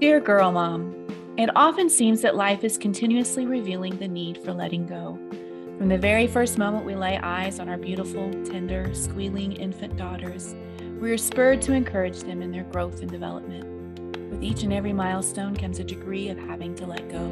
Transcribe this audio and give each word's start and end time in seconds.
Dear 0.00 0.18
Girl 0.18 0.50
Mom, 0.50 0.94
it 1.36 1.50
often 1.54 1.90
seems 1.90 2.22
that 2.22 2.34
life 2.34 2.64
is 2.64 2.78
continuously 2.78 3.44
revealing 3.44 3.98
the 3.98 4.08
need 4.08 4.38
for 4.38 4.54
letting 4.54 4.86
go. 4.86 5.18
From 5.76 5.90
the 5.90 5.98
very 5.98 6.26
first 6.26 6.56
moment 6.56 6.86
we 6.86 6.94
lay 6.94 7.18
eyes 7.18 7.60
on 7.60 7.68
our 7.68 7.76
beautiful, 7.76 8.30
tender, 8.42 8.94
squealing 8.94 9.52
infant 9.52 9.98
daughters, 9.98 10.54
we 11.02 11.10
are 11.10 11.18
spurred 11.18 11.60
to 11.60 11.74
encourage 11.74 12.20
them 12.20 12.40
in 12.40 12.50
their 12.50 12.64
growth 12.64 13.02
and 13.02 13.10
development. 13.10 14.00
With 14.30 14.42
each 14.42 14.62
and 14.62 14.72
every 14.72 14.94
milestone 14.94 15.54
comes 15.54 15.80
a 15.80 15.84
degree 15.84 16.30
of 16.30 16.38
having 16.38 16.74
to 16.76 16.86
let 16.86 17.06
go. 17.10 17.28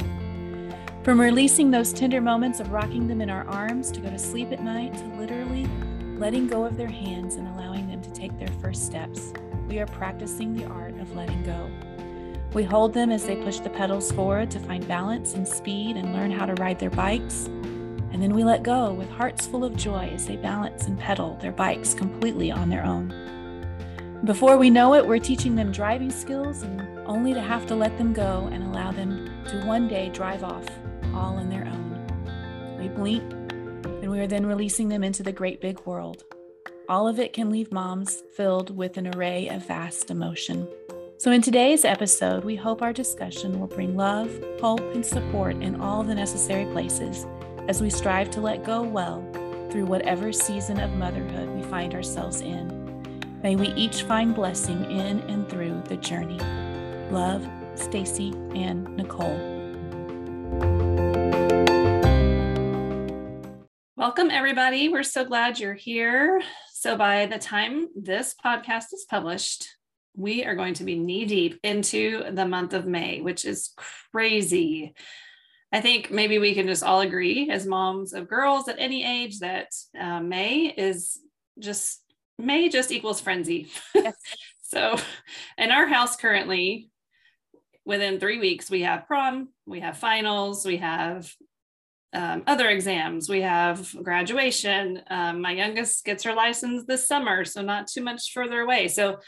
From 1.04 1.18
releasing 1.18 1.70
those 1.70 1.90
tender 1.90 2.20
moments 2.20 2.60
of 2.60 2.70
rocking 2.70 3.08
them 3.08 3.22
in 3.22 3.30
our 3.30 3.48
arms 3.48 3.90
to 3.92 4.00
go 4.00 4.10
to 4.10 4.18
sleep 4.18 4.52
at 4.52 4.62
night 4.62 4.92
to 4.92 5.06
literally 5.18 5.66
letting 6.18 6.46
go 6.46 6.66
of 6.66 6.76
their 6.76 6.86
hands 6.86 7.36
and 7.36 7.48
allowing 7.48 7.88
them 7.88 8.02
to 8.02 8.12
take 8.12 8.38
their 8.38 8.54
first 8.60 8.84
steps, 8.84 9.32
we 9.68 9.78
are 9.78 9.86
practicing 9.86 10.52
the 10.52 10.66
art 10.66 11.00
of 11.00 11.16
letting 11.16 11.42
go. 11.44 11.70
We 12.54 12.64
hold 12.64 12.94
them 12.94 13.10
as 13.10 13.26
they 13.26 13.36
push 13.36 13.58
the 13.58 13.68
pedals 13.68 14.10
forward 14.10 14.50
to 14.52 14.58
find 14.60 14.86
balance 14.88 15.34
and 15.34 15.46
speed 15.46 15.96
and 15.96 16.14
learn 16.14 16.30
how 16.30 16.46
to 16.46 16.54
ride 16.54 16.78
their 16.78 16.90
bikes. 16.90 17.46
And 18.10 18.22
then 18.22 18.34
we 18.34 18.42
let 18.42 18.62
go 18.62 18.92
with 18.92 19.10
hearts 19.10 19.46
full 19.46 19.64
of 19.64 19.76
joy 19.76 20.10
as 20.14 20.26
they 20.26 20.36
balance 20.36 20.86
and 20.86 20.98
pedal 20.98 21.36
their 21.42 21.52
bikes 21.52 21.92
completely 21.92 22.50
on 22.50 22.70
their 22.70 22.84
own. 22.84 23.12
Before 24.24 24.56
we 24.56 24.70
know 24.70 24.94
it, 24.94 25.06
we're 25.06 25.18
teaching 25.18 25.56
them 25.56 25.70
driving 25.70 26.10
skills 26.10 26.62
and 26.62 26.80
only 27.06 27.34
to 27.34 27.40
have 27.40 27.66
to 27.66 27.74
let 27.74 27.96
them 27.98 28.12
go 28.14 28.48
and 28.50 28.64
allow 28.64 28.92
them 28.92 29.30
to 29.48 29.64
one 29.66 29.86
day 29.86 30.08
drive 30.08 30.42
off 30.42 30.66
all 31.14 31.36
on 31.36 31.50
their 31.50 31.66
own. 31.66 32.78
We 32.80 32.88
blink 32.88 33.22
and 34.02 34.10
we 34.10 34.20
are 34.20 34.26
then 34.26 34.46
releasing 34.46 34.88
them 34.88 35.04
into 35.04 35.22
the 35.22 35.32
great 35.32 35.60
big 35.60 35.80
world. 35.84 36.24
All 36.88 37.06
of 37.06 37.20
it 37.20 37.34
can 37.34 37.50
leave 37.50 37.70
moms 37.70 38.22
filled 38.34 38.74
with 38.74 38.96
an 38.96 39.14
array 39.14 39.48
of 39.48 39.66
vast 39.66 40.10
emotion. 40.10 40.66
So, 41.18 41.32
in 41.32 41.42
today's 41.42 41.84
episode, 41.84 42.44
we 42.44 42.54
hope 42.54 42.80
our 42.80 42.92
discussion 42.92 43.58
will 43.58 43.66
bring 43.66 43.96
love, 43.96 44.30
hope, 44.60 44.94
and 44.94 45.04
support 45.04 45.56
in 45.56 45.80
all 45.80 46.04
the 46.04 46.14
necessary 46.14 46.64
places 46.66 47.26
as 47.66 47.82
we 47.82 47.90
strive 47.90 48.30
to 48.30 48.40
let 48.40 48.62
go 48.62 48.82
well 48.82 49.28
through 49.68 49.86
whatever 49.86 50.32
season 50.32 50.78
of 50.78 50.92
motherhood 50.92 51.48
we 51.48 51.64
find 51.64 51.92
ourselves 51.92 52.40
in. 52.40 53.10
May 53.42 53.56
we 53.56 53.66
each 53.70 54.04
find 54.04 54.32
blessing 54.32 54.84
in 54.92 55.18
and 55.22 55.48
through 55.48 55.82
the 55.86 55.96
journey. 55.96 56.38
Love, 57.10 57.44
Stacy 57.74 58.30
and 58.54 58.86
Nicole. 58.96 59.36
Welcome, 63.96 64.30
everybody. 64.30 64.88
We're 64.88 65.02
so 65.02 65.24
glad 65.24 65.58
you're 65.58 65.74
here. 65.74 66.40
So, 66.72 66.96
by 66.96 67.26
the 67.26 67.38
time 67.38 67.88
this 67.96 68.36
podcast 68.40 68.92
is 68.92 69.04
published, 69.10 69.77
we 70.18 70.44
are 70.44 70.56
going 70.56 70.74
to 70.74 70.84
be 70.84 70.98
knee 70.98 71.24
deep 71.24 71.60
into 71.62 72.24
the 72.32 72.44
month 72.44 72.74
of 72.74 72.86
May, 72.86 73.20
which 73.20 73.44
is 73.44 73.72
crazy. 74.12 74.94
I 75.72 75.80
think 75.80 76.10
maybe 76.10 76.40
we 76.40 76.54
can 76.54 76.66
just 76.66 76.82
all 76.82 77.00
agree 77.00 77.50
as 77.50 77.66
moms 77.66 78.12
of 78.12 78.28
girls 78.28 78.68
at 78.68 78.80
any 78.80 79.04
age 79.04 79.38
that 79.38 79.68
uh, 79.98 80.20
May 80.20 80.74
is 80.76 81.20
just, 81.60 82.02
May 82.36 82.68
just 82.68 82.90
equals 82.90 83.20
frenzy. 83.20 83.68
Yes. 83.94 84.16
so, 84.62 84.96
in 85.56 85.70
our 85.70 85.86
house 85.86 86.16
currently, 86.16 86.90
within 87.84 88.18
three 88.18 88.38
weeks, 88.38 88.68
we 88.68 88.82
have 88.82 89.06
prom, 89.06 89.50
we 89.66 89.80
have 89.80 89.98
finals, 89.98 90.66
we 90.66 90.78
have 90.78 91.32
um, 92.12 92.42
other 92.46 92.68
exams. 92.68 93.28
We 93.28 93.42
have 93.42 93.94
graduation. 94.02 95.02
Um, 95.10 95.42
my 95.42 95.52
youngest 95.52 96.04
gets 96.04 96.24
her 96.24 96.34
license 96.34 96.84
this 96.84 97.06
summer, 97.06 97.44
so 97.44 97.60
not 97.60 97.86
too 97.86 98.02
much 98.02 98.32
further 98.32 98.60
away. 98.60 98.88
So 98.88 99.18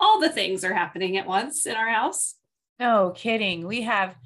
all 0.00 0.18
the 0.18 0.30
things 0.30 0.64
are 0.64 0.74
happening 0.74 1.16
at 1.16 1.26
once 1.26 1.66
in 1.66 1.76
our 1.76 1.88
house. 1.88 2.34
No 2.78 3.12
kidding. 3.14 3.66
We 3.66 3.82
have 3.82 4.16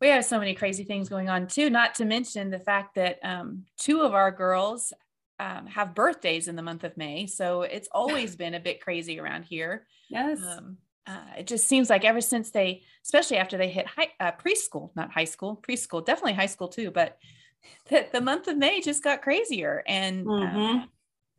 we 0.00 0.08
have 0.08 0.24
so 0.24 0.38
many 0.38 0.54
crazy 0.54 0.84
things 0.84 1.08
going 1.08 1.30
on 1.30 1.46
too. 1.46 1.70
Not 1.70 1.94
to 1.96 2.04
mention 2.04 2.50
the 2.50 2.58
fact 2.58 2.96
that 2.96 3.18
um, 3.22 3.64
two 3.78 4.02
of 4.02 4.12
our 4.12 4.30
girls 4.30 4.92
um, 5.40 5.66
have 5.66 5.94
birthdays 5.94 6.48
in 6.48 6.56
the 6.56 6.62
month 6.62 6.84
of 6.84 6.96
May, 6.96 7.26
so 7.26 7.62
it's 7.62 7.88
always 7.92 8.36
been 8.36 8.54
a 8.54 8.60
bit 8.60 8.82
crazy 8.82 9.18
around 9.18 9.44
here. 9.44 9.86
Yes. 10.10 10.40
Um, 10.42 10.76
uh, 11.06 11.38
it 11.38 11.46
just 11.46 11.68
seems 11.68 11.88
like 11.88 12.04
ever 12.04 12.20
since 12.20 12.50
they, 12.50 12.82
especially 13.04 13.36
after 13.36 13.56
they 13.56 13.68
hit 13.68 13.86
high, 13.86 14.08
uh, 14.18 14.32
preschool, 14.32 14.90
not 14.96 15.12
high 15.12 15.24
school, 15.24 15.62
preschool, 15.66 16.04
definitely 16.04 16.32
high 16.32 16.46
school 16.46 16.68
too, 16.68 16.90
but 16.90 17.16
the, 17.88 18.06
the 18.12 18.20
month 18.20 18.48
of 18.48 18.56
May 18.56 18.80
just 18.80 19.04
got 19.04 19.22
crazier. 19.22 19.82
And 19.86 20.26
mm-hmm. 20.26 20.56
um, 20.56 20.88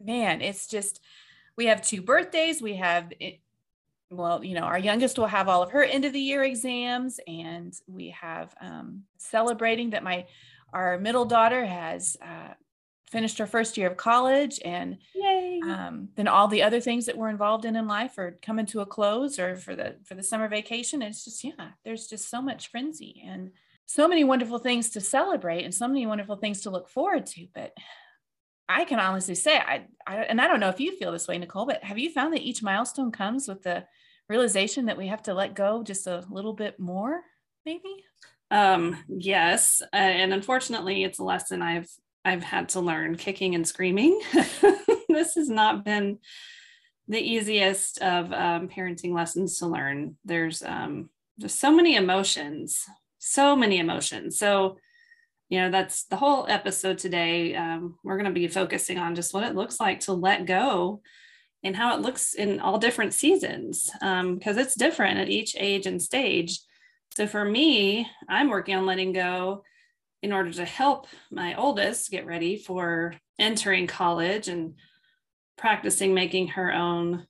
man, 0.01 0.41
it's 0.41 0.67
just, 0.67 1.01
we 1.57 1.65
have 1.65 1.81
two 1.81 2.01
birthdays. 2.01 2.61
We 2.61 2.75
have 2.75 3.11
it, 3.19 3.41
well, 4.09 4.43
you 4.43 4.55
know, 4.55 4.61
our 4.61 4.79
youngest 4.79 5.17
will 5.17 5.27
have 5.27 5.49
all 5.49 5.63
of 5.63 5.71
her 5.71 5.83
end 5.83 6.05
of 6.05 6.13
the 6.13 6.19
year 6.19 6.43
exams, 6.43 7.19
and 7.27 7.73
we 7.87 8.09
have 8.11 8.53
um, 8.61 9.03
celebrating 9.17 9.91
that 9.91 10.03
my 10.03 10.25
our 10.73 10.97
middle 10.97 11.25
daughter 11.25 11.65
has 11.65 12.17
uh, 12.21 12.53
finished 13.11 13.37
her 13.37 13.47
first 13.47 13.77
year 13.77 13.87
of 13.89 13.97
college, 13.97 14.59
and 14.63 14.97
um, 15.69 16.09
then 16.15 16.27
all 16.27 16.47
the 16.47 16.63
other 16.63 16.79
things 16.79 17.05
that 17.05 17.17
we're 17.17 17.29
involved 17.29 17.65
in 17.65 17.75
in 17.75 17.87
life 17.87 18.17
are 18.17 18.37
coming 18.41 18.65
to 18.67 18.81
a 18.81 18.85
close, 18.85 19.39
or 19.39 19.55
for 19.55 19.75
the 19.75 19.97
for 20.05 20.15
the 20.15 20.23
summer 20.23 20.47
vacation. 20.47 21.01
It's 21.01 21.25
just 21.25 21.43
yeah, 21.43 21.69
there's 21.83 22.07
just 22.07 22.29
so 22.29 22.41
much 22.41 22.69
frenzy 22.69 23.23
and 23.25 23.51
so 23.85 24.07
many 24.07 24.23
wonderful 24.23 24.59
things 24.59 24.89
to 24.91 25.01
celebrate, 25.01 25.63
and 25.63 25.73
so 25.73 25.87
many 25.87 26.05
wonderful 26.05 26.37
things 26.37 26.61
to 26.61 26.69
look 26.69 26.89
forward 26.89 27.25
to, 27.27 27.47
but. 27.53 27.73
I 28.69 28.83
can 28.83 28.99
honestly 28.99 29.35
say, 29.35 29.57
I, 29.57 29.85
I, 30.05 30.17
and 30.17 30.41
I 30.41 30.47
don't 30.47 30.59
know 30.59 30.69
if 30.69 30.79
you 30.79 30.95
feel 30.97 31.11
this 31.11 31.27
way, 31.27 31.37
Nicole, 31.37 31.65
but 31.65 31.83
have 31.83 31.97
you 31.97 32.11
found 32.11 32.33
that 32.33 32.41
each 32.41 32.61
milestone 32.61 33.11
comes 33.11 33.47
with 33.47 33.63
the 33.63 33.85
realization 34.29 34.85
that 34.85 34.97
we 34.97 35.07
have 35.07 35.23
to 35.23 35.33
let 35.33 35.55
go 35.55 35.83
just 35.83 36.07
a 36.07 36.25
little 36.29 36.53
bit 36.53 36.79
more, 36.79 37.21
maybe? 37.65 38.03
Um, 38.51 38.97
yes, 39.07 39.81
uh, 39.93 39.95
and 39.95 40.33
unfortunately, 40.33 41.03
it's 41.03 41.19
a 41.19 41.23
lesson 41.23 41.61
I've 41.61 41.89
I've 42.23 42.43
had 42.43 42.69
to 42.69 42.81
learn 42.81 43.15
kicking 43.15 43.55
and 43.55 43.65
screaming. 43.65 44.19
this 45.07 45.35
has 45.35 45.49
not 45.49 45.85
been 45.85 46.19
the 47.07 47.19
easiest 47.19 48.01
of 48.01 48.33
um, 48.33 48.67
parenting 48.67 49.13
lessons 49.13 49.59
to 49.59 49.67
learn. 49.67 50.17
There's 50.25 50.61
um, 50.61 51.09
just 51.39 51.59
so 51.59 51.71
many 51.71 51.95
emotions, 51.95 52.83
so 53.17 53.55
many 53.55 53.79
emotions. 53.79 54.37
So, 54.37 54.77
you 55.49 55.59
know, 55.59 55.71
that's 55.71 56.05
the 56.05 56.17
whole 56.17 56.45
episode 56.47 56.97
today. 56.97 57.55
Um, 57.55 57.97
we're 58.03 58.17
going 58.17 58.33
to 58.33 58.39
be 58.39 58.47
focusing 58.47 58.97
on 58.97 59.15
just 59.15 59.33
what 59.33 59.43
it 59.43 59.55
looks 59.55 59.79
like 59.79 60.01
to 60.01 60.13
let 60.13 60.45
go 60.45 61.01
and 61.63 61.75
how 61.75 61.95
it 61.95 62.01
looks 62.01 62.33
in 62.33 62.59
all 62.59 62.77
different 62.77 63.13
seasons 63.13 63.89
because 63.93 64.21
um, 64.21 64.39
it's 64.43 64.75
different 64.75 65.19
at 65.19 65.29
each 65.29 65.55
age 65.57 65.85
and 65.85 66.01
stage. 66.01 66.59
So 67.15 67.27
for 67.27 67.43
me, 67.43 68.07
I'm 68.29 68.49
working 68.49 68.75
on 68.75 68.85
letting 68.85 69.13
go 69.13 69.63
in 70.21 70.33
order 70.33 70.51
to 70.51 70.65
help 70.65 71.07
my 71.31 71.55
oldest 71.55 72.11
get 72.11 72.25
ready 72.25 72.57
for 72.57 73.15
entering 73.39 73.87
college 73.87 74.47
and 74.47 74.75
practicing 75.57 76.13
making 76.13 76.49
her 76.49 76.73
own 76.73 77.25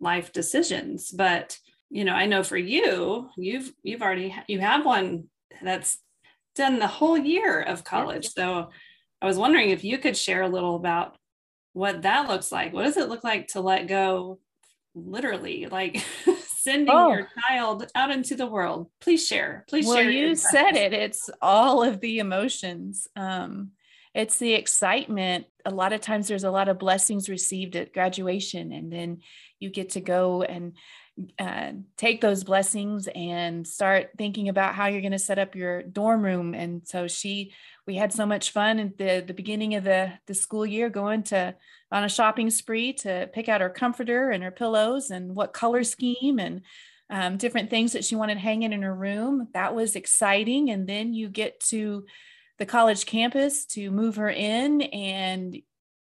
life 0.00 0.32
decisions. 0.32 1.10
But 1.10 1.58
you 1.90 2.04
know, 2.04 2.12
I 2.12 2.26
know 2.26 2.42
for 2.42 2.56
you, 2.56 3.30
you've 3.36 3.72
you've 3.82 4.02
already 4.02 4.34
you 4.46 4.60
have 4.60 4.84
one 4.84 5.28
that's 5.62 5.98
done 6.58 6.78
the 6.78 6.86
whole 6.86 7.16
year 7.16 7.60
of 7.62 7.84
college. 7.84 8.28
So 8.28 8.68
I 9.22 9.26
was 9.26 9.38
wondering 9.38 9.70
if 9.70 9.82
you 9.82 9.96
could 9.96 10.16
share 10.16 10.42
a 10.42 10.48
little 10.48 10.76
about 10.76 11.16
what 11.72 12.02
that 12.02 12.28
looks 12.28 12.52
like. 12.52 12.72
What 12.72 12.84
does 12.84 12.98
it 12.98 13.08
look 13.08 13.24
like 13.24 13.48
to 13.48 13.60
let 13.60 13.88
go 13.88 14.38
literally? 14.94 15.66
Like 15.66 16.04
sending 16.46 16.94
oh. 16.94 17.12
your 17.12 17.28
child 17.48 17.90
out 17.94 18.10
into 18.10 18.36
the 18.36 18.46
world. 18.46 18.90
Please 19.00 19.26
share. 19.26 19.64
Please 19.68 19.86
well, 19.86 19.96
share. 19.96 20.10
you 20.10 20.34
said 20.34 20.76
it. 20.76 20.92
It's 20.92 21.30
all 21.40 21.82
of 21.82 22.00
the 22.00 22.18
emotions. 22.18 23.08
Um, 23.16 23.70
it's 24.14 24.38
the 24.38 24.54
excitement. 24.54 25.46
A 25.64 25.70
lot 25.70 25.92
of 25.92 26.00
times 26.00 26.28
there's 26.28 26.44
a 26.44 26.50
lot 26.50 26.68
of 26.68 26.78
blessings 26.78 27.28
received 27.28 27.76
at 27.76 27.92
graduation, 27.92 28.72
and 28.72 28.92
then 28.92 29.18
you 29.60 29.70
get 29.70 29.90
to 29.90 30.00
go 30.00 30.42
and 30.42 30.74
uh, 31.38 31.72
take 31.96 32.20
those 32.20 32.44
blessings 32.44 33.08
and 33.14 33.66
start 33.66 34.10
thinking 34.16 34.48
about 34.48 34.74
how 34.74 34.86
you're 34.86 35.00
going 35.00 35.12
to 35.12 35.18
set 35.18 35.38
up 35.38 35.54
your 35.54 35.82
dorm 35.82 36.22
room. 36.22 36.54
And 36.54 36.86
so 36.86 37.08
she, 37.08 37.52
we 37.86 37.96
had 37.96 38.12
so 38.12 38.26
much 38.26 38.50
fun 38.50 38.78
at 38.78 38.98
the, 38.98 39.24
the 39.26 39.34
beginning 39.34 39.74
of 39.74 39.84
the, 39.84 40.12
the 40.26 40.34
school 40.34 40.66
year 40.66 40.88
going 40.88 41.24
to 41.24 41.54
on 41.90 42.04
a 42.04 42.08
shopping 42.08 42.50
spree 42.50 42.92
to 42.92 43.28
pick 43.32 43.48
out 43.48 43.60
her 43.60 43.70
comforter 43.70 44.30
and 44.30 44.44
her 44.44 44.50
pillows 44.50 45.10
and 45.10 45.34
what 45.34 45.52
color 45.52 45.82
scheme 45.84 46.38
and 46.38 46.62
um, 47.10 47.38
different 47.38 47.70
things 47.70 47.92
that 47.92 48.04
she 48.04 48.14
wanted 48.14 48.38
hanging 48.38 48.72
in 48.72 48.82
her 48.82 48.94
room. 48.94 49.48
That 49.54 49.74
was 49.74 49.96
exciting. 49.96 50.70
And 50.70 50.86
then 50.86 51.14
you 51.14 51.28
get 51.28 51.60
to 51.60 52.04
the 52.58 52.66
college 52.66 53.06
campus 53.06 53.64
to 53.66 53.90
move 53.90 54.16
her 54.16 54.28
in 54.28 54.82
and 54.82 55.56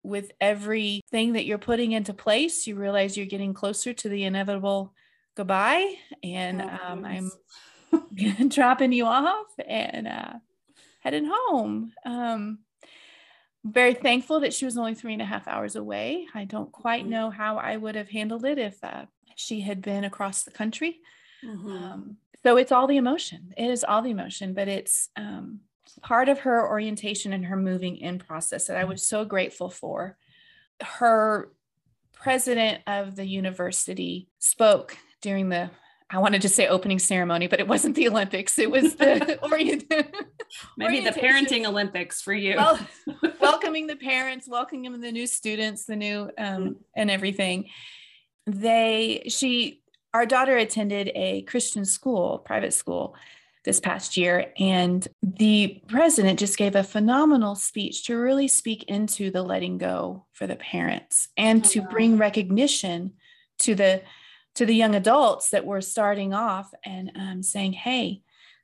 with 0.05 0.33
everything 0.41 1.33
that 1.33 1.47
you're 1.47 1.59
putting 1.59 1.93
into 1.93 2.13
place, 2.13 2.67
you 2.67 2.77
realize 2.77 3.17
you're 3.17 3.27
getting 3.27 3.55
closer 3.55 3.93
to 3.95 4.09
the 4.09 4.25
inevitable 4.25 4.93
goodbye 5.35 5.95
and 6.23 6.63
oh, 6.63 6.79
um, 6.87 7.05
i'm 7.05 7.31
dropping 8.49 8.93
you 8.93 9.05
off 9.05 9.47
and 9.67 10.07
uh, 10.09 10.35
heading 11.01 11.31
home 11.31 11.93
um, 12.05 12.59
very 13.65 13.95
thankful 13.95 14.41
that 14.41 14.53
she 14.53 14.65
was 14.65 14.77
only 14.77 14.95
three 14.95 15.13
and 15.13 15.23
a 15.23 15.27
half 15.27 15.49
hours 15.49 15.77
away 15.77 16.27
i 16.35 16.45
don't 16.45 16.73
quite 16.73 17.03
mm-hmm. 17.03 17.13
know 17.13 17.31
how 17.31 17.57
i 17.57 17.77
would 17.77 17.95
have 17.95 18.09
handled 18.09 18.45
it 18.45 18.59
if 18.59 18.83
uh, 18.83 19.05
she 19.37 19.61
had 19.61 19.81
been 19.83 20.05
across 20.05 20.43
the 20.43 20.51
country 20.51 20.99
mm-hmm. 21.45 21.71
um, 21.71 22.17
so 22.45 22.59
it's 22.59 22.73
all 22.73 22.87
the 22.87 22.99
emotion. 22.99 23.55
It 23.57 23.71
is 23.71 23.85
all 23.85 24.03
the 24.03 24.11
emotion, 24.11 24.53
but 24.53 24.69
it's 24.69 25.09
um, 25.17 25.61
part 26.03 26.29
of 26.29 26.41
her 26.41 26.69
orientation 26.69 27.33
and 27.33 27.47
her 27.47 27.57
moving 27.57 27.97
in 27.97 28.19
process 28.19 28.67
that 28.67 28.77
I 28.77 28.85
was 28.85 29.09
so 29.09 29.25
grateful 29.25 29.71
for. 29.71 30.19
Her 30.83 31.51
president 32.13 32.83
of 32.87 33.17
the 33.17 33.25
university 33.25 34.29
spoke 34.39 34.97
during 35.25 35.49
the 35.49 35.71
I 36.11 36.19
wanted 36.19 36.43
to 36.43 36.51
say 36.51 36.69
opening 36.69 36.99
ceremony, 36.99 37.49
but 37.49 37.59
it 37.59 37.67
wasn't 37.67 37.97
the 37.97 38.07
Olympics. 38.09 38.59
It 38.59 38.71
was 38.71 38.95
the 38.95 39.39
orient- 39.43 39.93
maybe 40.77 41.01
the 41.01 41.11
parenting 41.11 41.67
Olympics 41.67 42.21
for 42.21 42.35
you. 42.35 42.57
Well, 42.57 42.79
welcoming 43.41 43.87
the 43.87 43.97
parents, 43.97 44.47
welcoming 44.47 45.01
the 45.01 45.11
new 45.11 45.27
students, 45.27 45.87
the 45.87 45.97
new 45.97 46.31
um, 46.39 46.77
and 46.95 47.11
everything. 47.11 47.71
They, 48.47 49.25
she, 49.29 49.81
our 50.13 50.27
daughter 50.27 50.57
attended 50.57 51.11
a 51.15 51.43
Christian 51.43 51.87
school, 51.87 52.39
private 52.39 52.75
school, 52.75 53.17
this 53.65 53.81
past 53.81 54.19
year, 54.19 54.53
and 54.59 55.09
the 55.23 55.83
president 55.89 56.39
just 56.39 56.59
gave 56.59 56.77
a 56.77 56.85
phenomenal 56.85 57.55
speech 57.55 58.05
to 58.05 58.17
really 58.17 58.47
speak 58.47 58.85
into 58.85 59.31
the 59.31 59.43
letting 59.43 59.79
go 59.79 60.27
for 60.33 60.47
the 60.47 60.57
parents 60.57 61.29
and 61.39 61.65
oh, 61.65 61.69
to 61.71 61.81
wow. 61.81 61.89
bring 61.91 62.19
recognition 62.19 63.15
to 63.61 63.75
the 63.75 64.03
to 64.55 64.67
the 64.67 64.75
young 64.75 64.95
adults 64.95 65.51
that 65.51 65.67
were 65.67 65.81
starting 65.81 66.33
off 66.33 66.73
and 66.85 67.11
um, 67.17 67.43
saying, 67.43 67.73
hey, 67.73 68.23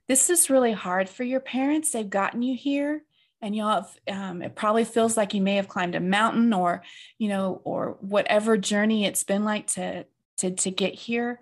this 0.08 0.30
is 0.30 0.50
really 0.50 0.72
hard 0.72 1.08
for 1.08 1.24
your 1.24 1.40
parents. 1.40 1.90
They've 1.90 2.08
gotten 2.08 2.42
you 2.42 2.56
here. 2.56 3.04
And 3.42 3.56
y'all, 3.56 3.86
have, 4.06 4.18
um, 4.18 4.42
it 4.42 4.54
probably 4.54 4.84
feels 4.84 5.16
like 5.16 5.32
you 5.34 5.40
may 5.40 5.56
have 5.56 5.68
climbed 5.68 5.94
a 5.94 6.00
mountain 6.00 6.52
or, 6.52 6.82
you 7.18 7.28
know, 7.28 7.60
or 7.64 7.96
whatever 8.00 8.58
journey 8.58 9.06
it's 9.06 9.24
been 9.24 9.44
like 9.44 9.68
to, 9.68 10.04
to, 10.38 10.50
to 10.50 10.70
get 10.70 10.94
here. 10.94 11.40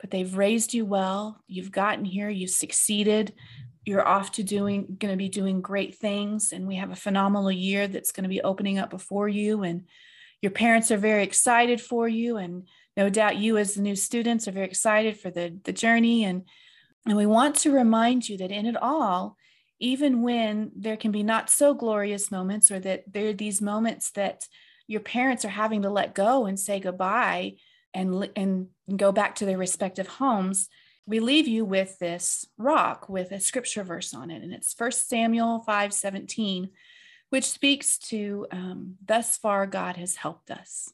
But 0.00 0.10
they've 0.10 0.36
raised 0.36 0.74
you 0.74 0.84
well. 0.84 1.42
You've 1.46 1.72
gotten 1.72 2.04
here. 2.04 2.28
You've 2.28 2.50
succeeded. 2.50 3.32
You're 3.84 4.06
off 4.06 4.32
to 4.32 4.42
doing, 4.42 4.96
going 4.98 5.12
to 5.12 5.16
be 5.16 5.30
doing 5.30 5.60
great 5.60 5.96
things. 5.96 6.52
And 6.52 6.68
we 6.68 6.76
have 6.76 6.90
a 6.90 6.96
phenomenal 6.96 7.50
year 7.50 7.88
that's 7.88 8.12
going 8.12 8.24
to 8.24 8.28
be 8.28 8.42
opening 8.42 8.78
up 8.78 8.90
before 8.90 9.28
you. 9.28 9.62
And 9.62 9.86
your 10.42 10.52
parents 10.52 10.90
are 10.90 10.98
very 10.98 11.24
excited 11.24 11.80
for 11.80 12.06
you. 12.06 12.36
And 12.36 12.68
no 12.98 13.08
doubt 13.08 13.36
you 13.36 13.56
as 13.56 13.74
the 13.74 13.80
new 13.80 13.94
students 13.94 14.48
are 14.48 14.52
very 14.52 14.66
excited 14.66 15.16
for 15.16 15.30
the, 15.30 15.56
the 15.64 15.72
journey 15.72 16.24
and 16.24 16.42
and 17.06 17.16
we 17.16 17.24
want 17.24 17.54
to 17.54 17.72
remind 17.72 18.28
you 18.28 18.36
that 18.36 18.50
in 18.50 18.66
it 18.66 18.76
all 18.76 19.36
even 19.80 20.22
when 20.22 20.72
there 20.76 20.96
can 20.96 21.12
be 21.12 21.22
not 21.22 21.48
so 21.48 21.72
glorious 21.72 22.32
moments 22.32 22.70
or 22.70 22.80
that 22.80 23.04
there 23.10 23.28
are 23.28 23.32
these 23.32 23.62
moments 23.62 24.10
that 24.10 24.44
your 24.88 25.00
parents 25.00 25.44
are 25.44 25.50
having 25.50 25.82
to 25.82 25.90
let 25.90 26.14
go 26.14 26.44
and 26.46 26.58
say 26.58 26.80
goodbye 26.80 27.54
and 27.94 28.28
and 28.34 28.66
go 28.96 29.12
back 29.12 29.36
to 29.36 29.46
their 29.46 29.56
respective 29.56 30.08
homes 30.08 30.68
we 31.06 31.20
leave 31.20 31.46
you 31.46 31.64
with 31.64 31.98
this 32.00 32.46
rock 32.58 33.08
with 33.08 33.30
a 33.30 33.40
scripture 33.40 33.84
verse 33.84 34.12
on 34.12 34.30
it 34.30 34.42
and 34.42 34.52
it's 34.52 34.74
First 34.74 35.08
samuel 35.08 35.60
5 35.60 35.94
17 35.94 36.70
which 37.30 37.44
speaks 37.44 37.96
to 37.98 38.46
um, 38.50 38.96
thus 39.06 39.36
far 39.36 39.68
god 39.68 39.96
has 39.96 40.16
helped 40.16 40.50
us 40.50 40.92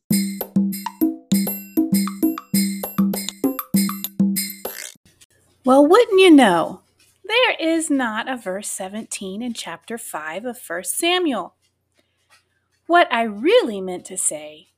Well, 5.65 5.87
wouldn't 5.87 6.21
you 6.21 6.31
know? 6.31 6.83
There 7.25 7.57
is 7.59 7.89
not 7.89 8.29
a 8.29 8.37
verse 8.37 8.69
17 8.69 9.41
in 9.41 9.55
chapter 9.55 9.97
5 9.97 10.45
of 10.45 10.61
1 10.65 10.85
Samuel. 10.85 11.55
What 12.87 13.09
I 13.11 13.23
really 13.23 13.81
meant 13.81 14.05
to 14.07 14.19
say 14.19 14.69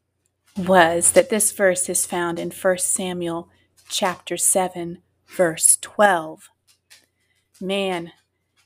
was 0.56 1.10
that 1.12 1.28
this 1.28 1.50
verse 1.50 1.88
is 1.88 2.06
found 2.06 2.38
in 2.38 2.52
1 2.52 2.78
Samuel 2.78 3.48
chapter 3.88 4.36
7, 4.36 5.02
verse 5.26 5.76
12. 5.80 6.50
Man, 7.60 8.12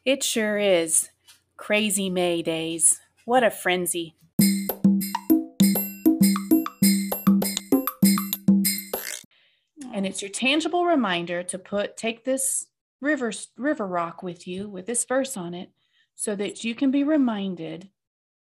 it 0.04 0.22
sure 0.22 0.58
is 0.58 1.08
crazy 1.56 2.10
May 2.10 2.42
days. 2.42 3.00
What 3.24 3.44
a 3.44 3.50
frenzy. 3.50 4.14
And 9.92 10.06
it's 10.06 10.22
your 10.22 10.30
tangible 10.30 10.86
reminder 10.86 11.42
to 11.42 11.58
put 11.58 11.96
take 11.96 12.24
this 12.24 12.66
river 13.00 13.32
river 13.56 13.86
rock 13.86 14.22
with 14.22 14.46
you 14.46 14.68
with 14.68 14.86
this 14.86 15.04
verse 15.04 15.36
on 15.36 15.54
it 15.54 15.70
so 16.14 16.34
that 16.36 16.64
you 16.64 16.74
can 16.74 16.90
be 16.90 17.04
reminded 17.04 17.88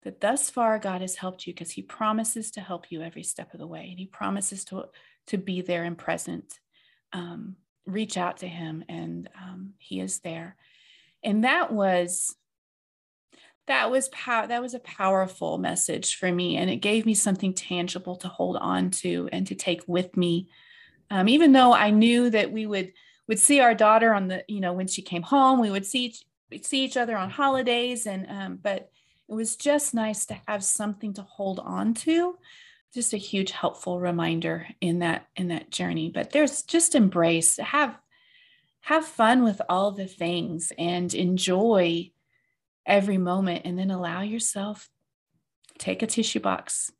that 0.02 0.20
thus 0.20 0.50
far 0.50 0.78
God 0.78 1.02
has 1.02 1.16
helped 1.16 1.46
you 1.46 1.52
because 1.52 1.72
he 1.72 1.82
promises 1.82 2.50
to 2.52 2.60
help 2.60 2.90
you 2.90 3.02
every 3.02 3.22
step 3.22 3.52
of 3.52 3.60
the 3.60 3.66
way 3.66 3.88
and 3.90 3.98
he 3.98 4.06
promises 4.06 4.64
to 4.66 4.86
to 5.28 5.38
be 5.38 5.60
there 5.60 5.84
and 5.84 5.96
present 5.96 6.58
um, 7.12 7.56
reach 7.86 8.16
out 8.16 8.38
to 8.38 8.48
him 8.48 8.84
and 8.88 9.28
um, 9.40 9.74
he 9.78 10.00
is 10.00 10.20
there. 10.20 10.56
And 11.22 11.44
that 11.44 11.72
was 11.72 12.34
that 13.66 13.90
was 13.90 14.08
pow- 14.08 14.46
that 14.46 14.62
was 14.62 14.74
a 14.74 14.80
powerful 14.80 15.58
message 15.58 16.16
for 16.16 16.32
me 16.32 16.56
and 16.56 16.68
it 16.68 16.76
gave 16.76 17.06
me 17.06 17.14
something 17.14 17.54
tangible 17.54 18.16
to 18.16 18.28
hold 18.28 18.56
on 18.56 18.90
to 18.90 19.28
and 19.32 19.46
to 19.46 19.54
take 19.54 19.82
with 19.86 20.16
me 20.16 20.48
um, 21.10 21.28
even 21.28 21.52
though 21.52 21.72
I 21.72 21.90
knew 21.90 22.30
that 22.30 22.52
we 22.52 22.66
would 22.66 22.92
would 23.28 23.38
see 23.38 23.60
our 23.60 23.74
daughter 23.74 24.12
on 24.12 24.28
the 24.28 24.44
you 24.48 24.60
know 24.60 24.72
when 24.72 24.86
she 24.86 25.02
came 25.02 25.22
home 25.22 25.60
we 25.60 25.70
would 25.70 25.86
see 25.86 26.06
each, 26.06 26.24
see 26.62 26.84
each 26.84 26.96
other 26.96 27.16
on 27.16 27.30
holidays 27.30 28.06
and 28.06 28.26
um, 28.28 28.58
but 28.62 28.90
it 29.30 29.34
was 29.34 29.54
just 29.54 29.94
nice 29.94 30.26
to 30.26 30.36
have 30.48 30.64
something 30.64 31.14
to 31.14 31.22
hold 31.22 31.60
on 31.60 31.94
to. 31.94 32.36
Just 32.92 33.12
a 33.12 33.16
huge 33.16 33.52
helpful 33.52 34.00
reminder 34.00 34.66
in 34.80 34.98
that 34.98 35.28
in 35.36 35.48
that 35.48 35.70
journey. 35.70 36.10
But 36.12 36.32
there's 36.32 36.62
just 36.62 36.96
embrace 36.96 37.56
have 37.58 37.96
have 38.80 39.04
fun 39.04 39.44
with 39.44 39.62
all 39.68 39.92
the 39.92 40.08
things 40.08 40.72
and 40.76 41.14
enjoy 41.14 42.10
every 42.84 43.18
moment 43.18 43.62
and 43.64 43.78
then 43.78 43.90
allow 43.90 44.22
yourself 44.22 44.88
take 45.78 46.02
a 46.02 46.06
tissue 46.06 46.40
box 46.40 46.90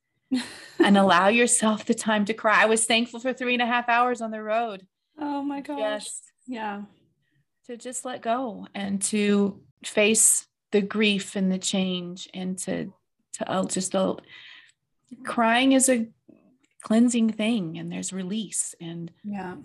and 0.79 0.97
allow 0.97 1.29
yourself 1.29 1.85
the 1.85 1.95
time 1.95 2.25
to 2.27 2.35
cry. 2.35 2.63
I 2.63 2.67
was 2.67 2.85
thankful 2.85 3.21
for 3.21 3.33
three 3.33 3.55
and 3.55 3.63
a 3.63 3.67
half 3.67 3.89
hours 3.89 4.21
on 4.21 4.31
the 4.31 4.43
road. 4.43 4.87
Oh 5.19 5.43
my 5.43 5.61
gosh. 5.61 5.79
Yes. 5.79 6.23
Yeah. 6.47 6.83
To 7.67 7.77
just 7.77 8.05
let 8.05 8.23
go 8.23 8.67
and 8.75 9.01
to 9.03 9.61
face 9.85 10.47
the 10.73 10.81
grief 10.81 11.37
and 11.37 11.51
the 11.51 11.59
change 11.59 12.29
and 12.35 12.59
to 12.59 12.93
to 13.35 13.51
uh, 13.51 13.65
just 13.65 13.95
uh, 13.95 14.17
crying 15.25 15.73
is 15.73 15.89
a 15.89 16.09
cleansing 16.83 17.31
thing 17.31 17.79
and 17.79 17.93
there's 17.93 18.13
release 18.13 18.75
and 18.81 19.11
yeah 19.23 19.57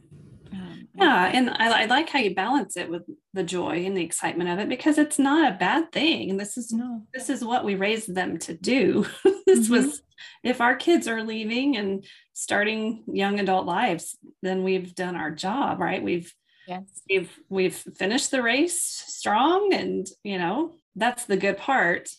um, 0.56 0.88
yeah, 0.94 1.32
and 1.34 1.50
I, 1.50 1.84
I, 1.84 1.86
like 1.86 2.10
how 2.10 2.20
you 2.20 2.34
balance 2.34 2.78
it 2.78 2.90
with 2.90 3.04
the 3.34 3.44
joy 3.44 3.86
and 3.86 3.98
the 3.98 4.04
excitement 4.04 4.50
of 4.50 4.60
it 4.60 4.70
because 4.70 4.98
it's 4.98 5.20
not 5.20 5.52
a 5.52 5.58
bad 5.58 5.92
thing. 5.92 6.30
And 6.30 6.40
this 6.40 6.58
is 6.58 6.72
no, 6.72 7.04
this 7.14 7.30
is 7.30 7.44
what 7.44 7.66
we 7.66 7.76
raised 7.76 8.14
them 8.14 8.38
to 8.40 8.54
do. 8.54 9.06
this 9.46 9.66
mm-hmm. 9.66 9.74
was 9.74 10.02
if 10.44 10.62
our 10.62 10.76
kids 10.76 11.08
are 11.08 11.24
leaving 11.24 11.76
and 11.76 12.06
starting 12.34 13.04
young 13.08 13.40
adult 13.40 13.66
lives, 13.66 14.18
then 14.42 14.64
we've 14.64 14.96
done 14.96 15.16
our 15.16 15.32
job, 15.32 15.80
right? 15.80 16.02
We've 16.02 16.34
yes. 16.68 16.84
we've 17.10 17.40
we've 17.50 17.76
finished 17.76 18.32
the 18.32 18.42
race 18.42 18.82
strong, 18.82 19.74
and 19.74 20.08
you 20.24 20.38
know 20.38 20.76
that's 20.96 21.26
the 21.26 21.38
good 21.38 21.58
part 21.58 22.10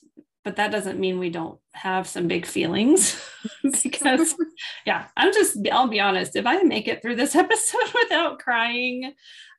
but 0.47 0.55
that 0.55 0.71
doesn't 0.71 1.01
mean 1.01 1.19
we 1.19 1.29
don't 1.29 1.59
have 1.73 2.07
some 2.07 2.29
big 2.29 2.47
feelings 2.47 3.21
because 3.83 4.37
yeah 4.87 5.07
i'm 5.17 5.33
just 5.33 5.59
i'll 5.73 5.89
be 5.89 5.99
honest 5.99 6.37
if 6.37 6.47
i 6.47 6.63
make 6.63 6.87
it 6.87 7.03
through 7.03 7.17
this 7.17 7.35
episode 7.45 7.93
without 7.93 8.39
crying 8.39 9.13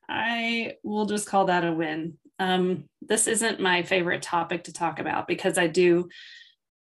i 0.10 0.72
will 0.84 1.06
just 1.06 1.28
call 1.28 1.46
that 1.46 1.66
a 1.66 1.74
win. 1.74 2.18
Um, 2.40 2.86
this 3.02 3.28
isn't 3.28 3.60
my 3.60 3.84
favorite 3.84 4.22
topic 4.22 4.64
to 4.64 4.74
talk 4.74 5.00
about 5.00 5.28
because 5.28 5.58
i 5.58 5.68
do 5.68 6.08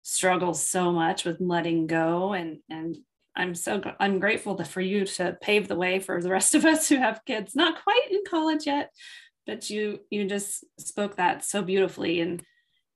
struggle 0.02 0.54
so 0.54 0.92
much 0.92 1.24
with 1.24 1.38
letting 1.40 1.88
go 1.88 2.34
and 2.34 2.58
and 2.70 2.98
i'm 3.38 3.56
so 3.56 3.82
i'm 4.02 4.20
grateful 4.20 4.56
to, 4.56 4.66
for 4.66 4.82
you 4.82 5.06
to 5.06 5.38
pave 5.42 5.70
the 5.70 5.78
way 5.78 6.00
for 6.00 6.22
the 6.22 6.30
rest 6.30 6.56
of 6.56 6.66
us 6.66 6.90
who 6.90 6.98
have 6.98 7.24
kids 7.26 7.56
not 7.56 7.82
quite 7.82 8.08
in 8.12 8.20
college 8.30 8.66
yet 8.66 8.90
but 9.46 9.70
you 9.70 10.00
you 10.10 10.26
just 10.26 10.66
spoke 10.78 11.16
that 11.16 11.46
so 11.46 11.62
beautifully 11.62 12.20
and 12.20 12.44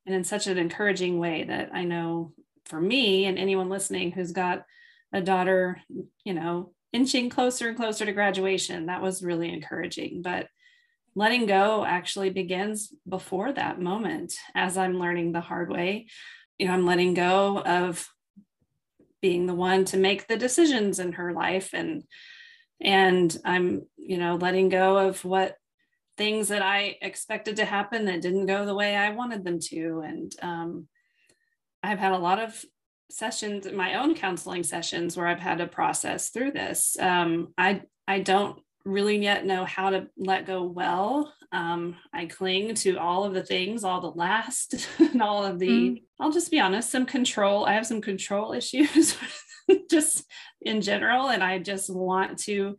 and 0.08 0.16
in 0.16 0.24
such 0.24 0.46
an 0.46 0.56
encouraging 0.56 1.18
way 1.18 1.44
that 1.44 1.68
I 1.74 1.84
know 1.84 2.32
for 2.64 2.80
me 2.80 3.26
and 3.26 3.38
anyone 3.38 3.68
listening 3.68 4.10
who's 4.10 4.32
got 4.32 4.64
a 5.12 5.20
daughter, 5.20 5.82
you 6.24 6.32
know, 6.32 6.72
inching 6.94 7.28
closer 7.28 7.68
and 7.68 7.76
closer 7.76 8.06
to 8.06 8.12
graduation, 8.12 8.86
that 8.86 9.02
was 9.02 9.22
really 9.22 9.52
encouraging. 9.52 10.22
But 10.22 10.48
letting 11.14 11.44
go 11.44 11.84
actually 11.84 12.30
begins 12.30 12.90
before 13.06 13.52
that 13.52 13.82
moment 13.82 14.34
as 14.54 14.78
I'm 14.78 14.98
learning 14.98 15.32
the 15.32 15.42
hard 15.42 15.70
way. 15.70 16.06
You 16.58 16.68
know, 16.68 16.72
I'm 16.72 16.86
letting 16.86 17.12
go 17.12 17.60
of 17.60 18.08
being 19.20 19.44
the 19.44 19.54
one 19.54 19.84
to 19.86 19.98
make 19.98 20.26
the 20.26 20.38
decisions 20.38 21.00
in 21.00 21.12
her 21.12 21.34
life 21.34 21.74
and 21.74 22.04
and 22.80 23.36
I'm, 23.44 23.82
you 23.98 24.16
know, 24.16 24.36
letting 24.36 24.70
go 24.70 24.96
of 24.96 25.22
what 25.22 25.56
things 26.18 26.48
that 26.48 26.62
I 26.62 26.96
expected 27.00 27.56
to 27.56 27.64
happen 27.64 28.04
that 28.04 28.20
didn't 28.20 28.46
go 28.46 28.66
the 28.66 28.74
way 28.74 28.96
I 28.96 29.12
wanted 29.12 29.44
them 29.44 29.60
to. 29.60 30.02
And 30.04 30.34
um, 30.42 30.88
I've 31.82 32.00
had 32.00 32.12
a 32.12 32.18
lot 32.18 32.40
of 32.40 32.62
sessions, 33.10 33.66
my 33.72 33.94
own 33.94 34.14
counseling 34.14 34.64
sessions, 34.64 35.16
where 35.16 35.26
I've 35.26 35.40
had 35.40 35.58
to 35.58 35.66
process 35.66 36.30
through 36.30 36.50
this. 36.52 36.96
Um, 37.00 37.54
I 37.56 37.82
I 38.06 38.20
don't 38.20 38.60
really 38.84 39.18
yet 39.18 39.46
know 39.46 39.64
how 39.64 39.90
to 39.90 40.08
let 40.16 40.46
go 40.46 40.64
well. 40.64 41.32
Um, 41.52 41.96
I 42.12 42.26
cling 42.26 42.74
to 42.76 42.96
all 42.96 43.24
of 43.24 43.34
the 43.34 43.42
things, 43.42 43.84
all 43.84 44.00
the 44.00 44.08
last, 44.08 44.88
and 44.98 45.22
all 45.22 45.44
of 45.44 45.58
the, 45.58 45.68
mm. 45.68 46.02
I'll 46.20 46.32
just 46.32 46.50
be 46.50 46.60
honest, 46.60 46.90
some 46.90 47.06
control. 47.06 47.64
I 47.64 47.74
have 47.74 47.86
some 47.86 48.00
control 48.00 48.52
issues 48.52 49.16
just 49.90 50.26
in 50.60 50.80
general. 50.80 51.28
And 51.28 51.42
I 51.42 51.58
just 51.58 51.90
want 51.90 52.38
to 52.40 52.76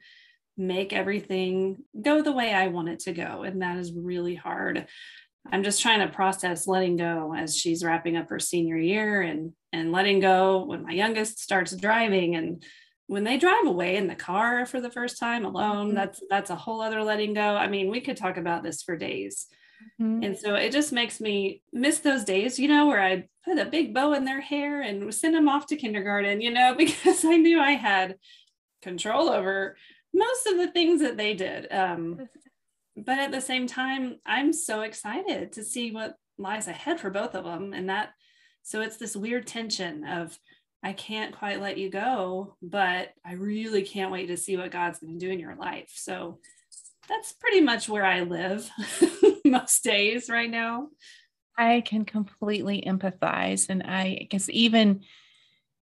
make 0.60 0.92
everything 0.92 1.78
go 2.00 2.22
the 2.22 2.34
way 2.34 2.54
I 2.54 2.68
want 2.68 2.89
it 2.89 3.00
to 3.01 3.13
go. 3.13 3.44
And 3.44 3.62
that 3.62 3.78
is 3.78 3.94
really 3.94 4.36
hard. 4.36 4.86
I'm 5.51 5.63
just 5.63 5.82
trying 5.82 6.01
to 6.01 6.13
process 6.13 6.68
letting 6.68 6.98
go 6.98 7.34
as 7.36 7.58
she's 7.58 7.84
wrapping 7.84 8.18
up 8.18 8.30
her 8.30 8.39
senior 8.39 8.78
year 8.78 9.22
and 9.22 9.54
and 9.72 9.92
letting 9.92 10.20
go 10.20 10.66
when 10.66 10.84
my 10.84 10.92
youngest 10.92 11.39
starts 11.39 11.75
driving 11.75 12.36
and 12.36 12.63
when 13.08 13.24
they 13.24 13.38
drive 13.38 13.66
away 13.66 13.96
in 13.96 14.08
the 14.08 14.16
car 14.16 14.66
for 14.66 14.82
the 14.82 14.92
first 14.92 15.18
time 15.18 15.46
alone 15.46 15.88
mm-hmm. 15.88 15.96
that's 15.96 16.22
that's 16.30 16.50
a 16.50 16.56
whole 16.56 16.82
other 16.82 17.04
letting 17.04 17.34
go 17.34 17.56
i 17.56 17.68
mean 17.68 17.89
we 17.89 18.01
could 18.01 18.18
talk 18.18 18.38
about 18.38 18.63
this 18.63 18.82
for 18.82 18.98
days 18.98 19.48
mm-hmm. 20.01 20.24
and 20.24 20.38
so 20.38 20.56
it 20.56 20.72
just 20.72 20.92
makes 20.92 21.22
me 21.22 21.62
miss 21.72 22.00
those 22.00 22.24
days 22.24 22.60
you 22.60 22.68
know 22.68 22.88
where 22.88 23.01
i 23.01 23.28
put 23.46 23.60
a 23.60 23.66
big 23.66 23.94
bow 23.94 24.13
in 24.13 24.25
their 24.25 24.42
hair 24.42 24.82
and 24.82 25.13
send 25.13 25.36
them 25.36 25.50
off 25.50 25.68
to 25.68 25.75
kindergarten 25.75 26.42
you 26.42 26.51
know 26.51 26.75
because 26.78 27.24
i 27.25 27.36
knew 27.36 27.60
i 27.60 27.72
had 27.72 28.16
control 28.82 29.30
over 29.30 29.75
most 30.13 30.48
of 30.48 30.58
the 30.58 30.72
things 30.72 31.01
that 31.01 31.18
they 31.18 31.34
did 31.34 31.72
um, 31.72 32.28
but 32.98 33.20
at 33.20 33.32
the 33.32 33.42
same 33.42 33.68
time 33.68 34.18
i'm 34.25 34.51
so 34.51 34.82
excited 34.82 35.51
to 35.51 35.63
see 35.63 35.92
what 35.92 36.16
lies 36.38 36.68
ahead 36.68 37.00
for 37.00 37.10
both 37.10 37.36
of 37.36 37.44
them 37.44 37.74
and 37.74 37.89
that 37.89 38.10
so 38.63 38.82
it's 38.82 38.98
this 38.98 39.16
weird 39.16 39.48
tension 39.48 40.06
of 40.06 40.38
I 40.82 40.94
can't 40.94 41.36
quite 41.36 41.60
let 41.60 41.78
you 41.78 41.89
go, 41.89 42.56
but 42.62 43.10
I 43.25 43.34
really 43.34 43.82
can't 43.82 44.12
wait 44.12 44.28
to 44.28 44.38
see 44.38 44.56
what 44.56 44.72
God's 44.72 45.00
going 45.00 45.20
to 45.20 45.25
do 45.25 45.32
in 45.32 45.39
your 45.39 45.56
life. 45.56 45.92
So 45.94 46.39
that's 47.08 47.34
pretty 47.34 47.60
much 47.60 47.89
where 47.89 48.06
I 48.06 48.22
live 48.22 48.70
most 49.46 49.84
days 49.84 50.30
right 50.30 50.50
now. 50.50 50.88
I 51.58 51.82
can 51.82 52.06
completely 52.06 52.84
empathize 52.88 53.66
and 53.70 53.84
I 53.84 54.28
guess 54.30 54.50
even 54.50 55.01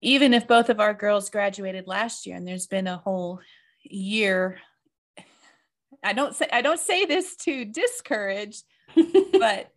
even 0.01 0.34
if 0.34 0.48
both 0.48 0.70
of 0.70 0.80
our 0.80 0.96
girls 0.96 1.30
graduated 1.30 1.88
last 1.88 2.25
year 2.25 2.36
and 2.36 2.46
there's 2.46 2.68
been 2.68 2.88
a 2.88 2.98
whole 2.98 3.40
year. 3.84 4.60
I 6.04 6.14
don't 6.14 6.36
say 6.36 6.48
I 6.52 6.62
don't 6.62 6.80
say 6.80 7.06
this 7.06 7.36
to 7.38 7.66
discourage 7.66 8.64
but 9.34 9.72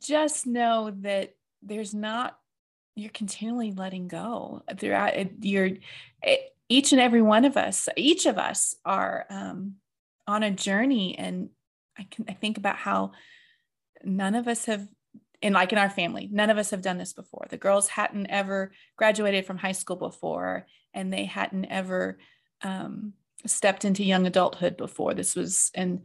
just 0.00 0.46
know 0.46 0.92
that 1.00 1.34
there's 1.62 1.94
not 1.94 2.38
you're 2.96 3.10
continually 3.10 3.72
letting 3.72 4.08
go. 4.08 4.62
Throughout 4.76 5.44
you're 5.44 5.70
each 6.68 6.92
and 6.92 7.00
every 7.00 7.22
one 7.22 7.44
of 7.44 7.56
us 7.56 7.88
each 7.96 8.26
of 8.26 8.38
us 8.38 8.74
are 8.84 9.26
um, 9.30 9.76
on 10.26 10.42
a 10.42 10.50
journey. 10.50 11.18
And 11.18 11.50
i 11.98 12.06
can 12.08 12.24
i 12.28 12.32
think 12.32 12.56
about 12.56 12.76
how 12.76 13.12
none 14.04 14.34
of 14.34 14.46
us 14.46 14.66
have 14.66 14.86
and 15.42 15.54
like 15.54 15.72
in 15.72 15.78
our 15.78 15.90
family 15.90 16.28
none 16.30 16.50
of 16.50 16.58
us 16.58 16.70
have 16.70 16.82
done 16.82 16.98
this 16.98 17.12
before. 17.12 17.46
The 17.48 17.56
girls 17.56 17.88
hadn't 17.88 18.28
ever 18.28 18.72
graduated 18.96 19.44
from 19.46 19.58
high 19.58 19.72
school 19.72 19.96
before 19.96 20.66
and 20.94 21.12
they 21.12 21.24
hadn't 21.24 21.66
ever 21.66 22.18
um, 22.62 23.12
stepped 23.46 23.84
into 23.84 24.04
young 24.04 24.26
adulthood 24.26 24.76
before 24.76 25.14
this 25.14 25.34
was 25.34 25.70
and 25.74 26.02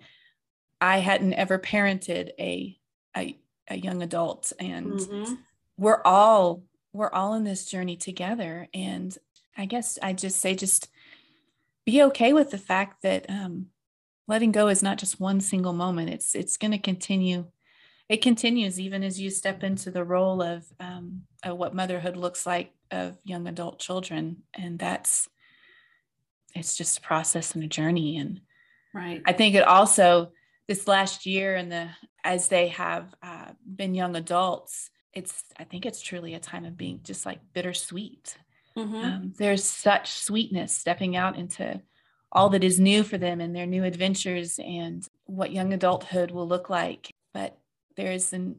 i 0.79 0.99
hadn't 0.99 1.33
ever 1.33 1.59
parented 1.59 2.29
a 2.39 2.77
a, 3.17 3.37
a 3.69 3.75
young 3.75 4.01
adult 4.01 4.53
and 4.59 4.93
mm-hmm. 4.93 5.33
we're 5.77 6.01
all 6.03 6.63
we're 6.95 7.11
all 7.11 7.33
in 7.33 7.43
this 7.43 7.65
journey 7.65 7.97
together. 7.97 8.67
And 8.73 9.15
I 9.57 9.65
guess 9.65 9.99
I 10.01 10.13
just 10.13 10.39
say, 10.39 10.55
just 10.55 10.89
be 11.85 12.01
okay 12.03 12.33
with 12.33 12.51
the 12.51 12.57
fact 12.57 13.03
that 13.03 13.29
um, 13.29 13.67
letting 14.27 14.51
go 14.51 14.69
is 14.69 14.81
not 14.81 14.97
just 14.97 15.19
one 15.19 15.41
single 15.41 15.73
moment. 15.73 16.09
It's 16.09 16.33
it's 16.33 16.57
going 16.57 16.71
to 16.71 16.77
continue. 16.77 17.45
It 18.07 18.21
continues 18.21 18.79
even 18.79 19.03
as 19.03 19.19
you 19.19 19.29
step 19.29 19.63
into 19.63 19.91
the 19.91 20.03
role 20.03 20.41
of, 20.41 20.65
um, 20.79 21.23
of 21.43 21.57
what 21.57 21.75
motherhood 21.75 22.15
looks 22.15 22.45
like 22.45 22.71
of 22.91 23.17
young 23.23 23.47
adult 23.47 23.79
children, 23.79 24.43
and 24.53 24.79
that's 24.79 25.27
it's 26.55 26.75
just 26.75 26.97
a 26.97 27.01
process 27.01 27.53
and 27.53 27.63
a 27.63 27.67
journey. 27.67 28.17
And 28.17 28.41
right, 28.93 29.21
I 29.25 29.33
think 29.33 29.55
it 29.55 29.67
also 29.67 30.31
this 30.67 30.87
last 30.87 31.25
year 31.25 31.55
and 31.55 31.71
the 31.71 31.89
as 32.23 32.47
they 32.47 32.69
have 32.69 33.13
uh, 33.21 33.51
been 33.75 33.93
young 33.93 34.15
adults 34.15 34.89
it's 35.15 35.43
i 35.57 35.63
think 35.63 35.85
it's 35.85 36.01
truly 36.01 36.33
a 36.33 36.39
time 36.39 36.65
of 36.65 36.77
being 36.77 36.99
just 37.03 37.25
like 37.25 37.39
bittersweet 37.53 38.37
mm-hmm. 38.77 38.95
um, 38.95 39.33
there's 39.37 39.63
such 39.63 40.11
sweetness 40.11 40.75
stepping 40.75 41.15
out 41.15 41.37
into 41.37 41.81
all 42.31 42.49
that 42.49 42.63
is 42.63 42.79
new 42.79 43.03
for 43.03 43.17
them 43.17 43.39
and 43.39 43.55
their 43.55 43.65
new 43.65 43.83
adventures 43.83 44.59
and 44.59 45.07
what 45.25 45.53
young 45.53 45.73
adulthood 45.73 46.31
will 46.31 46.47
look 46.47 46.69
like 46.69 47.09
but 47.33 47.57
there's 47.95 48.33
an 48.33 48.57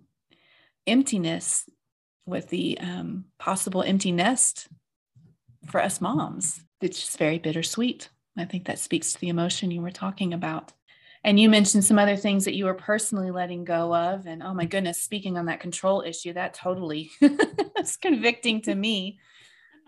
emptiness 0.87 1.69
with 2.25 2.49
the 2.49 2.79
um, 2.81 3.27
possible 3.39 3.83
empty 3.83 4.11
nest 4.11 4.69
for 5.67 5.83
us 5.83 6.01
moms. 6.01 6.61
It's 6.81 7.01
just 7.01 7.19
very 7.19 7.39
bittersweet. 7.39 8.09
I 8.37 8.45
think 8.45 8.67
that 8.67 8.79
speaks 8.79 9.13
to 9.13 9.21
the 9.21 9.29
emotion 9.29 9.71
you 9.71 9.81
were 9.81 9.91
talking 9.91 10.35
about. 10.35 10.73
And 11.25 11.41
you 11.41 11.49
mentioned 11.49 11.85
some 11.85 11.99
other 11.99 12.17
things 12.17 12.45
that 12.45 12.55
you 12.55 12.67
were 12.67 12.75
personally 12.75 13.31
letting 13.31 13.65
go 13.65 13.95
of. 13.95 14.27
And 14.27 14.43
oh 14.43 14.55
my 14.55 14.65
goodness 14.65 15.03
speaking 15.03 15.37
on 15.37 15.47
that 15.47 15.61
control 15.61 16.03
issue 16.03 16.33
that 16.35 16.55
totally 16.55 17.11
is 17.79 17.97
convicting 17.97 18.61
to 18.63 18.75
me. 18.75 19.19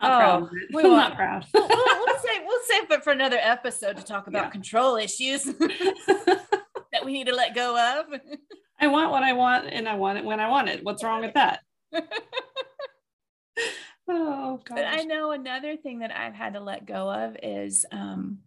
Oh 0.01 0.49
we 0.73 0.83
are 0.85 0.89
not 0.89 1.15
proud. 1.15 1.47
We'll, 1.53 1.69
we'll, 1.69 1.77
we'll, 1.77 2.19
save, 2.19 2.41
we'll 2.47 2.63
save 2.65 2.91
it 2.91 3.05
for 3.05 3.13
another 3.13 3.39
episode 3.41 3.97
to 3.99 4.05
talk 4.05 4.27
about 4.27 4.47
yeah. 4.47 4.51
control 4.51 4.97
issues 4.97 5.45
that 5.45 7.05
we 7.05 7.13
need 7.13 7.27
to 7.27 7.35
let 7.35 7.55
go 7.55 8.01
of. 8.01 8.21
I 8.81 8.87
want 8.87 9.11
what 9.11 9.25
i 9.25 9.33
want 9.33 9.67
and 9.73 9.89
i 9.89 9.97
want 9.97 10.19
it 10.19 10.25
when 10.25 10.41
i 10.41 10.49
want 10.49 10.69
it. 10.69 10.83
What's 10.85 11.03
wrong 11.05 11.21
with 11.23 11.35
that 11.35 11.61
oh 14.09 14.61
gosh. 14.65 14.77
but 14.77 14.85
i 14.85 15.05
know 15.05 15.33
another 15.33 15.77
thing 15.77 16.01
that 16.01 16.15
i've 16.17 16.35
had 16.35 16.55
to 16.55 16.61
let 16.61 16.87
go 16.87 17.11
of 17.11 17.37
is 17.43 17.85
um, 17.93 18.39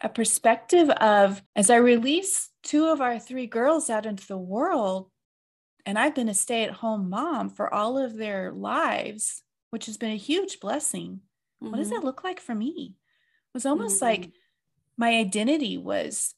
a 0.00 0.08
perspective 0.08 0.88
of 0.90 1.42
as 1.54 1.70
I 1.70 1.76
release 1.76 2.48
two 2.62 2.86
of 2.86 3.00
our 3.00 3.18
three 3.18 3.46
girls 3.46 3.90
out 3.90 4.06
into 4.06 4.26
the 4.26 4.38
world, 4.38 5.10
and 5.84 5.98
I've 5.98 6.14
been 6.14 6.28
a 6.28 6.34
stay 6.34 6.64
at 6.64 6.70
home 6.70 7.10
mom 7.10 7.50
for 7.50 7.72
all 7.72 7.98
of 7.98 8.16
their 8.16 8.52
lives, 8.52 9.42
which 9.70 9.86
has 9.86 9.98
been 9.98 10.12
a 10.12 10.16
huge 10.16 10.60
blessing. 10.60 11.20
Mm-hmm. 11.62 11.70
What 11.70 11.78
does 11.78 11.90
that 11.90 11.96
mm-hmm. 11.96 12.06
look 12.06 12.24
like 12.24 12.40
for 12.40 12.54
me? 12.54 12.94
It 12.96 13.54
was 13.54 13.66
almost 13.66 13.96
mm-hmm. 13.96 14.22
like 14.22 14.32
my 14.96 15.16
identity 15.16 15.76
was 15.76 16.34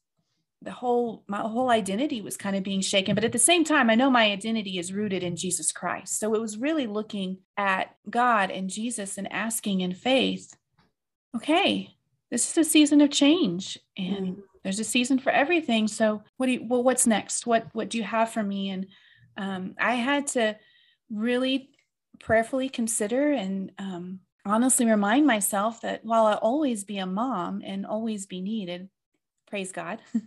the 0.62 0.72
whole 0.72 1.24
my 1.26 1.38
whole 1.38 1.70
identity 1.70 2.20
was 2.20 2.36
kind 2.36 2.56
of 2.56 2.62
being 2.62 2.80
shaken 2.80 3.14
but 3.14 3.24
at 3.24 3.32
the 3.32 3.38
same 3.38 3.64
time 3.64 3.90
i 3.90 3.94
know 3.94 4.10
my 4.10 4.30
identity 4.30 4.78
is 4.78 4.92
rooted 4.92 5.22
in 5.22 5.36
jesus 5.36 5.72
christ. 5.72 6.18
So 6.18 6.34
it 6.34 6.40
was 6.40 6.58
really 6.58 6.86
looking 6.86 7.38
at 7.56 7.94
god 8.08 8.50
and 8.50 8.70
jesus 8.70 9.18
and 9.18 9.32
asking 9.32 9.80
in 9.80 9.94
faith 9.94 10.54
okay 11.36 11.90
this 12.30 12.50
is 12.50 12.66
a 12.66 12.68
season 12.68 13.00
of 13.02 13.10
change 13.10 13.78
and 13.98 14.36
mm. 14.36 14.42
there's 14.62 14.80
a 14.80 14.84
season 14.84 15.18
for 15.18 15.28
everything. 15.30 15.86
So 15.86 16.22
what 16.38 16.46
do 16.46 16.52
you 16.52 16.66
well 16.66 16.82
what's 16.82 17.06
next? 17.06 17.46
What 17.46 17.66
what 17.74 17.90
do 17.90 17.98
you 17.98 18.04
have 18.04 18.30
for 18.30 18.42
me? 18.42 18.70
And 18.70 18.86
um, 19.36 19.74
i 19.78 19.94
had 19.94 20.26
to 20.28 20.56
really 21.10 21.70
prayerfully 22.20 22.68
consider 22.68 23.32
and 23.32 23.72
um, 23.78 24.20
honestly 24.44 24.86
remind 24.86 25.26
myself 25.26 25.80
that 25.80 26.04
while 26.04 26.26
i'll 26.26 26.38
always 26.38 26.84
be 26.84 26.98
a 26.98 27.06
mom 27.06 27.62
and 27.64 27.86
always 27.86 28.26
be 28.26 28.40
needed 28.40 28.88
praise 29.52 29.70
god. 29.70 30.00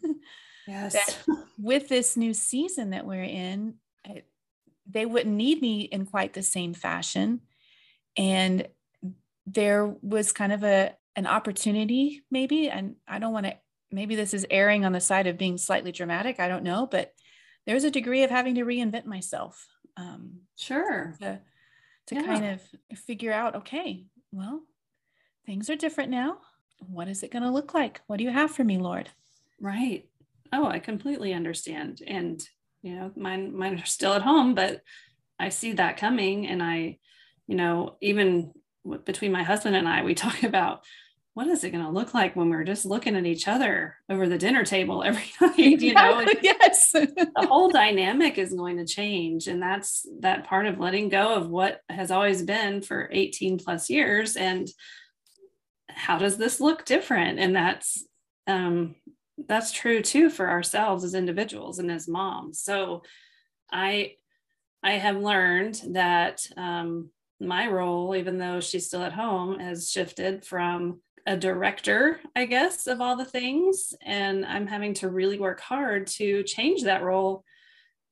Yes. 0.67 0.93
that 0.93 1.17
with 1.59 1.89
this 1.89 2.17
new 2.17 2.33
season 2.33 2.89
that 2.89 3.05
we're 3.05 3.23
in 3.23 3.75
it, 4.03 4.25
they 4.89 5.05
wouldn't 5.05 5.35
need 5.35 5.61
me 5.61 5.81
in 5.81 6.07
quite 6.07 6.33
the 6.33 6.41
same 6.41 6.73
fashion. 6.73 7.41
And 8.17 8.67
there 9.45 9.85
was 9.85 10.31
kind 10.31 10.51
of 10.51 10.63
a 10.63 10.95
an 11.15 11.27
opportunity 11.27 12.23
maybe 12.29 12.67
and 12.69 12.95
i 13.07 13.19
don't 13.19 13.31
want 13.31 13.45
to 13.45 13.55
maybe 13.91 14.15
this 14.15 14.33
is 14.33 14.45
erring 14.49 14.83
on 14.83 14.91
the 14.91 14.99
side 14.99 15.27
of 15.27 15.37
being 15.37 15.57
slightly 15.57 15.91
dramatic 15.91 16.39
i 16.39 16.47
don't 16.47 16.63
know 16.63 16.87
but 16.89 17.13
there's 17.65 17.83
a 17.83 17.91
degree 17.91 18.23
of 18.23 18.31
having 18.31 18.55
to 18.55 18.65
reinvent 18.65 19.05
myself 19.05 19.67
um, 19.97 20.41
sure. 20.57 21.15
to, 21.21 21.39
to 22.07 22.15
yeah. 22.15 22.23
kind 22.23 22.45
of 22.45 22.99
figure 22.99 23.31
out 23.31 23.55
okay 23.55 24.07
well 24.33 24.61
things 25.45 25.69
are 25.69 25.75
different 25.75 26.09
now 26.09 26.39
what 26.79 27.07
is 27.07 27.23
it 27.23 27.31
going 27.31 27.43
to 27.43 27.51
look 27.51 27.73
like? 27.73 28.01
What 28.07 28.17
do 28.17 28.23
you 28.23 28.31
have 28.31 28.51
for 28.51 28.63
me 28.63 28.77
lord? 28.77 29.09
Right. 29.59 30.07
Oh 30.53 30.65
i 30.65 30.79
completely 30.79 31.33
understand. 31.33 32.01
And 32.05 32.41
you 32.81 32.95
know 32.95 33.11
mine 33.15 33.55
mine 33.55 33.79
are 33.79 33.85
still 33.85 34.13
at 34.13 34.21
home 34.21 34.53
but 34.53 34.81
i 35.39 35.49
see 35.49 35.73
that 35.73 35.97
coming. 35.97 36.47
And 36.47 36.61
i 36.61 36.97
you 37.47 37.55
know 37.55 37.97
even 38.01 38.51
between 39.05 39.31
my 39.31 39.43
husband 39.43 39.75
and 39.75 39.87
i 39.87 40.03
we 40.03 40.13
talk 40.25 40.43
about 40.43 40.83
what 41.35 41.47
is 41.47 41.65
it 41.65 41.71
going 41.71 41.83
to 41.83 41.91
look 41.91 42.13
like 42.13 42.33
when 42.33 42.49
we're 42.49 42.63
just 42.63 42.85
looking 42.85 43.17
at 43.17 43.25
each 43.25 43.45
other 43.49 43.97
over 44.09 44.27
the 44.27 44.37
dinner 44.37 44.63
table 44.63 45.03
every 45.03 45.25
night 45.41 45.57
you 45.57 45.93
know? 45.93 46.25
Yes. 46.41 46.93
The 46.93 47.33
whole 47.49 47.69
dynamic 47.69 48.37
is 48.37 48.53
going 48.53 48.77
to 48.77 48.85
change. 48.85 49.47
And 49.47 49.61
that's 49.61 50.07
that 50.21 50.45
part 50.45 50.65
of 50.65 50.79
letting 50.79 51.09
go 51.09 51.35
of 51.35 51.49
what 51.49 51.81
has 51.89 52.09
always 52.09 52.41
been 52.41 52.81
for 52.81 53.09
18 53.11 53.57
plus 53.57 53.89
years. 53.89 54.37
And 54.37 54.69
how 55.95 56.17
does 56.17 56.37
this 56.37 56.59
look 56.59 56.85
different 56.85 57.39
and 57.39 57.55
that's 57.55 58.05
um, 58.47 58.95
that's 59.47 59.71
true 59.71 60.01
too 60.01 60.29
for 60.29 60.49
ourselves 60.49 61.03
as 61.03 61.13
individuals 61.13 61.79
and 61.79 61.91
as 61.91 62.07
moms. 62.07 62.61
So 62.61 63.03
I 63.71 64.13
I 64.83 64.93
have 64.93 65.17
learned 65.17 65.81
that 65.91 66.45
um, 66.57 67.09
my 67.39 67.67
role, 67.67 68.15
even 68.15 68.37
though 68.37 68.59
she's 68.61 68.85
still 68.85 69.03
at 69.03 69.13
home, 69.13 69.59
has 69.59 69.89
shifted 69.89 70.45
from 70.45 71.01
a 71.25 71.35
director, 71.35 72.19
I 72.35 72.45
guess, 72.45 72.85
of 72.85 73.01
all 73.01 73.15
the 73.15 73.25
things. 73.25 73.95
And 74.03 74.45
I'm 74.45 74.67
having 74.67 74.93
to 74.95 75.09
really 75.09 75.39
work 75.39 75.59
hard 75.59 76.05
to 76.07 76.43
change 76.43 76.83
that 76.83 77.01
role 77.01 77.43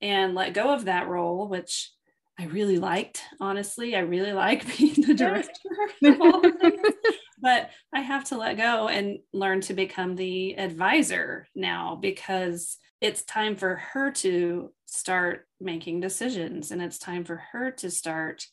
and 0.02 0.34
let 0.34 0.52
go 0.52 0.74
of 0.74 0.86
that 0.86 1.06
role, 1.06 1.46
which 1.46 1.92
I 2.38 2.46
really 2.46 2.78
liked. 2.78 3.22
Honestly, 3.40 3.94
I 3.94 4.00
really 4.00 4.32
like 4.32 4.76
being 4.76 4.94
the 5.06 5.14
director 5.14 5.70
of 6.02 6.20
all 6.20 6.40
the 6.40 6.50
things. 6.60 6.80
but 7.44 7.68
I 7.92 8.00
have 8.00 8.24
to 8.24 8.38
let 8.38 8.56
go 8.56 8.88
and 8.88 9.18
learn 9.34 9.60
to 9.62 9.74
become 9.74 10.16
the 10.16 10.58
advisor 10.58 11.46
now 11.54 11.94
because 12.00 12.78
it's 13.02 13.22
time 13.22 13.54
for 13.54 13.76
her 13.92 14.10
to 14.12 14.72
start 14.86 15.46
making 15.60 16.00
decisions 16.00 16.70
and 16.70 16.80
it's 16.80 16.98
time 16.98 17.22
for 17.22 17.36
her 17.52 17.70
to 17.72 17.90
start 17.90 18.46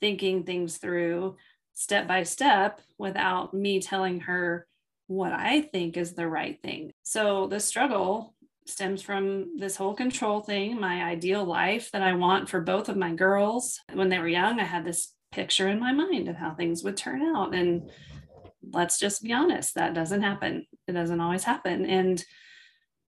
thinking 0.00 0.44
things 0.44 0.78
through 0.78 1.36
step 1.72 2.06
by 2.06 2.22
step 2.22 2.80
without 2.96 3.52
me 3.52 3.80
telling 3.80 4.20
her 4.20 4.68
what 5.08 5.32
I 5.32 5.62
think 5.62 5.96
is 5.96 6.14
the 6.14 6.28
right 6.28 6.62
thing. 6.62 6.92
So 7.02 7.48
the 7.48 7.58
struggle 7.58 8.34
stems 8.66 9.02
from 9.02 9.58
this 9.58 9.74
whole 9.74 9.94
control 9.94 10.42
thing, 10.42 10.78
my 10.78 11.02
ideal 11.02 11.44
life 11.44 11.90
that 11.90 12.02
I 12.02 12.12
want 12.12 12.48
for 12.48 12.60
both 12.60 12.88
of 12.88 12.96
my 12.96 13.14
girls. 13.14 13.80
When 13.92 14.10
they 14.10 14.18
were 14.20 14.28
young, 14.28 14.60
I 14.60 14.64
had 14.64 14.84
this 14.84 15.12
picture 15.32 15.68
in 15.68 15.80
my 15.80 15.92
mind 15.92 16.28
of 16.28 16.36
how 16.36 16.54
things 16.54 16.84
would 16.84 16.96
turn 16.96 17.22
out. 17.22 17.54
And 17.54 17.90
let's 18.62 18.98
just 18.98 19.22
be 19.22 19.32
honest, 19.32 19.74
that 19.74 19.94
doesn't 19.94 20.22
happen. 20.22 20.66
It 20.86 20.92
doesn't 20.92 21.20
always 21.20 21.44
happen. 21.44 21.86
And 21.86 22.22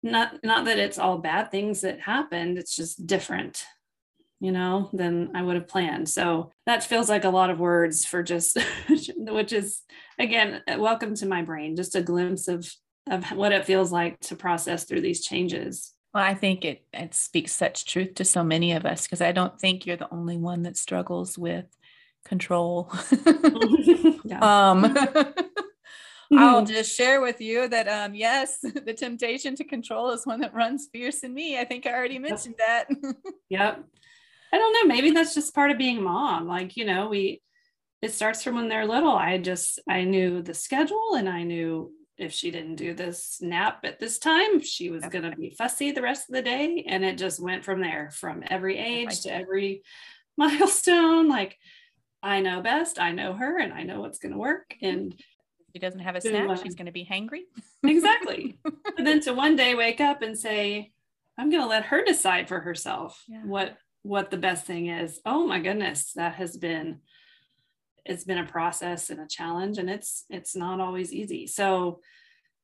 not 0.03 0.43
not 0.43 0.65
that 0.65 0.79
it's 0.79 0.99
all 0.99 1.19
bad 1.19 1.51
things 1.51 1.83
that 1.83 2.01
happened, 2.01 2.59
it's 2.59 2.75
just 2.75 3.07
different 3.07 3.65
you 4.43 4.51
know, 4.51 4.91
than 4.93 5.31
I 5.37 5.43
would 5.43 5.55
have 5.55 5.69
planned. 5.69 6.09
So 6.09 6.51
that 6.67 6.83
feels 6.83 7.09
like 7.09 7.23
a 7.23 7.31
lot 7.31 7.51
of 7.51 7.61
words 7.61 8.05
for 8.05 8.25
just, 8.25 8.59
which 9.17 9.53
is 9.53 9.83
again, 10.19 10.61
welcome 10.79 11.15
to 11.15 11.27
my 11.27 11.43
brain, 11.43 11.77
just 11.77 11.95
a 11.95 12.03
glimpse 12.03 12.49
of 12.49 12.69
of 13.09 13.25
what 13.33 13.53
it 13.53 13.65
feels 13.65 13.93
like 13.93 14.19
to 14.21 14.37
process 14.37 14.85
through 14.85 15.01
these 15.01 15.25
changes. 15.25 15.93
Well, 16.13 16.25
I 16.25 16.35
think 16.35 16.65
it 16.65 16.85
it 16.93 17.15
speaks 17.15 17.53
such 17.53 17.87
truth 17.87 18.15
to 18.17 18.25
so 18.25 18.43
many 18.43 18.73
of 18.73 18.85
us 18.85 19.07
because 19.07 19.21
I 19.21 19.31
don't 19.31 19.59
think 19.61 19.87
you're 19.87 19.97
the 19.97 20.13
only 20.13 20.37
one 20.37 20.63
that 20.63 20.77
struggles 20.77 21.39
with 21.39 21.67
control. 22.25 22.91
um, 24.41 24.97
I'll 26.39 26.65
just 26.65 26.97
share 26.97 27.21
with 27.21 27.41
you 27.41 27.69
that 27.69 27.89
um, 27.89 28.15
yes, 28.15 28.59
the 28.63 28.95
temptation 28.95 29.55
to 29.57 29.65
control 29.65 30.11
is 30.11 30.27
one 30.27 30.41
that 30.41 30.55
runs 30.55 30.89
fierce 30.93 31.21
in 31.21 31.35
me. 31.35 31.59
I 31.59 31.65
think 31.65 31.87
I 31.87 31.93
already 31.93 32.19
mentioned 32.19 32.55
yep. 32.59 32.89
that. 32.89 33.15
yep. 33.49 33.85
I 34.53 34.59
don't 34.59 34.73
know. 34.73 34.95
Maybe 34.95 35.11
that's 35.11 35.35
just 35.35 35.55
part 35.55 35.71
of 35.71 35.79
being 35.79 36.03
mom. 36.03 36.47
Like, 36.47 36.77
you 36.77 36.85
know, 36.85 37.09
we, 37.09 37.43
it 38.03 38.13
starts 38.13 38.43
from 38.43 38.57
when 38.57 38.69
they're 38.69 38.87
little. 38.87 39.15
I 39.15 39.39
just, 39.39 39.81
I 39.89 40.05
knew 40.05 40.43
the 40.43 40.55
schedule 40.55 41.15
and 41.17 41.29
I 41.29 41.43
knew 41.43 41.93
if 42.19 42.33
she 42.33 42.51
didn't 42.51 42.77
do 42.77 42.93
this 42.93 43.39
nap 43.41 43.81
at 43.85 43.99
this 43.99 44.19
time, 44.19 44.61
she 44.61 44.91
was 44.91 45.05
going 45.07 45.29
to 45.31 45.37
be 45.37 45.55
fussy 45.57 45.93
the 45.93 46.03
rest 46.03 46.29
of 46.29 46.35
the 46.35 46.43
day. 46.43 46.85
And 46.87 47.05
it 47.05 47.17
just 47.17 47.43
went 47.43 47.65
from 47.65 47.81
there, 47.81 48.11
from 48.13 48.43
every 48.47 48.79
age 48.79 49.23
to 49.23 49.33
every 49.33 49.83
milestone. 50.37 51.29
Like, 51.29 51.57
I 52.23 52.41
know 52.41 52.61
best, 52.61 53.01
I 53.01 53.13
know 53.13 53.35
her, 53.35 53.59
and 53.59 53.73
I 53.73 53.83
know 53.83 54.01
what's 54.01 54.19
going 54.19 54.33
to 54.33 54.39
work. 54.39 54.75
Mm-hmm. 54.83 54.87
And 54.87 55.23
she 55.73 55.79
doesn't 55.79 56.01
have 56.01 56.17
a 56.17 56.21
snack, 56.21 56.49
uh, 56.49 56.57
she's 56.57 56.75
going 56.75 56.87
to 56.87 56.93
be 56.93 57.05
hangry. 57.05 57.43
exactly. 57.85 58.59
and 58.99 59.07
then 59.07 59.21
to 59.23 59.33
one 59.33 59.57
day 59.57 59.75
wake 59.75 60.01
up 60.01 60.23
and 60.23 60.39
say, 60.39 60.93
I'm 61.39 61.51
going 61.51 61.63
to 61.63 61.69
let 61.69 61.87
her 61.87 62.05
decide 62.05 62.49
for 62.49 62.61
herself 62.61 63.23
yeah. 63.29 63.43
what 63.45 63.77
what 64.03 64.31
the 64.31 64.37
best 64.37 64.67
thing 64.67 64.89
is. 64.89 65.21
Oh 65.25 65.47
my 65.47 65.61
goodness, 65.61 66.13
that 66.15 66.35
has 66.35 66.57
been 66.57 66.99
it's 68.05 68.25
been 68.25 68.39
a 68.39 68.47
process 68.47 69.11
and 69.11 69.21
a 69.21 69.29
challenge 69.29 69.79
and 69.79 69.89
it's 69.89 70.25
it's 70.29 70.57
not 70.57 70.81
always 70.81 71.13
easy. 71.13 71.47
So, 71.47 72.01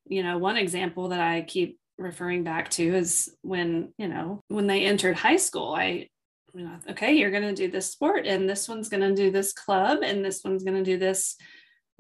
you 0.07 0.23
know, 0.23 0.39
one 0.39 0.57
example 0.57 1.09
that 1.09 1.21
I 1.21 1.43
keep 1.43 1.79
referring 1.97 2.45
back 2.45 2.71
to 2.71 2.83
is 2.83 3.35
when, 3.43 3.93
you 3.99 4.09
know, 4.09 4.43
when 4.49 4.67
they 4.67 4.85
entered 4.85 5.17
high 5.17 5.37
school, 5.37 5.75
I 5.75 6.09
okay, 6.91 7.15
you're 7.15 7.31
going 7.31 7.43
to 7.43 7.55
do 7.55 7.71
this 7.71 7.91
sport 7.91 8.27
and 8.27 8.49
this 8.49 8.69
one's 8.69 8.89
going 8.89 9.03
to 9.03 9.15
do 9.15 9.31
this 9.31 9.53
club 9.53 10.01
and 10.03 10.25
this 10.25 10.43
one's 10.45 10.65
going 10.65 10.77
to 10.77 10.91
do 10.91 10.99
this 10.99 11.37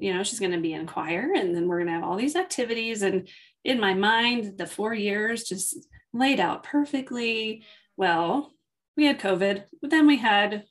you 0.01 0.15
know 0.15 0.23
she's 0.23 0.39
going 0.39 0.53
to 0.53 0.61
be 0.61 0.73
in 0.73 0.87
choir 0.87 1.33
and 1.35 1.55
then 1.55 1.67
we're 1.67 1.79
going 1.79 1.89
to 1.89 1.93
have 1.93 2.05
all 2.05 2.17
these 2.17 2.37
activities 2.37 3.03
and 3.03 3.29
in 3.65 3.81
my 3.81 3.95
mind 3.95 4.57
the 4.57 4.67
4 4.67 4.95
years 4.95 5.43
just 5.43 5.89
laid 6.13 6.39
out 6.39 6.63
perfectly 6.63 7.65
well 7.97 8.53
we 8.99 9.07
had 9.07 9.21
COVID, 9.21 9.63
but 9.81 9.91
then 9.91 10.09
we 10.09 10.17
had 10.17 10.65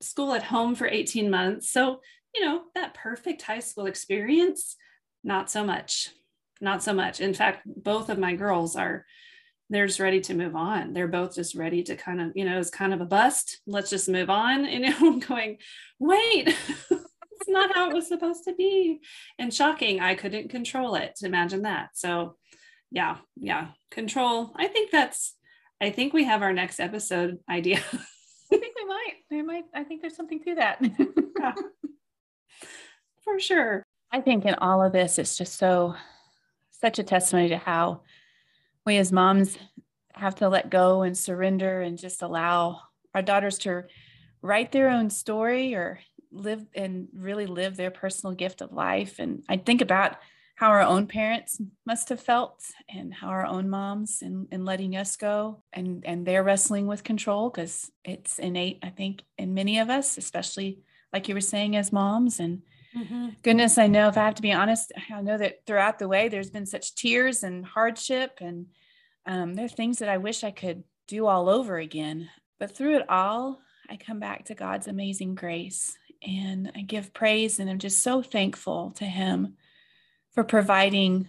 school 0.00 0.32
at 0.32 0.44
home 0.44 0.74
for 0.74 0.88
18 0.88 1.30
months. 1.30 1.70
So, 1.70 2.00
you 2.34 2.40
know, 2.40 2.62
that 2.74 2.94
perfect 2.94 3.42
high 3.42 3.58
school 3.60 3.84
experience, 3.84 4.76
not 5.22 5.50
so 5.50 5.62
much. 5.62 6.08
Not 6.58 6.82
so 6.82 6.94
much. 6.94 7.20
In 7.20 7.34
fact, 7.34 7.64
both 7.66 8.08
of 8.08 8.18
my 8.18 8.34
girls 8.34 8.76
are 8.76 9.04
they're 9.68 9.86
just 9.86 10.00
ready 10.00 10.20
to 10.20 10.34
move 10.34 10.54
on. 10.54 10.92
They're 10.92 11.08
both 11.08 11.34
just 11.34 11.54
ready 11.54 11.82
to 11.84 11.96
kind 11.96 12.20
of, 12.20 12.32
you 12.34 12.44
know, 12.44 12.58
it's 12.58 12.70
kind 12.70 12.94
of 12.94 13.00
a 13.00 13.06
bust. 13.06 13.60
Let's 13.66 13.90
just 13.90 14.08
move 14.08 14.30
on. 14.30 14.64
And 14.64 14.84
you 14.84 14.90
know, 14.90 14.96
I'm 15.00 15.18
going, 15.20 15.58
wait, 15.98 16.48
it's 16.90 17.48
not 17.48 17.74
how 17.74 17.90
it 17.90 17.94
was 17.94 18.08
supposed 18.08 18.44
to 18.44 18.54
be. 18.54 19.00
And 19.38 19.52
shocking, 19.52 20.00
I 20.00 20.14
couldn't 20.14 20.50
control 20.50 20.94
it. 20.94 21.18
Imagine 21.22 21.62
that. 21.62 21.90
So 21.94 22.36
yeah, 22.90 23.16
yeah. 23.36 23.68
Control. 23.90 24.52
I 24.56 24.68
think 24.68 24.90
that's 24.90 25.34
I 25.80 25.90
think 25.90 26.12
we 26.12 26.24
have 26.24 26.42
our 26.42 26.52
next 26.52 26.80
episode 26.80 27.38
idea. 27.50 27.78
I 28.52 28.56
think 28.56 28.74
we 28.76 28.84
might. 28.86 29.14
We 29.30 29.42
might. 29.42 29.64
I 29.74 29.84
think 29.84 30.00
there's 30.00 30.16
something 30.16 30.42
to 30.44 30.54
that. 30.54 30.78
yeah. 31.38 31.52
For 33.24 33.38
sure. 33.38 33.82
I 34.12 34.20
think 34.20 34.44
in 34.44 34.54
all 34.54 34.82
of 34.82 34.92
this, 34.92 35.18
it's 35.18 35.36
just 35.36 35.58
so, 35.58 35.94
such 36.70 36.98
a 36.98 37.02
testimony 37.02 37.48
to 37.48 37.58
how 37.58 38.02
we 38.86 38.96
as 38.96 39.12
moms 39.12 39.58
have 40.14 40.36
to 40.36 40.48
let 40.48 40.70
go 40.70 41.02
and 41.02 41.18
surrender 41.18 41.82
and 41.82 41.98
just 41.98 42.22
allow 42.22 42.80
our 43.14 43.22
daughters 43.22 43.58
to 43.58 43.84
write 44.40 44.72
their 44.72 44.88
own 44.88 45.10
story 45.10 45.74
or 45.74 45.98
live 46.30 46.64
and 46.74 47.08
really 47.14 47.46
live 47.46 47.76
their 47.76 47.90
personal 47.90 48.34
gift 48.34 48.60
of 48.62 48.72
life. 48.72 49.18
And 49.18 49.42
I 49.48 49.56
think 49.56 49.80
about 49.80 50.16
how 50.54 50.70
our 50.70 50.80
own 50.80 51.06
parents 51.06 51.60
must 51.84 52.08
have 52.08 52.20
felt 52.20 52.62
and 52.88 53.12
how 53.12 53.28
our 53.28 53.44
own 53.44 53.68
moms 53.68 54.22
and, 54.22 54.48
and 54.50 54.64
letting 54.64 54.96
us 54.96 55.16
go 55.16 55.62
and 55.72 56.02
and 56.06 56.26
they're 56.26 56.42
wrestling 56.42 56.86
with 56.86 57.04
control 57.04 57.50
because 57.50 57.90
it's 58.04 58.38
innate 58.38 58.78
i 58.82 58.88
think 58.88 59.22
in 59.36 59.52
many 59.52 59.78
of 59.78 59.90
us 59.90 60.16
especially 60.16 60.80
like 61.12 61.28
you 61.28 61.34
were 61.34 61.42
saying 61.42 61.76
as 61.76 61.92
moms 61.92 62.40
and 62.40 62.62
mm-hmm. 62.96 63.28
goodness 63.42 63.78
i 63.78 63.86
know 63.86 64.08
if 64.08 64.16
i 64.16 64.24
have 64.24 64.34
to 64.34 64.42
be 64.42 64.52
honest 64.52 64.92
i 65.10 65.20
know 65.20 65.38
that 65.38 65.64
throughout 65.66 65.98
the 65.98 66.08
way 66.08 66.28
there's 66.28 66.50
been 66.50 66.66
such 66.66 66.94
tears 66.94 67.42
and 67.42 67.64
hardship 67.64 68.38
and 68.40 68.66
um, 69.26 69.54
there 69.54 69.64
are 69.64 69.68
things 69.68 69.98
that 69.98 70.08
i 70.08 70.16
wish 70.16 70.44
i 70.44 70.50
could 70.50 70.82
do 71.06 71.26
all 71.26 71.48
over 71.48 71.78
again 71.78 72.28
but 72.58 72.74
through 72.74 72.96
it 72.96 73.08
all 73.08 73.60
i 73.88 73.96
come 73.96 74.18
back 74.18 74.44
to 74.44 74.54
god's 74.54 74.88
amazing 74.88 75.34
grace 75.34 75.96
and 76.26 76.72
i 76.74 76.80
give 76.80 77.12
praise 77.12 77.58
and 77.58 77.68
i'm 77.68 77.78
just 77.78 78.02
so 78.02 78.22
thankful 78.22 78.90
to 78.92 79.04
him 79.04 79.54
for 80.32 80.44
providing 80.44 81.28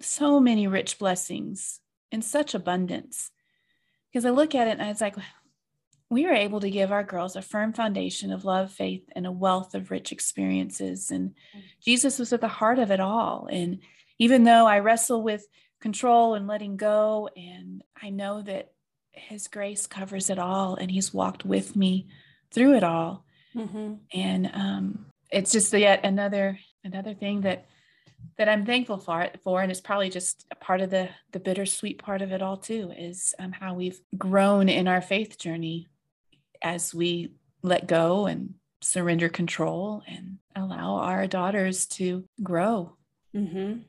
so 0.00 0.40
many 0.40 0.66
rich 0.66 0.98
blessings 0.98 1.80
in 2.10 2.22
such 2.22 2.54
abundance. 2.54 3.30
Because 4.10 4.24
I 4.24 4.30
look 4.30 4.54
at 4.54 4.68
it 4.68 4.72
and 4.72 4.82
I 4.82 4.88
was 4.88 5.00
like, 5.00 5.16
we 6.10 6.26
were 6.26 6.32
able 6.32 6.58
to 6.60 6.70
give 6.70 6.90
our 6.90 7.04
girls 7.04 7.36
a 7.36 7.42
firm 7.42 7.72
foundation 7.72 8.32
of 8.32 8.44
love, 8.44 8.72
faith, 8.72 9.08
and 9.14 9.26
a 9.26 9.32
wealth 9.32 9.76
of 9.76 9.92
rich 9.92 10.10
experiences. 10.10 11.12
And 11.12 11.34
Jesus 11.80 12.18
was 12.18 12.32
at 12.32 12.40
the 12.40 12.48
heart 12.48 12.80
of 12.80 12.90
it 12.90 12.98
all. 12.98 13.48
And 13.50 13.78
even 14.18 14.42
though 14.42 14.66
I 14.66 14.80
wrestle 14.80 15.22
with 15.22 15.46
control 15.80 16.34
and 16.34 16.48
letting 16.48 16.76
go, 16.76 17.30
and 17.36 17.82
I 18.02 18.10
know 18.10 18.42
that 18.42 18.72
His 19.12 19.46
grace 19.46 19.86
covers 19.86 20.30
it 20.30 20.38
all, 20.38 20.74
and 20.74 20.90
He's 20.90 21.14
walked 21.14 21.44
with 21.44 21.76
me 21.76 22.08
through 22.50 22.74
it 22.74 22.84
all. 22.84 23.24
Mm-hmm. 23.54 23.94
And 24.12 24.50
um, 24.52 25.06
it's 25.30 25.52
just 25.52 25.72
yet 25.72 26.04
another 26.04 26.58
another 26.82 27.14
thing 27.14 27.42
that 27.42 27.66
that 28.36 28.48
I'm 28.48 28.66
thankful 28.66 28.98
for 28.98 29.22
it 29.22 29.40
for, 29.44 29.62
and 29.62 29.70
it's 29.70 29.80
probably 29.80 30.10
just 30.10 30.44
a 30.50 30.56
part 30.56 30.80
of 30.80 30.90
the 30.90 31.08
the 31.30 31.40
bittersweet 31.40 32.02
part 32.02 32.20
of 32.20 32.32
it 32.32 32.42
all 32.42 32.56
too, 32.56 32.92
is 32.98 33.32
um, 33.38 33.52
how 33.52 33.74
we've 33.74 34.00
grown 34.18 34.68
in 34.68 34.88
our 34.88 35.00
faith 35.00 35.38
journey 35.38 35.88
as 36.62 36.94
we 36.94 37.34
let 37.62 37.86
go 37.86 38.26
and 38.26 38.54
surrender 38.82 39.28
control 39.28 40.02
and 40.06 40.38
allow 40.56 40.96
our 40.96 41.26
daughters 41.26 41.86
to 41.86 42.24
grow. 42.42 42.96
Mm-hmm. 43.34 43.80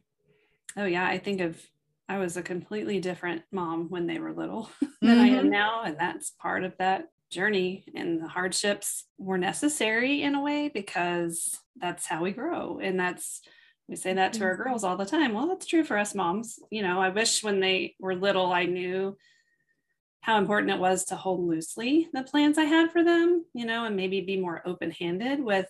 Oh 0.77 0.85
yeah, 0.85 1.05
I 1.05 1.17
think 1.17 1.41
of 1.41 1.59
I 2.07 2.17
was 2.17 2.35
a 2.35 2.43
completely 2.43 2.99
different 2.99 3.43
mom 3.51 3.89
when 3.89 4.05
they 4.05 4.19
were 4.19 4.33
little 4.33 4.69
than 5.01 5.17
mm-hmm. 5.17 5.21
I 5.21 5.27
am 5.27 5.35
mm-hmm. 5.43 5.49
now, 5.49 5.83
and 5.83 5.97
that's 5.97 6.31
part 6.31 6.63
of 6.63 6.73
that 6.77 7.05
journey. 7.29 7.85
And 7.95 8.21
the 8.21 8.27
hardships 8.27 9.05
were 9.17 9.37
necessary 9.37 10.21
in 10.21 10.35
a 10.35 10.41
way 10.41 10.69
because 10.73 11.57
that's 11.79 12.05
how 12.05 12.21
we 12.21 12.31
grow, 12.31 12.79
and 12.81 12.99
that's 12.99 13.41
we 13.87 13.95
say 13.95 14.13
that 14.13 14.33
to 14.33 14.43
our 14.43 14.53
mm-hmm. 14.53 14.63
girls 14.63 14.83
all 14.83 14.97
the 14.97 15.05
time. 15.05 15.33
Well, 15.33 15.47
that's 15.47 15.65
true 15.65 15.83
for 15.83 15.97
us 15.97 16.15
moms. 16.15 16.59
You 16.69 16.83
know, 16.83 17.01
I 17.01 17.09
wish 17.09 17.43
when 17.43 17.59
they 17.59 17.95
were 17.99 18.15
little, 18.15 18.51
I 18.51 18.65
knew 18.65 19.17
how 20.21 20.37
important 20.37 20.71
it 20.71 20.79
was 20.79 21.05
to 21.05 21.15
hold 21.15 21.41
loosely 21.41 22.07
the 22.13 22.23
plans 22.23 22.57
I 22.57 22.65
had 22.65 22.91
for 22.91 23.03
them, 23.03 23.43
you 23.53 23.65
know, 23.65 23.85
and 23.85 23.95
maybe 23.95 24.21
be 24.21 24.39
more 24.39 24.61
open 24.65 24.91
handed 24.91 25.43
with 25.43 25.69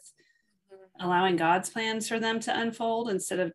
mm-hmm. 0.71 1.05
allowing 1.05 1.37
God's 1.37 1.69
plans 1.69 2.07
for 2.07 2.19
them 2.19 2.39
to 2.41 2.59
unfold 2.59 3.09
instead 3.09 3.39
of 3.39 3.53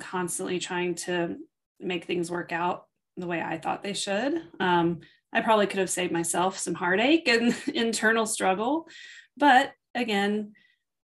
constantly 0.00 0.58
trying 0.58 0.96
to 0.96 1.36
make 1.80 2.04
things 2.04 2.30
work 2.30 2.50
out 2.50 2.86
the 3.16 3.28
way 3.28 3.40
I 3.40 3.58
thought 3.58 3.84
they 3.84 3.92
should. 3.92 4.42
Um, 4.58 5.00
I 5.32 5.40
probably 5.40 5.66
could 5.66 5.78
have 5.78 5.90
saved 5.90 6.12
myself 6.12 6.58
some 6.58 6.74
heartache 6.74 7.28
and 7.28 7.54
internal 7.74 8.26
struggle, 8.26 8.88
but 9.36 9.72
again, 9.94 10.52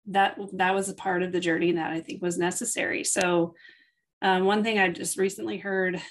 that 0.07 0.39
that 0.53 0.73
was 0.73 0.89
a 0.89 0.95
part 0.95 1.23
of 1.23 1.31
the 1.31 1.39
journey 1.39 1.73
that 1.73 1.91
I 1.91 1.99
think 1.99 2.21
was 2.21 2.37
necessary. 2.37 3.03
So, 3.03 3.53
um, 4.21 4.45
one 4.45 4.63
thing 4.63 4.79
I 4.79 4.89
just 4.89 5.17
recently 5.17 5.57
heard 5.57 6.01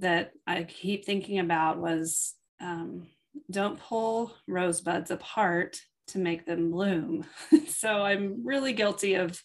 that 0.00 0.32
I 0.46 0.64
keep 0.64 1.04
thinking 1.04 1.38
about 1.38 1.78
was 1.78 2.34
um, 2.60 3.06
don't 3.50 3.78
pull 3.78 4.34
rosebuds 4.46 5.10
apart 5.10 5.80
to 6.08 6.18
make 6.18 6.46
them 6.46 6.70
bloom. 6.70 7.24
so 7.68 8.02
I'm 8.02 8.44
really 8.44 8.72
guilty 8.72 9.14
of 9.14 9.40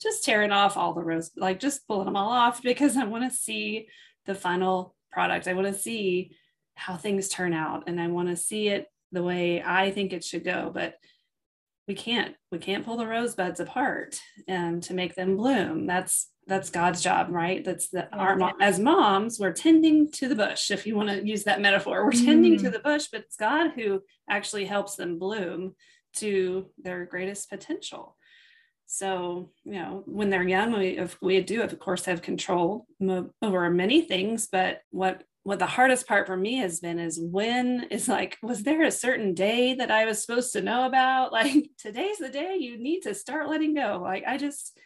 just 0.00 0.24
tearing 0.24 0.52
off 0.52 0.76
all 0.76 0.94
the 0.94 1.02
rose, 1.02 1.30
like 1.36 1.60
just 1.60 1.86
pulling 1.86 2.06
them 2.06 2.16
all 2.16 2.30
off 2.30 2.62
because 2.62 2.96
I 2.96 3.04
want 3.04 3.30
to 3.30 3.36
see 3.36 3.86
the 4.26 4.34
final 4.34 4.94
product. 5.10 5.46
I 5.46 5.54
want 5.54 5.68
to 5.68 5.74
see 5.74 6.32
how 6.74 6.96
things 6.96 7.28
turn 7.28 7.52
out 7.52 7.84
and 7.86 8.00
I 8.00 8.08
want 8.08 8.28
to 8.28 8.36
see 8.36 8.68
it 8.68 8.86
the 9.12 9.22
way 9.22 9.62
I 9.62 9.90
think 9.90 10.12
it 10.12 10.24
should 10.24 10.44
go. 10.44 10.70
But 10.72 10.94
we 11.86 11.94
can't 11.94 12.34
we 12.50 12.58
can't 12.58 12.84
pull 12.84 12.96
the 12.96 13.06
rosebuds 13.06 13.60
apart 13.60 14.18
um, 14.48 14.80
to 14.80 14.94
make 14.94 15.14
them 15.14 15.36
bloom 15.36 15.86
that's 15.86 16.28
that's 16.46 16.70
god's 16.70 17.00
job 17.00 17.28
right? 17.30 17.64
That's 17.64 17.88
the 17.88 18.12
our 18.14 18.52
as 18.60 18.78
moms 18.78 19.38
we're 19.38 19.52
tending 19.52 20.10
to 20.12 20.28
the 20.28 20.34
bush 20.34 20.70
if 20.70 20.86
you 20.86 20.96
want 20.96 21.08
to 21.08 21.26
use 21.26 21.44
that 21.44 21.60
metaphor. 21.60 22.04
We're 22.04 22.12
tending 22.12 22.56
mm. 22.56 22.62
to 22.62 22.70
the 22.70 22.80
bush 22.80 23.08
but 23.10 23.22
it's 23.22 23.36
god 23.36 23.72
who 23.74 24.02
actually 24.28 24.64
helps 24.64 24.96
them 24.96 25.18
bloom 25.18 25.74
to 26.16 26.66
their 26.82 27.06
greatest 27.06 27.48
potential. 27.48 28.16
So 28.86 29.50
you 29.64 29.74
know 29.74 30.02
when 30.06 30.30
they're 30.30 30.42
young 30.42 30.72
we, 30.72 30.98
if 30.98 31.16
we 31.22 31.40
do 31.40 31.62
of 31.62 31.78
course 31.78 32.04
have 32.06 32.22
control 32.22 32.86
over 33.40 33.70
many 33.70 34.02
things 34.02 34.48
but 34.50 34.80
what 34.90 35.22
what 35.44 35.58
the 35.58 35.66
hardest 35.66 36.06
part 36.06 36.26
for 36.26 36.36
me 36.36 36.58
has 36.58 36.78
been 36.78 36.98
is 36.98 37.18
when 37.20 37.86
is 37.90 38.06
like 38.08 38.38
was 38.42 38.62
there 38.62 38.82
a 38.82 38.92
certain 38.92 39.34
day 39.34 39.74
that 39.74 39.90
i 39.90 40.04
was 40.04 40.20
supposed 40.20 40.52
to 40.52 40.62
know 40.62 40.86
about? 40.86 41.32
Like 41.42 41.70
today's 41.78 42.18
the 42.18 42.28
day 42.28 42.56
you 42.60 42.78
need 42.78 43.00
to 43.02 43.14
start 43.14 43.48
letting 43.48 43.74
go. 43.74 44.00
Like 44.02 44.24
i 44.26 44.36
just 44.36 44.78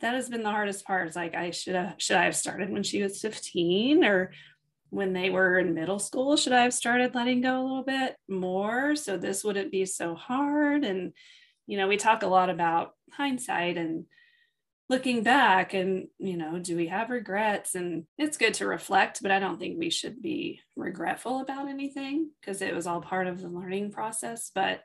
that 0.00 0.14
has 0.14 0.28
been 0.28 0.42
the 0.42 0.50
hardest 0.50 0.84
part 0.84 1.06
it's 1.06 1.16
like 1.16 1.34
i 1.34 1.50
should 1.50 1.74
have 1.74 1.94
should 1.98 2.16
i 2.16 2.24
have 2.24 2.36
started 2.36 2.70
when 2.70 2.82
she 2.82 3.02
was 3.02 3.20
15 3.20 4.04
or 4.04 4.32
when 4.90 5.12
they 5.12 5.28
were 5.28 5.58
in 5.58 5.74
middle 5.74 5.98
school 5.98 6.36
should 6.36 6.52
i 6.52 6.62
have 6.62 6.74
started 6.74 7.14
letting 7.14 7.40
go 7.40 7.60
a 7.60 7.62
little 7.62 7.82
bit 7.82 8.16
more. 8.28 8.94
So 8.96 9.16
this 9.16 9.42
wouldn't 9.42 9.72
be 9.72 9.84
so 9.86 10.14
hard. 10.14 10.84
And 10.84 11.12
you 11.66 11.76
know 11.76 11.88
we 11.88 11.96
talk 11.96 12.22
a 12.22 12.26
lot 12.26 12.50
about 12.50 12.92
hindsight 13.12 13.76
and 13.76 14.04
looking 14.88 15.22
back 15.22 15.74
and 15.74 16.08
you 16.18 16.36
know 16.36 16.58
do 16.58 16.76
we 16.76 16.86
have 16.88 17.10
regrets? 17.10 17.74
And 17.74 18.04
it's 18.16 18.38
good 18.38 18.54
to 18.54 18.66
reflect 18.66 19.22
but 19.22 19.30
i 19.30 19.38
don't 19.38 19.58
think 19.58 19.78
we 19.78 19.90
should 19.90 20.22
be 20.22 20.60
regretful 20.76 21.40
about 21.40 21.68
anything 21.68 22.30
because 22.40 22.62
it 22.62 22.74
was 22.74 22.86
all 22.86 23.00
part 23.00 23.26
of 23.26 23.40
the 23.40 23.48
learning 23.48 23.92
process. 23.92 24.50
But 24.54 24.82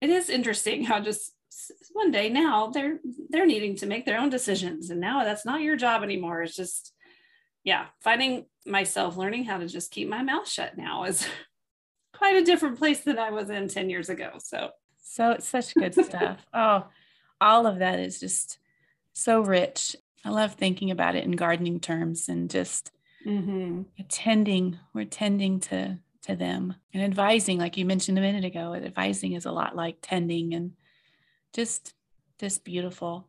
it 0.00 0.10
is 0.10 0.28
interesting 0.28 0.84
how 0.84 1.00
just 1.00 1.33
one 1.92 2.10
day 2.10 2.28
now 2.28 2.68
they're 2.68 2.98
they're 3.30 3.46
needing 3.46 3.76
to 3.76 3.86
make 3.86 4.04
their 4.04 4.18
own 4.18 4.28
decisions 4.28 4.90
and 4.90 5.00
now 5.00 5.24
that's 5.24 5.46
not 5.46 5.60
your 5.60 5.76
job 5.76 6.02
anymore 6.02 6.42
it's 6.42 6.56
just 6.56 6.92
yeah 7.62 7.86
finding 8.00 8.46
myself 8.66 9.16
learning 9.16 9.44
how 9.44 9.58
to 9.58 9.68
just 9.68 9.90
keep 9.90 10.08
my 10.08 10.22
mouth 10.22 10.48
shut 10.48 10.76
now 10.76 11.04
is 11.04 11.26
quite 12.16 12.36
a 12.36 12.44
different 12.44 12.78
place 12.78 13.00
than 13.00 13.18
i 13.18 13.30
was 13.30 13.50
in 13.50 13.68
10 13.68 13.90
years 13.90 14.08
ago 14.08 14.32
so 14.38 14.70
so 15.02 15.32
it's 15.32 15.48
such 15.48 15.74
good 15.74 15.94
stuff 15.94 16.44
oh 16.54 16.84
all 17.40 17.66
of 17.66 17.78
that 17.78 17.98
is 17.98 18.18
just 18.18 18.58
so 19.12 19.40
rich. 19.40 19.96
I 20.24 20.30
love 20.30 20.54
thinking 20.54 20.90
about 20.90 21.14
it 21.14 21.24
in 21.24 21.32
gardening 21.32 21.80
terms 21.80 22.28
and 22.28 22.50
just 22.50 22.90
mm-hmm. 23.26 23.82
attending. 23.98 24.78
We're 24.92 25.04
tending 25.04 25.60
to 25.60 25.98
to 26.22 26.34
them 26.34 26.74
and 26.94 27.02
advising, 27.02 27.58
like 27.58 27.76
you 27.76 27.84
mentioned 27.84 28.16
a 28.18 28.22
minute 28.22 28.44
ago. 28.44 28.74
Advising 28.74 29.34
is 29.34 29.44
a 29.44 29.52
lot 29.52 29.76
like 29.76 29.98
tending 30.00 30.54
and 30.54 30.72
just 31.54 31.94
just 32.38 32.64
beautiful 32.64 33.28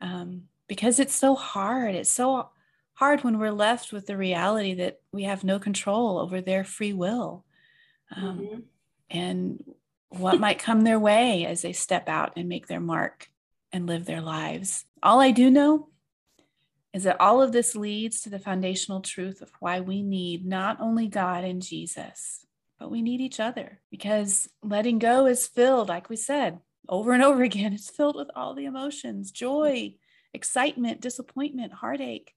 um, 0.00 0.42
because 0.66 0.98
it's 0.98 1.14
so 1.14 1.34
hard. 1.34 1.94
It's 1.94 2.10
so 2.10 2.50
hard 2.94 3.24
when 3.24 3.38
we're 3.38 3.52
left 3.52 3.92
with 3.92 4.06
the 4.06 4.16
reality 4.16 4.74
that 4.74 5.00
we 5.12 5.22
have 5.24 5.44
no 5.44 5.58
control 5.58 6.18
over 6.18 6.40
their 6.40 6.64
free 6.64 6.92
will 6.92 7.44
um, 8.14 8.38
mm-hmm. 8.38 8.58
and 9.10 9.64
what 10.10 10.40
might 10.40 10.58
come 10.58 10.82
their 10.82 10.98
way 10.98 11.46
as 11.46 11.62
they 11.62 11.72
step 11.72 12.08
out 12.08 12.32
and 12.36 12.48
make 12.48 12.66
their 12.66 12.80
mark 12.80 13.28
and 13.72 13.86
live 13.86 14.04
their 14.04 14.20
lives. 14.20 14.84
All 15.02 15.20
I 15.20 15.30
do 15.30 15.50
know 15.50 15.88
is 16.92 17.04
that 17.04 17.20
all 17.20 17.40
of 17.40 17.52
this 17.52 17.74
leads 17.74 18.20
to 18.20 18.30
the 18.30 18.38
foundational 18.38 19.00
truth 19.00 19.40
of 19.40 19.50
why 19.60 19.80
we 19.80 20.02
need 20.02 20.44
not 20.44 20.78
only 20.80 21.08
God 21.08 21.44
and 21.44 21.62
Jesus, 21.62 22.44
but 22.78 22.90
we 22.90 23.00
need 23.00 23.20
each 23.22 23.40
other 23.40 23.80
because 23.90 24.48
letting 24.62 24.98
go 24.98 25.26
is 25.26 25.46
filled, 25.46 25.88
like 25.88 26.10
we 26.10 26.16
said 26.16 26.58
over 26.88 27.12
and 27.12 27.22
over 27.22 27.42
again, 27.42 27.72
it's 27.72 27.90
filled 27.90 28.16
with 28.16 28.30
all 28.34 28.54
the 28.54 28.64
emotions 28.64 29.30
joy, 29.30 29.94
excitement, 30.34 31.00
disappointment, 31.00 31.72
heartache, 31.72 32.34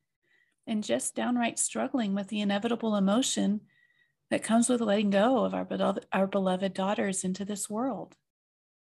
and 0.67 0.84
just 0.84 1.15
downright 1.15 1.60
struggling 1.60 2.13
with 2.13 2.27
the 2.27 2.41
inevitable 2.41 2.95
emotion 2.95 3.62
that 4.31 4.43
comes 4.43 4.69
with 4.69 4.81
letting 4.81 5.10
go 5.10 5.45
of 5.45 5.53
our 5.53 5.65
beloved, 5.65 6.05
our 6.12 6.27
beloved 6.27 6.73
daughters 6.73 7.23
into 7.23 7.45
this 7.45 7.69
world. 7.69 8.15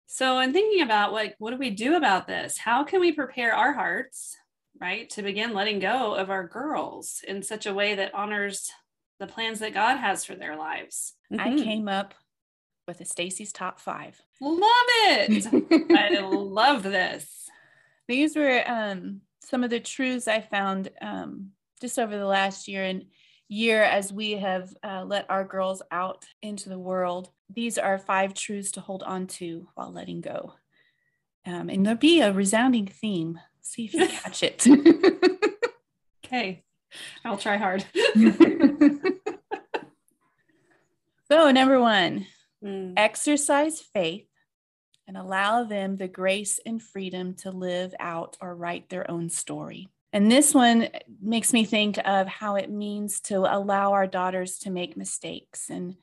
So 0.06 0.38
I'm 0.38 0.52
thinking 0.52 0.82
about 0.82 1.12
like, 1.12 1.34
what 1.38 1.50
do 1.50 1.56
we 1.56 1.70
do 1.70 1.96
about 1.96 2.28
this? 2.28 2.58
How 2.58 2.84
can 2.84 3.00
we 3.00 3.12
prepare 3.12 3.52
our 3.52 3.72
hearts, 3.72 4.36
right, 4.80 5.10
to 5.10 5.22
begin 5.22 5.52
letting 5.52 5.80
go 5.80 6.14
of 6.14 6.30
our 6.30 6.46
girls 6.46 7.22
in 7.26 7.42
such 7.42 7.66
a 7.66 7.74
way 7.74 7.96
that 7.96 8.14
honors 8.14 8.70
the 9.18 9.26
plans 9.26 9.58
that 9.58 9.74
God 9.74 9.96
has 9.96 10.24
for 10.24 10.36
their 10.36 10.56
lives? 10.56 11.14
Mm-hmm. 11.32 11.40
I 11.40 11.62
came 11.62 11.88
up 11.88 12.14
with 12.86 13.00
a 13.00 13.04
Stacy's 13.04 13.52
top 13.52 13.80
five. 13.80 14.20
Love 14.40 14.60
it. 14.62 15.46
I 15.96 16.20
love 16.20 16.82
this. 16.82 17.48
These 18.08 18.36
were 18.36 18.62
um, 18.66 19.22
some 19.40 19.64
of 19.64 19.70
the 19.70 19.80
truths 19.80 20.28
I 20.28 20.40
found 20.40 20.90
um, 21.00 21.50
just 21.80 21.98
over 21.98 22.16
the 22.16 22.26
last 22.26 22.68
year 22.68 22.84
and 22.84 23.06
year 23.48 23.82
as 23.82 24.12
we 24.12 24.32
have 24.32 24.74
uh, 24.84 25.04
let 25.04 25.26
our 25.30 25.44
girls 25.44 25.82
out 25.90 26.24
into 26.42 26.68
the 26.68 26.78
world 26.78 27.30
these 27.48 27.78
are 27.78 27.98
five 27.98 28.34
truths 28.34 28.72
to 28.72 28.80
hold 28.80 29.02
on 29.02 29.26
to 29.26 29.68
while 29.74 29.92
letting 29.92 30.20
go. 30.20 30.54
Um, 31.44 31.68
and 31.70 31.86
there'll 31.86 31.98
be 31.98 32.20
a 32.20 32.32
resounding 32.32 32.86
theme. 32.86 33.38
See 33.62 33.84
if 33.84 33.94
you 33.94 34.08
catch 34.22 34.42
it. 34.42 34.66
okay, 36.24 36.64
I'll 37.24 37.36
try 37.36 37.56
hard. 37.56 37.84
so, 41.30 41.50
number 41.52 41.78
one, 41.80 42.26
mm. 42.66 42.92
exercise 42.96 43.80
faith 43.80 44.26
and 45.06 45.16
allow 45.16 45.64
them 45.64 45.96
the 45.96 46.08
grace 46.08 46.58
and 46.66 46.82
freedom 46.82 47.34
to 47.34 47.50
live 47.50 47.94
out 48.00 48.36
or 48.40 48.54
write 48.54 48.88
their 48.88 49.08
own 49.10 49.30
story. 49.30 49.88
And 50.12 50.30
this 50.30 50.54
one 50.54 50.88
makes 51.20 51.52
me 51.52 51.64
think 51.64 51.98
of 52.04 52.26
how 52.26 52.56
it 52.56 52.70
means 52.70 53.20
to 53.22 53.40
allow 53.40 53.92
our 53.92 54.06
daughters 54.06 54.58
to 54.60 54.70
make 54.70 54.96
mistakes 54.96 55.70
and 55.70 55.96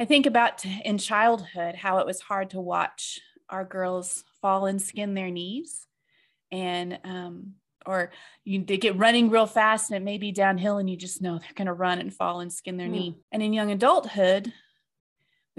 I 0.00 0.06
think 0.06 0.24
about 0.24 0.64
in 0.64 0.96
childhood 0.96 1.74
how 1.74 1.98
it 1.98 2.06
was 2.06 2.22
hard 2.22 2.50
to 2.50 2.60
watch 2.60 3.20
our 3.50 3.66
girls 3.66 4.24
fall 4.40 4.64
and 4.64 4.80
skin 4.80 5.12
their 5.12 5.30
knees 5.30 5.86
and 6.50 6.98
um, 7.04 7.52
or 7.84 8.10
you 8.42 8.64
they 8.64 8.78
get 8.78 8.96
running 8.96 9.28
real 9.28 9.46
fast 9.46 9.90
and 9.90 9.98
it 9.98 10.04
may 10.04 10.16
be 10.16 10.32
downhill 10.32 10.78
and 10.78 10.88
you 10.88 10.96
just 10.96 11.20
know 11.20 11.38
they're 11.38 11.48
going 11.54 11.66
to 11.66 11.74
run 11.74 11.98
and 11.98 12.14
fall 12.14 12.40
and 12.40 12.50
skin 12.50 12.78
their 12.78 12.88
mm. 12.88 12.92
knee 12.92 13.16
and 13.30 13.42
in 13.42 13.52
young 13.52 13.70
adulthood 13.72 14.50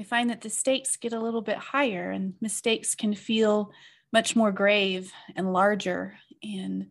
we 0.01 0.05
find 0.05 0.31
that 0.31 0.41
the 0.41 0.49
stakes 0.49 0.97
get 0.97 1.13
a 1.13 1.19
little 1.19 1.43
bit 1.43 1.57
higher 1.57 2.09
and 2.09 2.33
mistakes 2.41 2.95
can 2.95 3.13
feel 3.13 3.71
much 4.11 4.35
more 4.35 4.51
grave 4.51 5.13
and 5.35 5.53
larger 5.53 6.17
and 6.41 6.87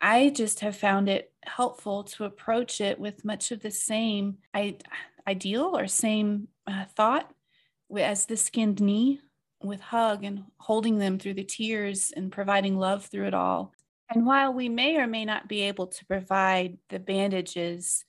i 0.00 0.30
just 0.30 0.60
have 0.60 0.76
found 0.76 1.08
it 1.08 1.32
helpful 1.42 2.04
to 2.04 2.22
approach 2.22 2.80
it 2.80 3.00
with 3.00 3.24
much 3.24 3.50
of 3.50 3.58
the 3.60 3.72
same 3.72 4.36
ideal 5.26 5.76
or 5.76 5.88
same 5.88 6.46
uh, 6.68 6.84
thought 6.94 7.28
as 7.98 8.26
the 8.26 8.36
skinned 8.36 8.80
knee 8.80 9.20
with 9.60 9.80
hug 9.80 10.22
and 10.22 10.44
holding 10.58 10.98
them 10.98 11.18
through 11.18 11.34
the 11.34 11.42
tears 11.42 12.12
and 12.14 12.30
providing 12.30 12.78
love 12.78 13.04
through 13.06 13.26
it 13.26 13.34
all. 13.34 13.72
And 14.14 14.26
while 14.26 14.52
we 14.52 14.68
may 14.68 14.96
or 14.98 15.08
may 15.08 15.24
not 15.24 15.48
be 15.48 15.62
able 15.62 15.88
to 15.88 16.06
provide 16.06 16.78
the 16.88 17.00
bandages, 17.00 18.04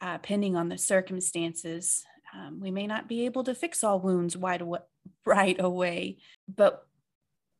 uh, 0.00 0.18
pending 0.18 0.56
on 0.56 0.68
the 0.68 0.78
circumstances, 0.78 2.04
um, 2.34 2.60
we 2.60 2.70
may 2.70 2.86
not 2.86 3.08
be 3.08 3.24
able 3.24 3.44
to 3.44 3.54
fix 3.54 3.82
all 3.82 4.00
wounds 4.00 4.36
right 4.36 4.60
away, 4.60 4.80
right 5.24 5.60
away. 5.60 6.18
But 6.48 6.86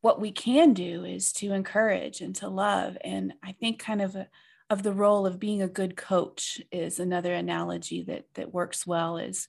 what 0.01 0.21
we 0.21 0.33
can 0.33 0.73
do 0.73 1.05
is 1.05 1.33
to 1.35 1.53
encourage 1.53 2.21
and 2.21 2.35
to 2.37 2.49
love. 2.49 2.97
And 3.05 3.35
I 3.43 3.53
think 3.53 3.79
kind 3.79 4.01
of 4.01 4.17
a, 4.17 4.29
of 4.71 4.83
the 4.83 4.93
role 4.93 5.27
of 5.27 5.41
being 5.41 5.63
a 5.63 5.69
good 5.69 5.97
coach 5.97 6.61
is 6.71 7.01
another 7.01 7.35
analogy 7.35 8.03
that 8.05 8.27
that 8.35 8.55
works 8.55 8.87
well 8.87 9.19
is 9.19 9.49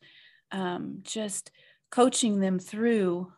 um, 0.51 0.99
just 1.03 1.51
coaching 1.91 2.39
them 2.39 2.59
through 2.59 3.31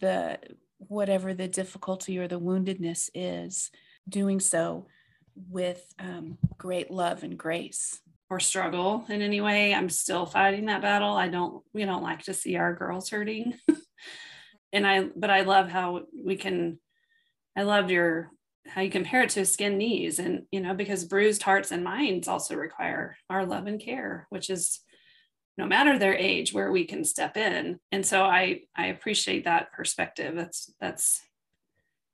the 0.00 0.38
whatever 0.78 1.32
the 1.32 1.48
difficulty 1.48 2.18
or 2.18 2.26
the 2.26 2.40
woundedness 2.40 3.10
is 3.14 3.70
doing 4.08 4.40
so 4.40 4.86
with 5.48 5.94
um, 5.98 6.36
great 6.58 6.90
love 6.90 7.22
and 7.22 7.38
grace 7.38 8.00
or 8.30 8.40
struggle 8.40 9.04
in 9.08 9.22
any 9.22 9.40
way 9.40 9.74
i'm 9.74 9.88
still 9.88 10.26
fighting 10.26 10.66
that 10.66 10.82
battle. 10.82 11.14
I 11.14 11.28
don't 11.28 11.62
we 11.72 11.84
don't 11.84 12.02
like 12.02 12.22
to 12.24 12.34
see 12.34 12.56
our 12.56 12.74
girls 12.74 13.10
hurting. 13.10 13.54
And 14.72 14.84
i 14.84 15.04
but 15.04 15.30
i 15.30 15.42
love 15.42 15.68
how 15.68 16.00
we 16.12 16.34
can 16.34 16.80
i 17.56 17.62
loved 17.62 17.92
your 17.92 18.32
how 18.66 18.80
you 18.80 18.90
compare 18.90 19.22
it 19.22 19.30
to 19.30 19.46
skin 19.46 19.78
knees 19.78 20.18
and 20.18 20.46
you 20.50 20.60
know 20.60 20.74
because 20.74 21.04
bruised 21.04 21.44
hearts 21.44 21.70
and 21.70 21.84
minds 21.84 22.26
also 22.26 22.56
require 22.56 23.16
our 23.30 23.46
love 23.46 23.68
and 23.68 23.80
care 23.80 24.26
which 24.30 24.50
is 24.50 24.80
no 25.56 25.66
matter 25.66 25.96
their 25.96 26.16
age 26.16 26.52
where 26.52 26.72
we 26.72 26.84
can 26.84 27.04
step 27.04 27.36
in. 27.36 27.78
And 27.92 28.04
so 28.04 28.24
i 28.24 28.62
i 28.76 28.86
appreciate 28.86 29.44
that 29.44 29.72
perspective. 29.72 30.34
That's 30.34 30.72
that's 30.80 31.20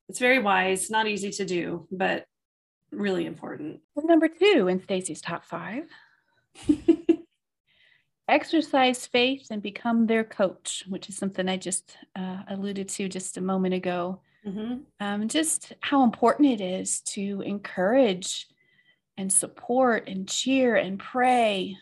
it's 0.09 0.19
very 0.19 0.41
wise 0.41 0.91
not 0.91 1.07
easy 1.07 1.31
to 1.31 1.45
do 1.45 1.87
but 1.91 2.27
really 2.93 3.27
important 3.27 3.81
number 3.97 4.29
two 4.29 4.69
in 4.69 4.83
stacy's 4.83 5.21
top 5.21 5.45
five 5.45 5.85
exercise 8.29 9.07
faith 9.07 9.49
and 9.51 9.63
become 9.63 10.07
their 10.07 10.25
coach 10.25 10.85
which 10.89 11.09
is 11.09 11.17
something 11.17 11.49
i 11.49 11.57
just 11.57 11.97
uh, 12.17 12.39
alluded 12.49 12.89
to 12.89 13.09
just 13.09 13.37
a 13.37 13.41
moment 13.41 13.75
ago 13.75 14.21
mm-hmm. 14.47 14.79
um, 15.01 15.29
just 15.29 15.73
how 15.81 16.05
important 16.05 16.49
it 16.49 16.61
is 16.61 17.01
to 17.01 17.43
encourage 17.45 18.47
and 19.21 19.31
support 19.31 20.09
and 20.09 20.27
cheer 20.27 20.77
and 20.77 20.99
pray 20.99 21.77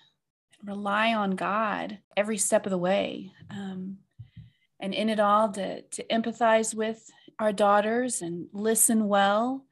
and 0.59 0.69
rely 0.69 1.15
on 1.15 1.37
God 1.37 1.99
every 2.17 2.37
step 2.37 2.67
of 2.67 2.71
the 2.71 2.79
way. 2.79 3.31
Um, 3.49 3.99
and 4.81 4.93
in 4.93 5.09
it 5.09 5.21
all, 5.21 5.49
to, 5.53 5.83
to 5.83 6.05
empathize 6.09 6.75
with 6.75 7.09
our 7.39 7.53
daughters 7.53 8.23
and 8.23 8.49
listen 8.53 9.07
well 9.07 9.65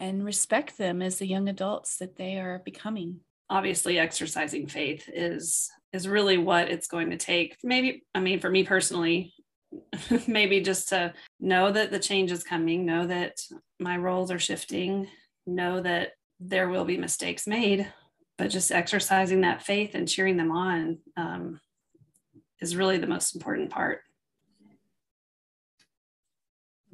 and 0.00 0.24
respect 0.24 0.78
them 0.78 1.02
as 1.02 1.18
the 1.18 1.26
young 1.26 1.48
adults 1.48 1.98
that 1.98 2.16
they 2.16 2.38
are 2.38 2.62
becoming. 2.64 3.20
Obviously, 3.50 3.98
exercising 3.98 4.66
faith 4.66 5.08
is 5.12 5.70
is 5.92 6.08
really 6.08 6.38
what 6.38 6.70
it's 6.70 6.86
going 6.86 7.10
to 7.10 7.16
take. 7.16 7.56
Maybe, 7.62 8.04
I 8.14 8.20
mean, 8.20 8.40
for 8.40 8.48
me 8.48 8.64
personally, 8.64 9.34
maybe 10.26 10.60
just 10.60 10.88
to 10.90 11.12
know 11.40 11.70
that 11.72 11.90
the 11.90 11.98
change 11.98 12.30
is 12.30 12.44
coming, 12.44 12.86
know 12.86 13.06
that 13.06 13.40
my 13.80 13.96
roles 13.96 14.30
are 14.30 14.38
shifting, 14.38 15.08
know 15.46 15.80
that 15.80 16.12
there 16.38 16.68
will 16.68 16.84
be 16.84 16.96
mistakes 16.96 17.46
made, 17.46 17.92
but 18.38 18.50
just 18.50 18.70
exercising 18.70 19.40
that 19.40 19.62
faith 19.62 19.94
and 19.94 20.08
cheering 20.08 20.36
them 20.36 20.52
on 20.52 20.98
um, 21.16 21.60
is 22.60 22.76
really 22.76 22.98
the 22.98 23.06
most 23.06 23.34
important 23.34 23.70
part. 23.70 24.02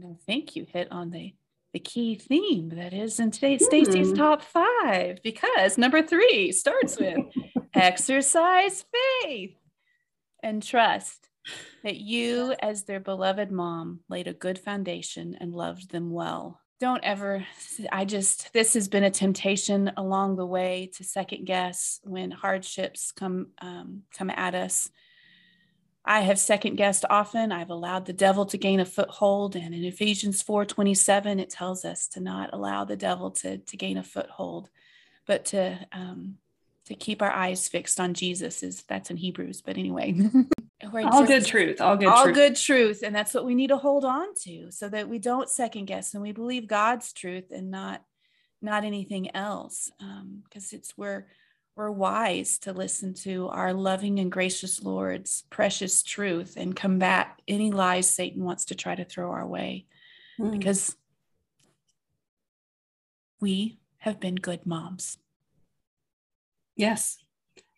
I 0.03 0.17
think 0.27 0.57
you 0.57 0.67
hit 0.71 0.91
on 0.91 1.11
the 1.11 1.35
the 1.77 1.81
key 1.81 2.15
theme 2.15 2.71
that 2.71 2.95
is 2.95 3.21
in 3.21 3.31
today 3.31 3.59
Stacy's 3.59 4.09
hmm. 4.09 4.17
top 4.17 4.41
five 4.41 5.19
because 5.23 5.77
number 5.77 6.01
three 6.01 6.51
starts 6.51 6.99
with 6.99 7.19
exercise 7.75 8.83
faith 9.23 9.59
and 10.43 10.63
trust 10.63 11.29
that 11.85 11.97
you, 11.97 12.55
as 12.63 12.85
their 12.85 12.99
beloved 12.99 13.51
mom, 13.51 14.01
laid 14.09 14.27
a 14.27 14.33
good 14.33 14.59
foundation 14.59 15.37
and 15.39 15.53
loved 15.53 15.91
them 15.91 16.11
well. 16.11 16.59
Don't 16.81 17.05
ever, 17.05 17.45
I 17.93 18.07
just, 18.07 18.55
this 18.55 18.73
has 18.73 18.89
been 18.89 19.05
a 19.05 19.11
temptation 19.11 19.93
along 19.99 20.37
the 20.37 20.47
way 20.47 20.91
to 20.97 21.05
second 21.05 21.45
guess 21.45 22.01
when 22.05 22.31
hardships 22.31 23.13
come, 23.13 23.49
um, 23.61 24.05
come 24.17 24.31
at 24.31 24.55
us. 24.55 24.91
I 26.07 26.21
have 26.21 26.39
second 26.39 26.77
guessed 26.77 27.05
often. 27.11 27.51
I've 27.51 27.71
allowed 27.71 28.07
the 28.07 28.13
devil 28.13 28.47
to 28.47 28.57
gain 28.57 28.79
a 28.79 28.85
foothold. 28.85 29.57
And 29.57 29.75
in 29.75 29.85
Ephesians 29.85 30.41
4 30.41 30.65
27, 30.65 31.41
it 31.41 31.51
tells 31.51 31.85
us 31.85 32.07
to 32.09 32.21
not 32.21 32.51
allow 32.53 32.85
the 32.85 32.97
devil 32.97 33.33
to, 33.33 33.59
to 33.59 33.77
gain 33.77 33.99
a 33.99 34.05
foothold, 34.05 34.71
but 35.27 35.47
to, 35.47 35.79
um, 35.93 36.37
to 36.87 36.95
keep 36.95 37.23
our 37.23 37.33
eyes 37.33 37.67
fixed 37.67 37.99
on 37.99 38.15
Jesus 38.15 38.63
is 38.63 38.85
that's 38.85 39.11
in 39.11 39.17
Hebrews, 39.17 39.63
but 39.63 39.77
anyway. 39.77 40.15
all 40.85 41.21
just, 41.21 41.27
good 41.27 41.45
truth 41.45 41.81
all 41.81 41.97
good 41.97 42.09
all 42.09 42.25
truth. 42.25 42.35
good 42.35 42.55
truth 42.55 43.03
and 43.03 43.17
that's 43.17 43.33
what 43.33 43.47
we 43.47 43.55
need 43.55 43.69
to 43.69 43.79
hold 43.79 44.05
on 44.05 44.29
to 44.35 44.71
so 44.71 44.89
that 44.89 45.09
we 45.09 45.19
don't 45.19 45.49
second 45.49 45.87
guess 45.87 46.13
and 46.13 46.23
we 46.23 46.33
believe 46.33 46.69
god's 46.69 47.15
truth 47.15 47.51
and 47.51 47.71
not 47.71 48.05
not 48.61 48.85
anything 48.85 49.35
else 49.35 49.91
because 49.99 50.73
um, 50.73 50.79
it's 50.79 50.97
we're 50.97 51.27
we're 51.77 51.91
wise 51.91 52.59
to 52.59 52.73
listen 52.73 53.13
to 53.13 53.49
our 53.49 53.73
loving 53.73 54.19
and 54.19 54.33
gracious 54.33 54.83
lord's 54.83 55.45
precious 55.51 56.03
truth 56.03 56.55
and 56.57 56.75
combat 56.75 57.41
any 57.47 57.71
lies 57.71 58.09
satan 58.09 58.43
wants 58.43 58.65
to 58.67 58.75
try 58.75 58.95
to 58.95 59.05
throw 59.05 59.31
our 59.31 59.47
way 59.47 59.87
mm. 60.41 60.51
because 60.51 60.97
we 63.41 63.79
have 63.99 64.19
been 64.19 64.37
good 64.37 64.65
moms 64.67 65.19
yes 66.77 67.19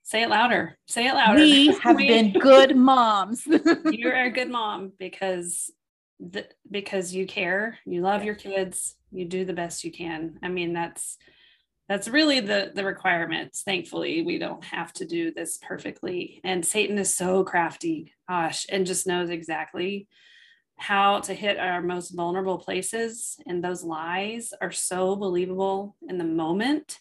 Say 0.09 0.23
it 0.23 0.31
louder. 0.31 0.79
Say 0.87 1.07
it 1.07 1.13
louder. 1.13 1.39
We 1.39 1.67
have 1.83 1.97
we, 1.97 2.09
been 2.09 2.33
good 2.33 2.75
moms. 2.75 3.47
you're 3.93 4.17
a 4.17 4.31
good 4.31 4.49
mom 4.49 4.91
because 4.99 5.71
the, 6.19 6.47
because 6.71 7.15
you 7.15 7.27
care, 7.27 7.79
you 7.85 8.01
love 8.01 8.25
your 8.25 8.35
kids, 8.35 8.97
you 9.13 9.27
do 9.27 9.45
the 9.45 9.53
best 9.53 9.85
you 9.85 9.93
can. 9.93 10.39
I 10.43 10.49
mean, 10.49 10.73
that's 10.73 11.19
that's 11.89 12.09
really 12.09 12.41
the 12.41 12.73
the 12.75 12.85
requirements. 12.85 13.63
Thankfully, 13.63 14.23
we 14.23 14.39
don't 14.39 14.65
have 14.65 14.93
to 14.95 15.07
do 15.07 15.33
this 15.33 15.59
perfectly. 15.59 16.41
And 16.45 16.65
Satan 16.65 16.99
is 16.99 17.15
so 17.15 17.45
crafty, 17.45 18.13
gosh, 18.29 18.67
and 18.71 18.87
just 18.87 19.07
knows 19.07 19.31
exactly 19.31 20.07
how 20.77 21.21
to 21.21 21.35
hit 21.35 21.59
our 21.59 21.83
most 21.83 22.11
vulnerable 22.11 22.59
places. 22.59 23.37
And 23.47 23.65
those 23.65 23.83
lies 23.83 24.53
are 24.61 24.71
so 24.71 25.17
believable 25.17 25.97
in 26.09 26.19
the 26.19 26.25
moment 26.25 26.99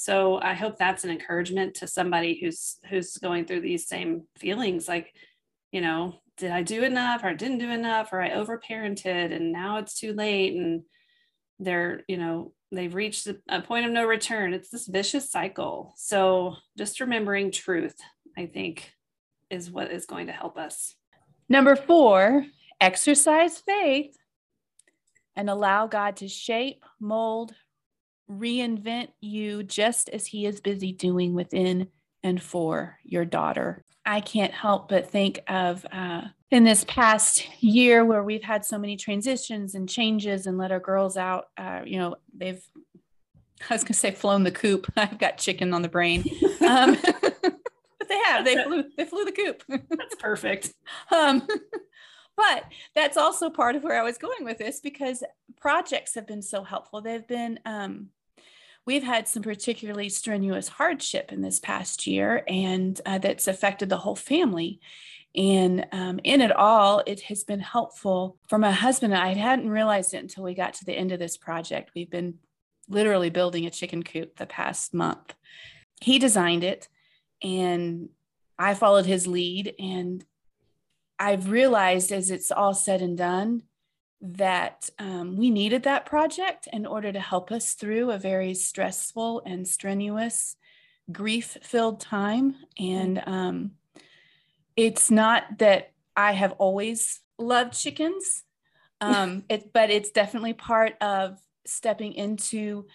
so 0.00 0.40
i 0.42 0.54
hope 0.54 0.78
that's 0.78 1.02
an 1.02 1.10
encouragement 1.10 1.74
to 1.74 1.86
somebody 1.88 2.38
who's 2.40 2.78
who's 2.88 3.16
going 3.16 3.44
through 3.44 3.60
these 3.60 3.88
same 3.88 4.22
feelings 4.38 4.86
like 4.86 5.12
you 5.72 5.80
know 5.80 6.14
did 6.36 6.52
i 6.52 6.62
do 6.62 6.84
enough 6.84 7.24
or 7.24 7.34
didn't 7.34 7.58
do 7.58 7.68
enough 7.68 8.12
or 8.12 8.22
i 8.22 8.30
overparented 8.30 9.34
and 9.34 9.50
now 9.50 9.76
it's 9.78 9.98
too 9.98 10.12
late 10.12 10.54
and 10.54 10.82
they're 11.58 12.02
you 12.08 12.16
know 12.16 12.52
they've 12.70 12.94
reached 12.94 13.28
a 13.48 13.62
point 13.62 13.86
of 13.86 13.92
no 13.92 14.06
return. 14.06 14.52
It's 14.52 14.68
this 14.70 14.86
vicious 14.86 15.30
cycle. 15.30 15.94
So 15.96 16.56
just 16.76 17.00
remembering 17.00 17.50
truth 17.50 17.96
i 18.38 18.46
think 18.46 18.92
is 19.50 19.70
what 19.70 19.90
is 19.90 20.06
going 20.06 20.26
to 20.26 20.32
help 20.32 20.56
us. 20.58 20.94
Number 21.48 21.74
four 21.74 22.44
exercise 22.80 23.58
faith 23.58 24.16
and 25.34 25.50
allow 25.50 25.86
god 25.86 26.16
to 26.16 26.28
shape 26.28 26.84
mold 27.00 27.54
reinvent 28.30 29.08
you 29.20 29.62
just 29.62 30.08
as 30.10 30.26
he 30.26 30.46
is 30.46 30.60
busy 30.60 30.92
doing 30.92 31.34
within 31.34 31.88
and 32.22 32.40
for 32.40 32.98
your 33.02 33.24
daughter. 33.24 33.84
I 34.04 34.20
can't 34.20 34.52
help 34.52 34.88
but 34.88 35.10
think 35.10 35.40
of 35.48 35.84
uh, 35.90 36.22
in 36.50 36.64
this 36.64 36.84
past 36.84 37.46
year 37.62 38.04
where 38.04 38.22
we've 38.22 38.42
had 38.42 38.64
so 38.64 38.78
many 38.78 38.96
transitions 38.96 39.74
and 39.74 39.88
changes 39.88 40.46
and 40.46 40.56
let 40.56 40.72
our 40.72 40.80
girls 40.80 41.16
out. 41.16 41.48
Uh, 41.56 41.82
you 41.84 41.98
know, 41.98 42.16
they've, 42.34 42.62
I 43.68 43.74
was 43.74 43.82
going 43.82 43.88
to 43.88 43.94
say, 43.94 44.12
flown 44.12 44.44
the 44.44 44.50
coop. 44.50 44.90
I've 44.96 45.18
got 45.18 45.38
chicken 45.38 45.74
on 45.74 45.82
the 45.82 45.88
brain. 45.88 46.24
Um, 46.66 46.96
but 47.04 48.08
they 48.08 48.18
have. 48.26 48.44
They 48.44 48.62
flew. 48.62 48.84
They 48.96 49.04
flew 49.04 49.24
the 49.24 49.32
coop. 49.32 49.62
That's 49.68 50.14
perfect. 50.18 50.72
Um, 51.14 51.46
but 52.36 52.64
that's 52.94 53.16
also 53.16 53.50
part 53.50 53.74
of 53.74 53.82
where 53.82 53.98
I 53.98 54.04
was 54.04 54.16
going 54.16 54.44
with 54.44 54.58
this 54.58 54.78
because 54.78 55.24
projects 55.60 56.14
have 56.14 56.24
been 56.24 56.40
so 56.40 56.62
helpful. 56.62 57.00
They've 57.00 57.26
been 57.26 57.58
um, 57.66 58.10
we've 58.86 59.02
had 59.02 59.26
some 59.26 59.42
particularly 59.42 60.08
strenuous 60.08 60.68
hardship 60.68 61.32
in 61.32 61.42
this 61.42 61.58
past 61.58 62.06
year, 62.06 62.44
and 62.46 62.98
uh, 63.04 63.18
that's 63.18 63.48
affected 63.48 63.88
the 63.88 63.98
whole 63.98 64.16
family. 64.16 64.80
And 65.36 65.86
um, 65.92 66.20
in 66.24 66.40
it 66.40 66.52
all, 66.52 67.02
it 67.06 67.20
has 67.22 67.44
been 67.44 67.60
helpful 67.60 68.38
for 68.48 68.58
my 68.58 68.72
husband. 68.72 69.14
I 69.14 69.34
hadn't 69.34 69.70
realized 69.70 70.14
it 70.14 70.22
until 70.22 70.44
we 70.44 70.54
got 70.54 70.74
to 70.74 70.84
the 70.84 70.94
end 70.94 71.12
of 71.12 71.18
this 71.18 71.36
project. 71.36 71.92
We've 71.94 72.10
been 72.10 72.38
literally 72.88 73.30
building 73.30 73.66
a 73.66 73.70
chicken 73.70 74.02
coop 74.02 74.36
the 74.36 74.46
past 74.46 74.94
month. 74.94 75.34
He 76.00 76.18
designed 76.18 76.64
it, 76.64 76.88
and 77.42 78.08
I 78.58 78.74
followed 78.74 79.06
his 79.06 79.26
lead. 79.26 79.74
And 79.78 80.24
I've 81.18 81.50
realized 81.50 82.10
as 82.10 82.30
it's 82.30 82.50
all 82.50 82.74
said 82.74 83.02
and 83.02 83.16
done, 83.16 83.62
that 84.20 84.90
um, 84.98 85.36
we 85.36 85.50
needed 85.50 85.84
that 85.84 86.06
project 86.06 86.66
in 86.72 86.86
order 86.86 87.12
to 87.12 87.20
help 87.20 87.52
us 87.52 87.74
through 87.74 88.10
a 88.10 88.18
very 88.18 88.54
stressful 88.54 89.42
and 89.46 89.68
strenuous, 89.68 90.56
grief 91.12 91.56
filled 91.62 92.00
time. 92.00 92.56
And 92.78 93.22
um, 93.26 93.70
it's 94.78 95.10
not 95.10 95.58
that 95.58 95.90
I 96.16 96.32
have 96.32 96.52
always 96.52 97.20
loved 97.36 97.76
chickens, 97.78 98.44
Um, 99.00 99.42
it, 99.50 99.72
but 99.72 99.90
it's 99.90 100.10
definitely 100.10 100.52
part 100.52 100.94
of 101.00 101.40
stepping 101.66 102.12
into 102.14 102.86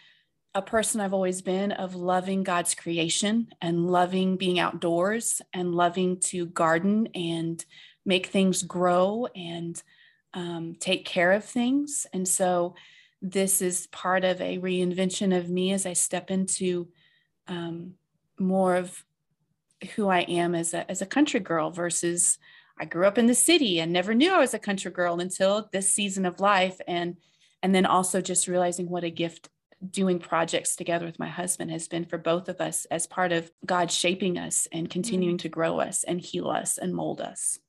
a 0.55 0.61
person 0.61 1.01
I've 1.01 1.13
always 1.13 1.41
been 1.41 1.73
of 1.73 1.93
loving 1.93 2.43
God's 2.43 2.73
creation 2.73 3.49
and 3.61 3.91
loving 3.91 4.37
being 4.37 4.59
outdoors 4.59 5.41
and 5.51 5.75
loving 5.75 6.21
to 6.31 6.45
garden 6.45 7.09
and 7.13 7.63
make 8.05 8.27
things 8.27 8.63
grow 8.63 9.27
and 9.35 9.81
um, 10.33 10.77
take 10.79 11.03
care 11.05 11.33
of 11.33 11.43
things. 11.43 12.07
And 12.13 12.25
so 12.25 12.75
this 13.21 13.61
is 13.61 13.87
part 13.87 14.23
of 14.23 14.39
a 14.39 14.57
reinvention 14.57 15.35
of 15.37 15.49
me 15.49 15.73
as 15.73 15.85
I 15.85 15.93
step 15.93 16.31
into 16.31 16.87
um, 17.47 17.95
more 18.39 18.75
of 18.75 19.03
who 19.91 20.09
I 20.09 20.21
am 20.21 20.55
as 20.55 20.73
a, 20.73 20.89
as 20.89 21.01
a 21.01 21.05
country 21.05 21.39
girl 21.39 21.71
versus 21.71 22.37
I 22.79 22.85
grew 22.85 23.05
up 23.05 23.17
in 23.17 23.27
the 23.27 23.35
city 23.35 23.79
and 23.79 23.91
never 23.91 24.13
knew 24.13 24.33
I 24.33 24.39
was 24.39 24.53
a 24.53 24.59
country 24.59 24.91
girl 24.91 25.19
until 25.19 25.69
this 25.71 25.93
season 25.93 26.25
of 26.25 26.39
life. 26.39 26.79
And, 26.87 27.17
and 27.61 27.73
then 27.73 27.85
also 27.85 28.21
just 28.21 28.47
realizing 28.47 28.89
what 28.89 29.03
a 29.03 29.09
gift 29.09 29.49
doing 29.89 30.19
projects 30.19 30.75
together 30.75 31.05
with 31.05 31.19
my 31.19 31.27
husband 31.27 31.69
has 31.71 31.87
been 31.87 32.05
for 32.05 32.17
both 32.17 32.49
of 32.49 32.61
us 32.61 32.85
as 32.85 33.05
part 33.05 33.31
of 33.31 33.51
God 33.65 33.91
shaping 33.91 34.37
us 34.37 34.67
and 34.71 34.89
continuing 34.89 35.37
mm. 35.37 35.41
to 35.41 35.49
grow 35.49 35.79
us 35.79 36.03
and 36.03 36.21
heal 36.21 36.49
us 36.49 36.77
and 36.77 36.93
mold 36.93 37.21
us. 37.21 37.59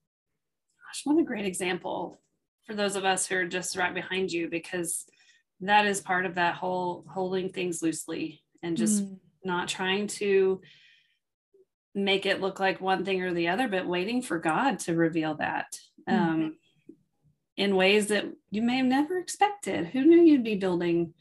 Gosh, 0.87 1.03
what 1.05 1.21
a 1.21 1.25
great 1.25 1.45
example 1.45 2.21
for 2.67 2.75
those 2.75 2.97
of 2.97 3.05
us 3.05 3.27
who 3.27 3.37
are 3.37 3.45
just 3.45 3.77
right 3.77 3.93
behind 3.93 4.33
you, 4.33 4.49
because 4.49 5.05
that 5.61 5.87
is 5.87 6.01
part 6.01 6.25
of 6.25 6.37
that 6.37 6.55
whole 6.55 7.05
holding 7.09 7.51
things 7.51 7.83
loosely 7.83 8.43
and 8.63 8.77
just 8.77 9.05
mm. 9.05 9.19
not 9.45 9.69
trying 9.69 10.07
to 10.07 10.61
make 11.95 12.27
it 12.27 12.41
look 12.41 12.59
like 12.59 12.81
one 12.81 13.05
thing 13.05 13.23
or 13.23 13.33
the 13.33 13.49
other, 13.49 13.69
but 13.69 13.87
waiting 13.87 14.23
for 14.23 14.39
God 14.39 14.79
to 14.81 14.95
reveal 14.95 15.35
that. 15.37 15.79
Mm. 16.09 16.21
Um, 16.21 16.57
in 17.57 17.77
ways 17.77 18.09
that 18.09 18.25
you 18.51 18.63
may 18.63 18.79
have 18.79 18.87
never 18.87 19.19
expected. 19.19 19.87
Who 19.87 20.05
knew 20.05 20.23
you'd 20.23 20.45
be 20.45 20.57
building 20.57 21.15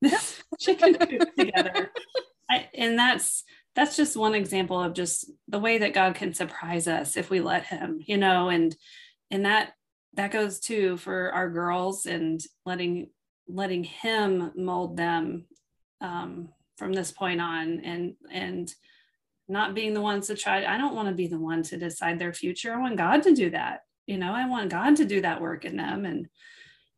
this 0.00 0.42
chicken 0.60 0.94
coop 0.94 1.34
together. 1.36 1.90
I, 2.50 2.68
and 2.74 2.98
that's 2.98 3.44
that's 3.74 3.96
just 3.96 4.16
one 4.16 4.34
example 4.34 4.80
of 4.80 4.92
just 4.92 5.30
the 5.48 5.58
way 5.58 5.78
that 5.78 5.94
God 5.94 6.14
can 6.14 6.34
surprise 6.34 6.86
us 6.86 7.16
if 7.16 7.30
we 7.30 7.40
let 7.40 7.64
him, 7.64 8.00
you 8.04 8.18
know, 8.18 8.48
and 8.48 8.76
and 9.30 9.46
that 9.46 9.72
that 10.14 10.30
goes 10.30 10.60
too 10.60 10.98
for 10.98 11.32
our 11.32 11.48
girls 11.48 12.04
and 12.04 12.40
letting 12.66 13.08
letting 13.48 13.84
him 13.84 14.52
mold 14.54 14.96
them 14.96 15.46
um, 16.00 16.50
from 16.76 16.92
this 16.92 17.10
point 17.10 17.40
on 17.40 17.80
and 17.80 18.14
and 18.30 18.74
not 19.52 19.74
being 19.74 19.94
the 19.94 20.00
ones 20.00 20.26
to 20.26 20.34
try 20.34 20.64
i 20.64 20.76
don't 20.76 20.94
want 20.94 21.08
to 21.08 21.14
be 21.14 21.26
the 21.26 21.38
one 21.38 21.62
to 21.62 21.76
decide 21.76 22.18
their 22.18 22.32
future 22.32 22.74
i 22.74 22.80
want 22.80 22.96
god 22.96 23.22
to 23.22 23.32
do 23.34 23.50
that 23.50 23.80
you 24.06 24.18
know 24.18 24.32
i 24.32 24.48
want 24.48 24.70
god 24.70 24.96
to 24.96 25.04
do 25.04 25.20
that 25.20 25.40
work 25.40 25.64
in 25.64 25.76
them 25.76 26.04
and 26.04 26.28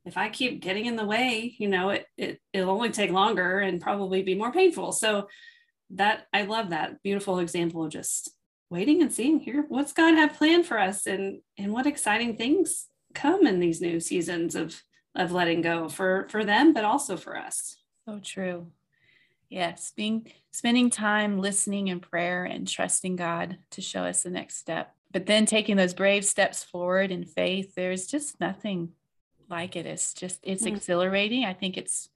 if 0.05 0.17
I 0.17 0.29
keep 0.29 0.61
getting 0.61 0.87
in 0.87 0.97
the 0.97 1.07
way, 1.07 1.55
you 1.59 1.69
know, 1.69 1.91
it, 1.91 2.07
it 2.17 2.41
it'll 2.53 2.75
only 2.75 2.91
take 2.91 3.11
longer 3.11 3.61
and 3.61 3.81
probably 3.81 4.23
be 4.23 4.35
more 4.35 4.53
painful. 4.53 4.93
So 4.93 5.29
that 5.91 6.27
I 6.33 6.43
love 6.43 6.71
that 6.71 7.03
beautiful 7.03 7.39
example 7.39 7.85
of 7.85 7.93
just 7.93 8.31
waiting 8.71 9.03
and 9.03 9.13
seeing 9.13 9.41
here 9.41 9.65
what's 9.69 9.93
God 9.93 10.15
have 10.15 10.35
planned 10.35 10.67
for 10.67 10.79
us 10.79 11.07
and 11.07 11.41
and 11.59 11.73
what 11.73 11.87
exciting 11.87 12.37
things 12.37 12.87
come 13.15 13.47
in 13.47 13.61
these 13.61 13.81
new 13.81 14.01
seasons 14.01 14.55
of 14.55 14.83
of 15.15 15.33
letting 15.33 15.63
go 15.63 15.89
for 15.89 16.27
for 16.31 16.45
them 16.45 16.73
but 16.73 16.85
also 16.85 17.17
for 17.17 17.39
us. 17.39 17.77
So 18.07 18.19
true. 18.23 18.73
Yes, 19.55 19.93
being 19.95 20.27
spending 20.51 20.91
time 20.91 21.39
listening 21.39 21.87
in 21.87 22.01
prayer 22.01 22.43
and 22.43 22.67
trusting 22.67 23.15
God 23.15 23.59
to 23.71 23.81
show 23.81 24.03
us 24.03 24.25
the 24.25 24.31
next 24.31 24.57
step. 24.57 24.93
But 25.13 25.27
then 25.27 25.47
taking 25.47 25.77
those 25.77 25.95
brave 25.95 26.25
steps 26.25 26.65
forward 26.65 27.13
in 27.13 27.25
faith, 27.25 27.77
there's 27.77 28.09
just 28.09 28.41
nothing 28.41 28.95
like 29.49 29.77
it. 29.77 29.87
It's 29.87 30.13
just 30.13 30.41
it's 30.43 30.65
mm. 30.65 30.75
exhilarating. 30.75 31.45
I 31.45 31.53
think 31.53 31.77
it's 31.77 32.09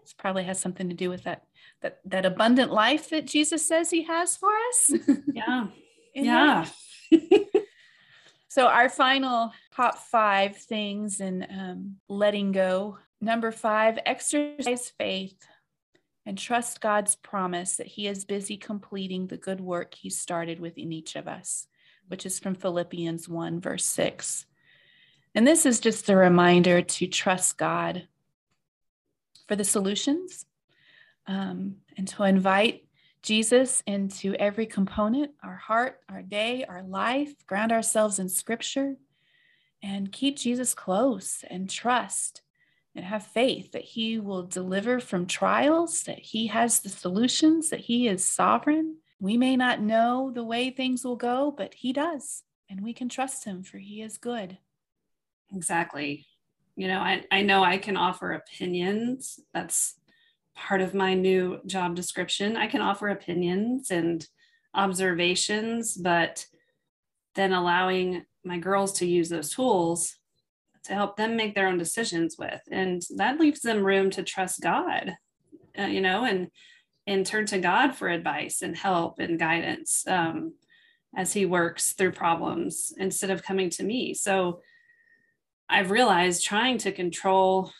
it's 0.00 0.14
probably 0.14 0.44
has 0.44 0.58
something 0.58 0.88
to 0.88 0.94
do 0.94 1.10
with 1.10 1.24
that 1.24 1.44
that 1.82 2.00
that 2.06 2.24
abundant 2.24 2.72
life 2.72 3.10
that 3.10 3.26
Jesus 3.26 3.68
says 3.68 3.90
he 3.90 4.04
has 4.04 4.38
for 4.38 4.48
us. 4.70 4.92
Yeah. 5.34 5.66
yeah. 6.14 6.66
so 8.48 8.68
our 8.68 8.88
final 8.88 9.52
top 9.76 9.98
five 9.98 10.56
things 10.56 11.20
in 11.20 11.46
um, 11.50 11.96
letting 12.08 12.52
go. 12.52 12.96
Number 13.20 13.52
five, 13.52 13.98
exercise 14.06 14.90
faith 14.98 15.36
and 16.26 16.36
trust 16.36 16.80
God's 16.80 17.16
promise 17.16 17.76
that 17.76 17.86
He 17.86 18.06
is 18.06 18.24
busy 18.24 18.56
completing 18.56 19.26
the 19.26 19.36
good 19.36 19.60
work 19.60 19.94
He 19.94 20.10
started 20.10 20.60
within 20.60 20.92
each 20.92 21.16
of 21.16 21.26
us, 21.26 21.66
which 22.08 22.26
is 22.26 22.38
from 22.38 22.54
Philippians 22.54 23.28
1, 23.28 23.60
verse 23.60 23.84
6. 23.86 24.46
And 25.34 25.46
this 25.46 25.64
is 25.64 25.80
just 25.80 26.08
a 26.08 26.16
reminder 26.16 26.82
to 26.82 27.06
trust 27.06 27.56
God 27.56 28.08
for 29.46 29.56
the 29.56 29.64
solutions 29.64 30.46
um, 31.26 31.76
and 31.96 32.06
to 32.08 32.24
invite 32.24 32.84
Jesus 33.22 33.82
into 33.86 34.34
every 34.36 34.66
component 34.66 35.32
our 35.42 35.56
heart, 35.56 36.00
our 36.08 36.22
day, 36.22 36.64
our 36.68 36.82
life, 36.82 37.46
ground 37.46 37.70
ourselves 37.70 38.18
in 38.18 38.28
scripture, 38.28 38.96
and 39.82 40.10
keep 40.10 40.36
Jesus 40.36 40.74
close 40.74 41.44
and 41.48 41.68
trust 41.68 42.42
and 42.94 43.04
have 43.04 43.26
faith 43.26 43.72
that 43.72 43.82
He 43.82 44.18
will 44.18 44.42
deliver 44.42 45.00
from 45.00 45.26
trials, 45.26 46.02
that 46.04 46.18
He 46.18 46.48
has 46.48 46.80
the 46.80 46.88
solutions, 46.88 47.70
that 47.70 47.80
He 47.80 48.08
is 48.08 48.24
sovereign. 48.24 48.96
We 49.20 49.36
may 49.36 49.56
not 49.56 49.80
know 49.80 50.30
the 50.34 50.44
way 50.44 50.70
things 50.70 51.04
will 51.04 51.16
go, 51.16 51.54
but 51.56 51.74
He 51.74 51.92
does, 51.92 52.42
and 52.68 52.82
we 52.82 52.92
can 52.92 53.08
trust 53.08 53.44
Him 53.44 53.62
for 53.62 53.78
He 53.78 54.02
is 54.02 54.18
good. 54.18 54.58
Exactly. 55.52 56.26
You 56.76 56.88
know, 56.88 57.00
I, 57.00 57.24
I 57.30 57.42
know 57.42 57.62
I 57.62 57.78
can 57.78 57.96
offer 57.96 58.32
opinions. 58.32 59.38
That's 59.52 59.94
part 60.54 60.80
of 60.80 60.94
my 60.94 61.14
new 61.14 61.60
job 61.66 61.94
description. 61.94 62.56
I 62.56 62.66
can 62.66 62.80
offer 62.80 63.08
opinions 63.08 63.90
and 63.90 64.26
observations, 64.74 65.96
but 65.96 66.46
then 67.34 67.52
allowing 67.52 68.24
my 68.44 68.58
girls 68.58 68.94
to 68.94 69.06
use 69.06 69.28
those 69.28 69.50
tools 69.50 70.16
to 70.84 70.94
help 70.94 71.16
them 71.16 71.36
make 71.36 71.54
their 71.54 71.68
own 71.68 71.78
decisions 71.78 72.36
with. 72.38 72.60
And 72.70 73.02
that 73.16 73.38
leaves 73.38 73.60
them 73.60 73.84
room 73.84 74.10
to 74.10 74.22
trust 74.22 74.60
God, 74.60 75.12
uh, 75.78 75.84
you 75.84 76.00
know, 76.00 76.24
and 76.24 76.48
and 77.06 77.26
turn 77.26 77.46
to 77.46 77.58
God 77.58 77.94
for 77.94 78.08
advice 78.08 78.62
and 78.62 78.76
help 78.76 79.18
and 79.18 79.38
guidance 79.38 80.06
um, 80.06 80.54
as 81.16 81.32
He 81.32 81.44
works 81.46 81.92
through 81.92 82.12
problems 82.12 82.92
instead 82.98 83.30
of 83.30 83.42
coming 83.42 83.70
to 83.70 83.82
me. 83.82 84.14
So 84.14 84.60
I've 85.68 85.90
realized 85.90 86.44
trying 86.44 86.78
to 86.78 86.92
control 86.92 87.72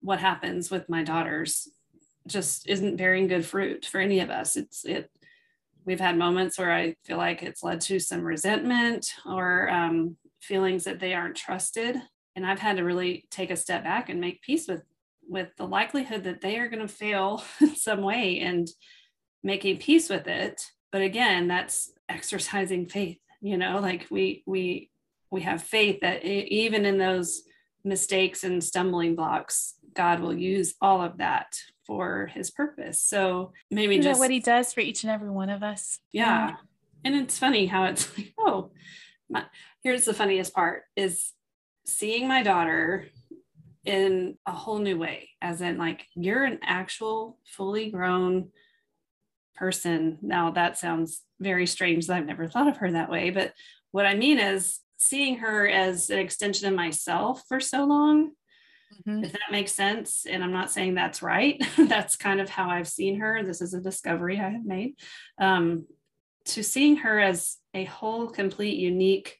what 0.00 0.20
happens 0.20 0.70
with 0.70 0.88
my 0.88 1.02
daughters 1.02 1.68
just 2.26 2.68
isn't 2.68 2.96
bearing 2.96 3.26
good 3.28 3.44
fruit 3.44 3.86
for 3.86 4.00
any 4.00 4.20
of 4.20 4.30
us. 4.30 4.56
It's 4.56 4.84
it. 4.84 5.10
We've 5.84 6.00
had 6.00 6.18
moments 6.18 6.58
where 6.58 6.72
I 6.72 6.96
feel 7.04 7.16
like 7.16 7.42
it's 7.42 7.62
led 7.62 7.80
to 7.82 8.00
some 8.00 8.22
resentment 8.22 9.12
or 9.24 9.70
um, 9.70 10.16
feelings 10.40 10.84
that 10.84 11.00
they 11.00 11.14
aren't 11.14 11.36
trusted, 11.36 11.96
and 12.34 12.46
I've 12.46 12.58
had 12.58 12.76
to 12.76 12.84
really 12.84 13.26
take 13.30 13.50
a 13.50 13.56
step 13.56 13.84
back 13.84 14.08
and 14.08 14.20
make 14.20 14.42
peace 14.42 14.68
with 14.68 14.82
with 15.28 15.48
the 15.56 15.66
likelihood 15.66 16.22
that 16.24 16.40
they 16.40 16.56
are 16.58 16.68
going 16.68 16.86
to 16.86 16.92
fail 16.92 17.42
in 17.60 17.74
some 17.74 18.02
way 18.02 18.38
and 18.40 18.68
making 19.42 19.78
peace 19.78 20.08
with 20.08 20.26
it. 20.26 20.62
But 20.92 21.02
again, 21.02 21.48
that's 21.48 21.92
exercising 22.08 22.86
faith. 22.86 23.18
You 23.40 23.58
know, 23.58 23.80
like 23.80 24.06
we 24.10 24.42
we 24.46 24.90
we 25.30 25.42
have 25.42 25.62
faith 25.62 26.00
that 26.00 26.24
even 26.24 26.86
in 26.86 26.98
those 26.98 27.42
mistakes 27.84 28.44
and 28.44 28.62
stumbling 28.62 29.14
blocks, 29.14 29.74
God 29.94 30.20
will 30.20 30.34
use 30.34 30.74
all 30.80 31.02
of 31.02 31.18
that 31.18 31.56
for 31.86 32.26
his 32.34 32.50
purpose. 32.50 33.02
So 33.02 33.52
maybe 33.70 33.94
Isn't 33.94 34.10
just 34.10 34.20
what 34.20 34.30
he 34.30 34.40
does 34.40 34.72
for 34.72 34.80
each 34.80 35.04
and 35.04 35.10
every 35.10 35.30
one 35.30 35.50
of 35.50 35.62
us. 35.62 35.98
Yeah. 36.12 36.48
yeah. 36.48 36.56
And 37.04 37.14
it's 37.14 37.38
funny 37.38 37.66
how 37.66 37.84
it's 37.84 38.08
like, 38.18 38.34
oh, 38.38 38.70
my, 39.28 39.44
here's 39.82 40.04
the 40.04 40.14
funniest 40.14 40.54
part 40.54 40.82
is 40.94 41.32
seeing 41.86 42.28
my 42.28 42.42
daughter 42.42 43.06
in 43.84 44.36
a 44.46 44.52
whole 44.52 44.78
new 44.78 44.98
way, 44.98 45.30
as 45.40 45.60
in 45.60 45.78
like 45.78 46.06
you're 46.14 46.44
an 46.44 46.58
actual 46.62 47.38
fully 47.44 47.90
grown 47.90 48.50
person. 49.54 50.18
Now 50.22 50.50
that 50.52 50.76
sounds 50.76 51.22
very 51.40 51.66
strange 51.66 52.06
that 52.06 52.16
I've 52.16 52.26
never 52.26 52.48
thought 52.48 52.68
of 52.68 52.78
her 52.78 52.92
that 52.92 53.10
way, 53.10 53.30
but 53.30 53.52
what 53.92 54.06
I 54.06 54.14
mean 54.14 54.38
is 54.38 54.80
seeing 54.98 55.38
her 55.38 55.68
as 55.68 56.10
an 56.10 56.18
extension 56.18 56.68
of 56.68 56.74
myself 56.74 57.42
for 57.48 57.60
so 57.60 57.84
long 57.84 58.32
mm-hmm. 59.06 59.24
if 59.24 59.32
that 59.32 59.50
makes 59.50 59.72
sense 59.72 60.26
and 60.28 60.42
i'm 60.42 60.52
not 60.52 60.70
saying 60.70 60.94
that's 60.94 61.22
right 61.22 61.62
that's 61.78 62.16
kind 62.16 62.40
of 62.40 62.48
how 62.48 62.68
i've 62.68 62.88
seen 62.88 63.20
her 63.20 63.42
this 63.42 63.60
is 63.60 63.74
a 63.74 63.80
discovery 63.80 64.38
i 64.38 64.48
have 64.48 64.64
made 64.64 64.94
um, 65.38 65.84
to 66.46 66.62
seeing 66.62 66.96
her 66.96 67.20
as 67.20 67.58
a 67.74 67.84
whole 67.84 68.28
complete 68.28 68.78
unique 68.78 69.38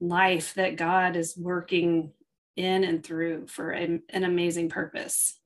life 0.00 0.54
that 0.54 0.76
god 0.76 1.16
is 1.16 1.36
working 1.36 2.12
in 2.56 2.84
and 2.84 3.04
through 3.04 3.46
for 3.46 3.72
a, 3.72 4.00
an 4.10 4.24
amazing 4.24 4.68
purpose 4.68 5.38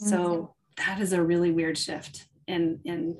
mm-hmm. 0.00 0.10
so 0.10 0.54
that 0.76 1.00
is 1.00 1.12
a 1.12 1.22
really 1.22 1.50
weird 1.50 1.78
shift 1.78 2.26
and 2.46 2.80
and 2.84 3.16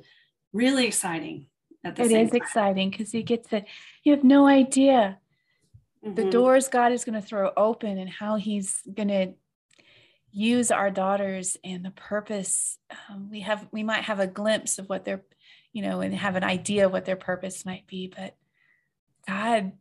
really 0.53 0.85
exciting 0.85 1.47
At 1.83 1.95
the 1.95 2.03
it 2.03 2.11
is 2.11 2.29
time. 2.29 2.37
exciting 2.37 2.89
because 2.89 3.13
you 3.13 3.23
get 3.23 3.49
to 3.49 3.63
you 4.03 4.13
have 4.13 4.23
no 4.23 4.47
idea 4.47 5.19
the 6.13 6.29
doors 6.29 6.67
God 6.67 6.91
is 6.91 7.03
going 7.03 7.19
to 7.19 7.27
throw 7.27 7.51
open 7.57 7.97
and 7.97 8.09
how 8.09 8.35
He's 8.35 8.81
going 8.93 9.07
to 9.07 9.33
use 10.31 10.69
our 10.69 10.91
daughters 10.91 11.57
and 11.63 11.83
the 11.83 11.91
purpose. 11.91 12.77
Um, 13.09 13.29
we 13.31 13.39
have, 13.41 13.67
we 13.71 13.83
might 13.83 14.03
have 14.03 14.19
a 14.19 14.27
glimpse 14.27 14.77
of 14.77 14.87
what 14.87 15.05
their, 15.05 15.23
you 15.75 15.81
know, 15.81 15.99
and 15.99 16.15
have 16.15 16.37
an 16.37 16.43
idea 16.45 16.85
of 16.85 16.93
what 16.93 17.03
their 17.03 17.17
purpose 17.17 17.65
might 17.65 17.85
be, 17.85 18.07
but 18.07 18.37
God, 19.27 19.73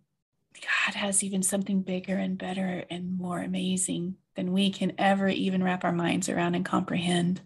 God 0.61 0.95
has 0.97 1.22
even 1.22 1.40
something 1.40 1.82
bigger 1.82 2.16
and 2.16 2.36
better 2.36 2.84
and 2.90 3.16
more 3.16 3.38
amazing 3.38 4.16
than 4.34 4.53
we 4.53 4.70
can 4.70 4.95
ever 4.99 5.28
even 5.28 5.62
wrap 5.62 5.84
our 5.84 5.92
minds 5.92 6.28
around 6.28 6.57
and 6.57 6.64
comprehend. 6.64 7.42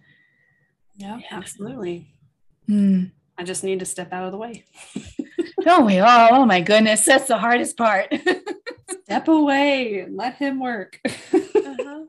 Yeah, 0.97 1.21
absolutely. 1.31 2.09
Mm. 2.67 3.11
I 3.37 3.45
just 3.45 3.65
need 3.65 3.81
to 3.81 3.85
step 3.85 4.15
out 4.15 4.25
of 4.25 4.33
the 4.33 4.39
way. 4.39 4.65
Don't 5.61 5.85
we 5.85 5.99
all? 5.99 6.31
Oh 6.33 6.47
my 6.47 6.63
goodness, 6.63 7.05
that's 7.05 7.29
the 7.29 7.37
hardest 7.37 7.77
part. 7.77 8.11
step 9.05 9.29
away 9.29 10.01
and 10.01 10.17
let 10.17 10.37
him 10.37 10.59
work. 10.59 11.01
uh-huh. 11.05 12.05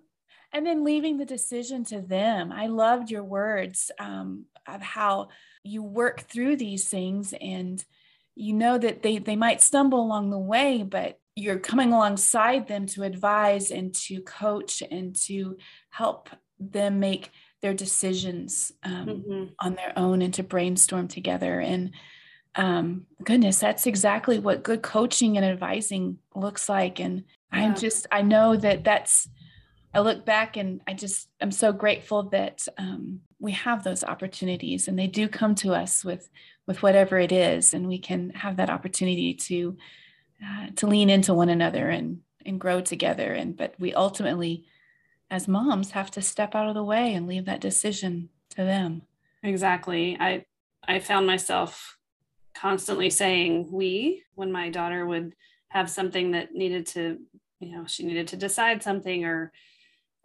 And 0.54 0.66
then 0.66 0.86
leaving 0.86 1.18
the 1.18 1.26
decision 1.26 1.84
to 1.86 2.00
them. 2.00 2.54
I 2.54 2.68
loved 2.68 3.12
your 3.12 3.26
words 3.26 3.92
um, 4.00 4.46
of 4.66 4.82
how 4.82 5.28
you 5.64 5.84
work 5.84 6.22
through 6.22 6.56
these 6.56 6.90
things 6.90 7.34
and 7.40 7.84
you 8.36 8.54
know 8.54 8.78
that 8.78 9.02
they, 9.02 9.18
they 9.18 9.36
might 9.36 9.62
stumble 9.62 10.02
along 10.02 10.30
the 10.30 10.40
way, 10.40 10.84
but 10.84 11.20
you're 11.36 11.60
coming 11.60 11.94
alongside 11.94 12.68
them 12.68 12.86
to 12.86 13.04
advise 13.04 13.72
and 13.72 13.94
to 13.94 14.22
coach 14.22 14.82
and 14.90 15.16
to 15.16 15.58
help 15.90 16.30
them 16.60 17.00
make 17.00 17.32
their 17.62 17.74
decisions 17.74 18.72
um, 18.84 19.06
mm-hmm. 19.08 19.44
on 19.60 19.76
their 19.76 19.94
own 19.98 20.22
and 20.22 20.34
to 20.34 20.44
brainstorm 20.44 21.08
together. 21.08 21.60
And 21.60 21.92
um, 22.56 23.06
goodness, 23.24 23.60
that's 23.60 23.88
exactly 23.88 24.40
what 24.40 24.64
good 24.64 24.82
coaching 24.82 25.38
and 25.38 25.46
advising 25.46 26.18
looks 26.36 26.68
like. 26.70 27.00
And 27.00 27.24
yeah. 27.54 27.60
I'm 27.60 27.76
just, 27.76 28.08
I 28.12 28.22
know 28.22 28.56
that 28.56 28.84
that's, 28.84 29.30
I 29.94 30.00
look 30.00 30.26
back 30.26 30.58
and 30.58 30.82
I 30.88 30.94
just, 30.94 31.30
I'm 31.42 31.52
so 31.52 31.72
grateful 31.72 32.24
that 32.30 32.68
um, 32.78 33.22
we 33.40 33.54
have 33.54 33.84
those 33.84 34.04
opportunities 34.04 34.88
and 34.88 34.98
they 34.98 35.08
do 35.08 35.28
come 35.28 35.56
to 35.56 35.74
us 35.74 36.04
with, 36.04 36.30
with 36.68 36.84
whatever 36.84 37.18
it 37.18 37.32
is. 37.32 37.74
And 37.74 37.88
we 37.88 37.98
can 37.98 38.32
have 38.32 38.58
that 38.58 38.70
opportunity 38.70 39.34
to, 39.34 39.78
uh, 40.46 40.68
to 40.76 40.88
lean 40.88 41.10
into 41.10 41.34
one 41.34 41.50
another 41.50 41.90
and, 41.90 42.20
and 42.46 42.60
grow 42.60 42.82
together. 42.82 43.34
And, 43.34 43.56
but 43.56 43.76
we 43.80 43.94
ultimately, 43.94 44.66
as 45.32 45.48
moms 45.48 45.92
have 45.92 46.12
to 46.12 46.22
step 46.22 46.56
out 46.56 46.68
of 46.68 46.76
the 46.76 46.84
way 46.84 47.14
and 47.14 47.28
leave 47.28 47.46
that 47.46 47.62
decision 47.62 48.30
to 48.52 48.58
them. 48.58 49.04
Exactly. 49.44 50.18
I 50.20 50.46
I 50.88 51.00
found 51.00 51.28
myself 51.28 51.98
constantly 52.56 53.10
saying 53.10 53.70
we 53.72 54.24
when 54.36 54.52
my 54.52 54.70
daughter 54.70 55.06
would 55.06 55.36
have 55.70 55.90
something 55.90 56.32
that 56.32 56.54
needed 56.54 56.88
to, 56.88 57.20
you 57.60 57.72
know, 57.72 57.86
she 57.86 58.04
needed 58.04 58.28
to 58.30 58.38
decide 58.38 58.82
something 58.82 59.24
or 59.24 59.52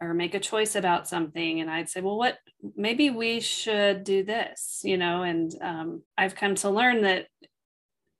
or 0.01 0.13
make 0.13 0.33
a 0.33 0.39
choice 0.39 0.75
about 0.75 1.07
something 1.07 1.61
and 1.61 1.69
i'd 1.69 1.89
say 1.89 2.01
well 2.01 2.17
what 2.17 2.37
maybe 2.75 3.09
we 3.09 3.39
should 3.39 4.03
do 4.03 4.23
this 4.23 4.81
you 4.83 4.97
know 4.97 5.23
and 5.23 5.55
um, 5.61 6.01
i've 6.17 6.35
come 6.35 6.55
to 6.55 6.69
learn 6.69 7.01
that 7.01 7.27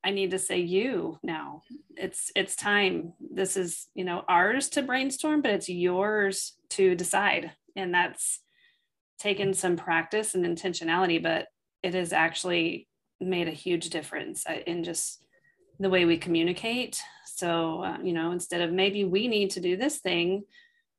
I 0.05 0.11
need 0.11 0.31
to 0.31 0.39
say 0.39 0.59
you 0.59 1.17
now. 1.23 1.63
It's 1.97 2.31
it's 2.35 2.55
time. 2.55 3.13
This 3.19 3.57
is, 3.57 3.87
you 3.95 4.05
know, 4.05 4.23
ours 4.29 4.69
to 4.69 4.83
brainstorm, 4.83 5.41
but 5.41 5.49
it's 5.49 5.67
yours 5.67 6.53
to 6.71 6.93
decide. 6.93 7.53
And 7.75 7.91
that's 7.91 8.39
taken 9.17 9.55
some 9.55 9.77
practice 9.77 10.35
and 10.35 10.45
intentionality, 10.45 11.21
but 11.21 11.47
it 11.81 11.95
has 11.95 12.13
actually 12.13 12.87
made 13.19 13.47
a 13.47 13.51
huge 13.51 13.89
difference 13.89 14.45
uh, 14.47 14.59
in 14.67 14.83
just 14.83 15.23
the 15.79 15.89
way 15.89 16.05
we 16.05 16.17
communicate. 16.17 17.01
So, 17.25 17.83
uh, 17.83 17.97
you 18.03 18.13
know, 18.13 18.31
instead 18.31 18.61
of 18.61 18.71
maybe 18.71 19.05
we 19.05 19.27
need 19.27 19.49
to 19.51 19.59
do 19.59 19.75
this 19.75 19.97
thing, 19.97 20.43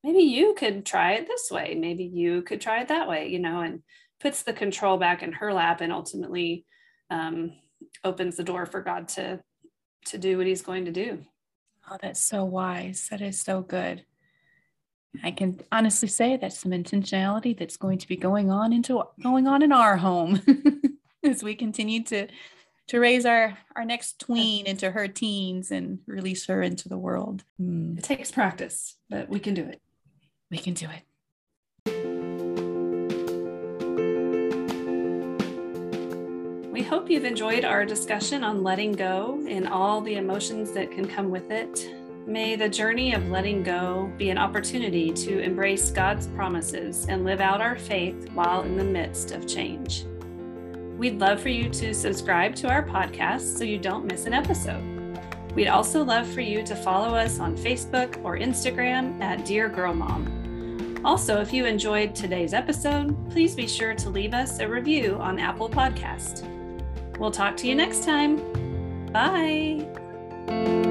maybe 0.02 0.20
you 0.20 0.54
could 0.54 0.84
try 0.84 1.12
it 1.12 1.26
this 1.26 1.50
way. 1.50 1.74
Maybe 1.74 2.04
you 2.04 2.42
could 2.42 2.60
try 2.60 2.80
it 2.80 2.88
that 2.88 3.08
way, 3.08 3.28
you 3.28 3.38
know, 3.38 3.60
and 3.60 3.82
puts 4.20 4.42
the 4.42 4.52
control 4.52 4.96
back 4.96 5.22
in 5.22 5.32
her 5.32 5.52
lap 5.52 5.80
and 5.80 5.92
ultimately 5.92 6.64
um, 7.10 7.52
opens 8.04 8.36
the 8.36 8.44
door 8.44 8.66
for 8.66 8.80
God 8.82 9.08
to 9.08 9.40
to 10.06 10.18
do 10.18 10.38
what 10.38 10.46
he's 10.46 10.62
going 10.62 10.84
to 10.84 10.92
do. 10.92 11.24
Oh, 11.90 11.96
that's 12.00 12.20
so 12.20 12.44
wise. 12.44 13.08
That 13.10 13.20
is 13.20 13.40
so 13.40 13.60
good. 13.60 14.04
I 15.22 15.30
can 15.30 15.60
honestly 15.72 16.08
say 16.08 16.36
that's 16.36 16.58
some 16.58 16.72
intentionality 16.72 17.56
that's 17.56 17.76
going 17.76 17.98
to 17.98 18.08
be 18.08 18.16
going 18.16 18.50
on 18.50 18.72
into 18.72 19.02
going 19.22 19.46
on 19.46 19.62
in 19.62 19.72
our 19.72 19.96
home 19.96 20.40
as 21.24 21.42
we 21.42 21.54
continue 21.54 22.02
to 22.04 22.28
to 22.88 23.00
raise 23.00 23.26
our 23.26 23.56
our 23.74 23.84
next 23.84 24.20
tween 24.20 24.66
into 24.66 24.90
her 24.90 25.08
teens 25.08 25.70
and 25.70 25.98
release 26.06 26.46
her 26.46 26.62
into 26.62 26.88
the 26.88 26.98
world. 26.98 27.44
It 27.98 28.04
takes 28.04 28.30
practice, 28.30 28.96
but 29.08 29.28
we 29.28 29.40
can 29.40 29.54
do 29.54 29.62
it. 29.62 29.80
We 30.50 30.58
can 30.58 30.74
do 30.74 30.86
it. 30.86 31.02
We 36.72 36.82
hope 36.82 37.10
you've 37.10 37.24
enjoyed 37.24 37.64
our 37.64 37.84
discussion 37.84 38.44
on 38.44 38.62
letting 38.62 38.92
go 38.92 39.42
and 39.48 39.66
all 39.66 40.00
the 40.00 40.16
emotions 40.16 40.72
that 40.72 40.90
can 40.90 41.08
come 41.08 41.30
with 41.30 41.50
it. 41.50 41.90
May 42.26 42.54
the 42.56 42.68
journey 42.68 43.14
of 43.14 43.28
letting 43.28 43.62
go 43.62 44.12
be 44.18 44.30
an 44.30 44.38
opportunity 44.38 45.12
to 45.12 45.40
embrace 45.40 45.90
God's 45.90 46.26
promises 46.26 47.06
and 47.08 47.24
live 47.24 47.40
out 47.40 47.60
our 47.60 47.76
faith 47.76 48.28
while 48.34 48.62
in 48.62 48.76
the 48.76 48.84
midst 48.84 49.30
of 49.30 49.46
change. 49.46 50.04
We'd 50.98 51.18
love 51.18 51.40
for 51.40 51.50
you 51.50 51.70
to 51.70 51.94
subscribe 51.94 52.54
to 52.56 52.68
our 52.68 52.84
podcast 52.84 53.56
so 53.56 53.64
you 53.64 53.78
don't 53.78 54.04
miss 54.04 54.26
an 54.26 54.34
episode. 54.34 54.95
We'd 55.56 55.68
also 55.68 56.04
love 56.04 56.28
for 56.28 56.42
you 56.42 56.62
to 56.64 56.76
follow 56.76 57.14
us 57.16 57.40
on 57.40 57.56
Facebook 57.56 58.22
or 58.22 58.36
Instagram 58.36 59.18
at 59.22 59.46
Dear 59.46 59.70
Girl 59.70 59.94
Mom. 59.94 61.00
Also, 61.02 61.40
if 61.40 61.50
you 61.50 61.64
enjoyed 61.64 62.14
today's 62.14 62.52
episode, 62.52 63.30
please 63.30 63.54
be 63.54 63.66
sure 63.66 63.94
to 63.94 64.10
leave 64.10 64.34
us 64.34 64.58
a 64.58 64.68
review 64.68 65.16
on 65.18 65.38
Apple 65.38 65.70
Podcast. 65.70 66.46
We'll 67.18 67.30
talk 67.30 67.56
to 67.56 67.66
you 67.66 67.74
next 67.74 68.04
time. 68.04 68.36
Bye. 69.12 70.85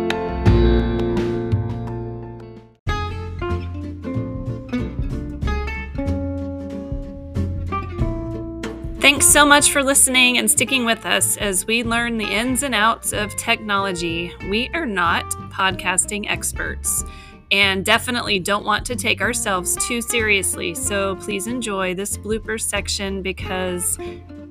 Thanks 9.05 9.27
so 9.27 9.45
much 9.45 9.69
for 9.69 9.83
listening 9.83 10.39
and 10.39 10.49
sticking 10.49 10.83
with 10.83 11.05
us 11.05 11.37
as 11.37 11.67
we 11.67 11.83
learn 11.83 12.17
the 12.17 12.25
ins 12.25 12.63
and 12.63 12.73
outs 12.73 13.13
of 13.13 13.35
technology. 13.35 14.33
We 14.49 14.67
are 14.69 14.87
not 14.87 15.29
podcasting 15.51 16.25
experts 16.27 17.03
and 17.51 17.85
definitely 17.85 18.39
don't 18.39 18.65
want 18.65 18.83
to 18.87 18.95
take 18.95 19.21
ourselves 19.21 19.77
too 19.87 20.01
seriously. 20.01 20.73
So 20.73 21.17
please 21.17 21.45
enjoy 21.45 21.93
this 21.93 22.17
blooper 22.17 22.59
section 22.59 23.21
because 23.21 23.99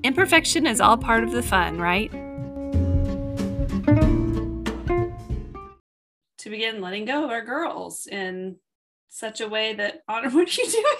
Imperfection 0.04 0.68
is 0.68 0.80
all 0.80 0.98
part 0.98 1.24
of 1.24 1.32
the 1.32 1.42
fun, 1.42 1.78
right? 1.78 2.12
To 6.38 6.48
begin 6.48 6.80
letting 6.80 7.06
go 7.06 7.24
of 7.24 7.30
our 7.30 7.44
girls 7.44 8.06
in 8.06 8.58
such 9.08 9.40
a 9.40 9.48
way 9.48 9.74
that 9.74 10.04
Honor, 10.06 10.30
what 10.30 10.46
are 10.46 10.62
you 10.62 10.70
doing? 10.70 10.84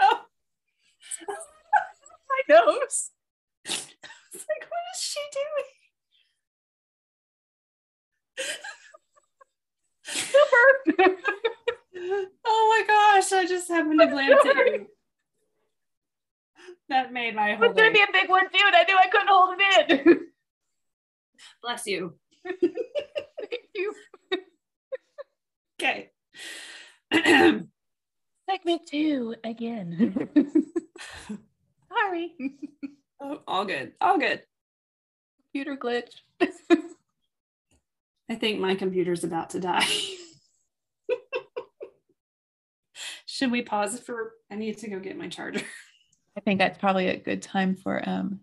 oh. 0.00 0.20
My 1.28 2.54
nose. 2.54 3.10
Like, 3.68 4.66
what 4.68 4.84
is 4.94 5.00
she 5.00 5.20
doing? 5.32 5.70
Super. 10.04 10.64
oh 12.44 12.68
my 12.68 12.84
gosh, 12.86 13.32
I 13.32 13.46
just 13.46 13.68
happened 13.68 14.00
to 14.00 14.06
glance 14.06 14.44
at 14.44 14.56
you 14.56 14.86
that 16.88 17.12
made 17.12 17.34
my 17.34 17.54
whole. 17.54 17.66
It's 17.66 17.76
gonna 17.76 17.92
be 17.92 18.02
a 18.02 18.12
big 18.12 18.28
one, 18.28 18.44
dude. 18.52 18.62
I 18.62 18.84
knew 18.84 18.96
I 18.96 19.08
couldn't 19.08 19.28
hold 19.28 19.56
it 19.58 20.06
in. 20.06 20.20
Bless 21.62 21.86
you. 21.86 22.14
Thank 22.44 22.62
you. 23.74 23.94
Okay. 25.80 26.10
Segment 28.50 28.82
two 28.88 29.34
again. 29.44 30.28
Sorry. 31.88 32.34
Oh, 33.18 33.40
all 33.48 33.64
good. 33.64 33.94
All 33.98 34.18
good. 34.18 34.42
Computer 35.46 35.74
glitch. 35.74 36.10
I 38.30 38.34
think 38.34 38.60
my 38.60 38.74
computer's 38.74 39.24
about 39.24 39.48
to 39.50 39.60
die. 39.60 39.88
Should 43.26 43.50
we 43.50 43.62
pause 43.62 43.98
for? 43.98 44.32
I 44.50 44.56
need 44.56 44.76
to 44.78 44.90
go 44.90 44.98
get 44.98 45.16
my 45.16 45.28
charger. 45.28 45.62
I 46.36 46.40
think 46.40 46.58
that's 46.58 46.76
probably 46.76 47.08
a 47.08 47.16
good 47.16 47.40
time 47.40 47.74
for 47.74 48.06
um 48.06 48.40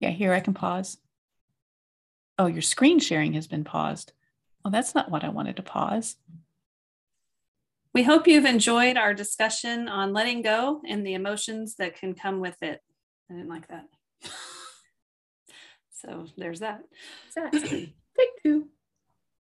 yeah, 0.00 0.10
here 0.10 0.32
I 0.32 0.40
can 0.40 0.54
pause. 0.54 0.98
Oh, 2.36 2.46
your 2.46 2.62
screen 2.62 2.98
sharing 2.98 3.34
has 3.34 3.46
been 3.46 3.62
paused. 3.62 4.12
Oh, 4.64 4.70
that's 4.70 4.94
not 4.94 5.10
what 5.10 5.22
I 5.22 5.28
wanted 5.28 5.56
to 5.56 5.62
pause. 5.62 6.16
We 7.94 8.02
hope 8.02 8.26
you've 8.26 8.44
enjoyed 8.44 8.96
our 8.96 9.14
discussion 9.14 9.88
on 9.88 10.12
letting 10.12 10.42
go 10.42 10.80
and 10.86 11.06
the 11.06 11.14
emotions 11.14 11.76
that 11.76 11.96
can 11.96 12.14
come 12.14 12.40
with 12.40 12.60
it. 12.60 12.80
I 13.30 13.34
didn't 13.34 13.48
like 13.48 13.68
that. 13.68 13.84
so 15.92 16.26
there's 16.36 16.58
that. 16.58 16.80
Take 18.18 18.42
two. 18.42 18.66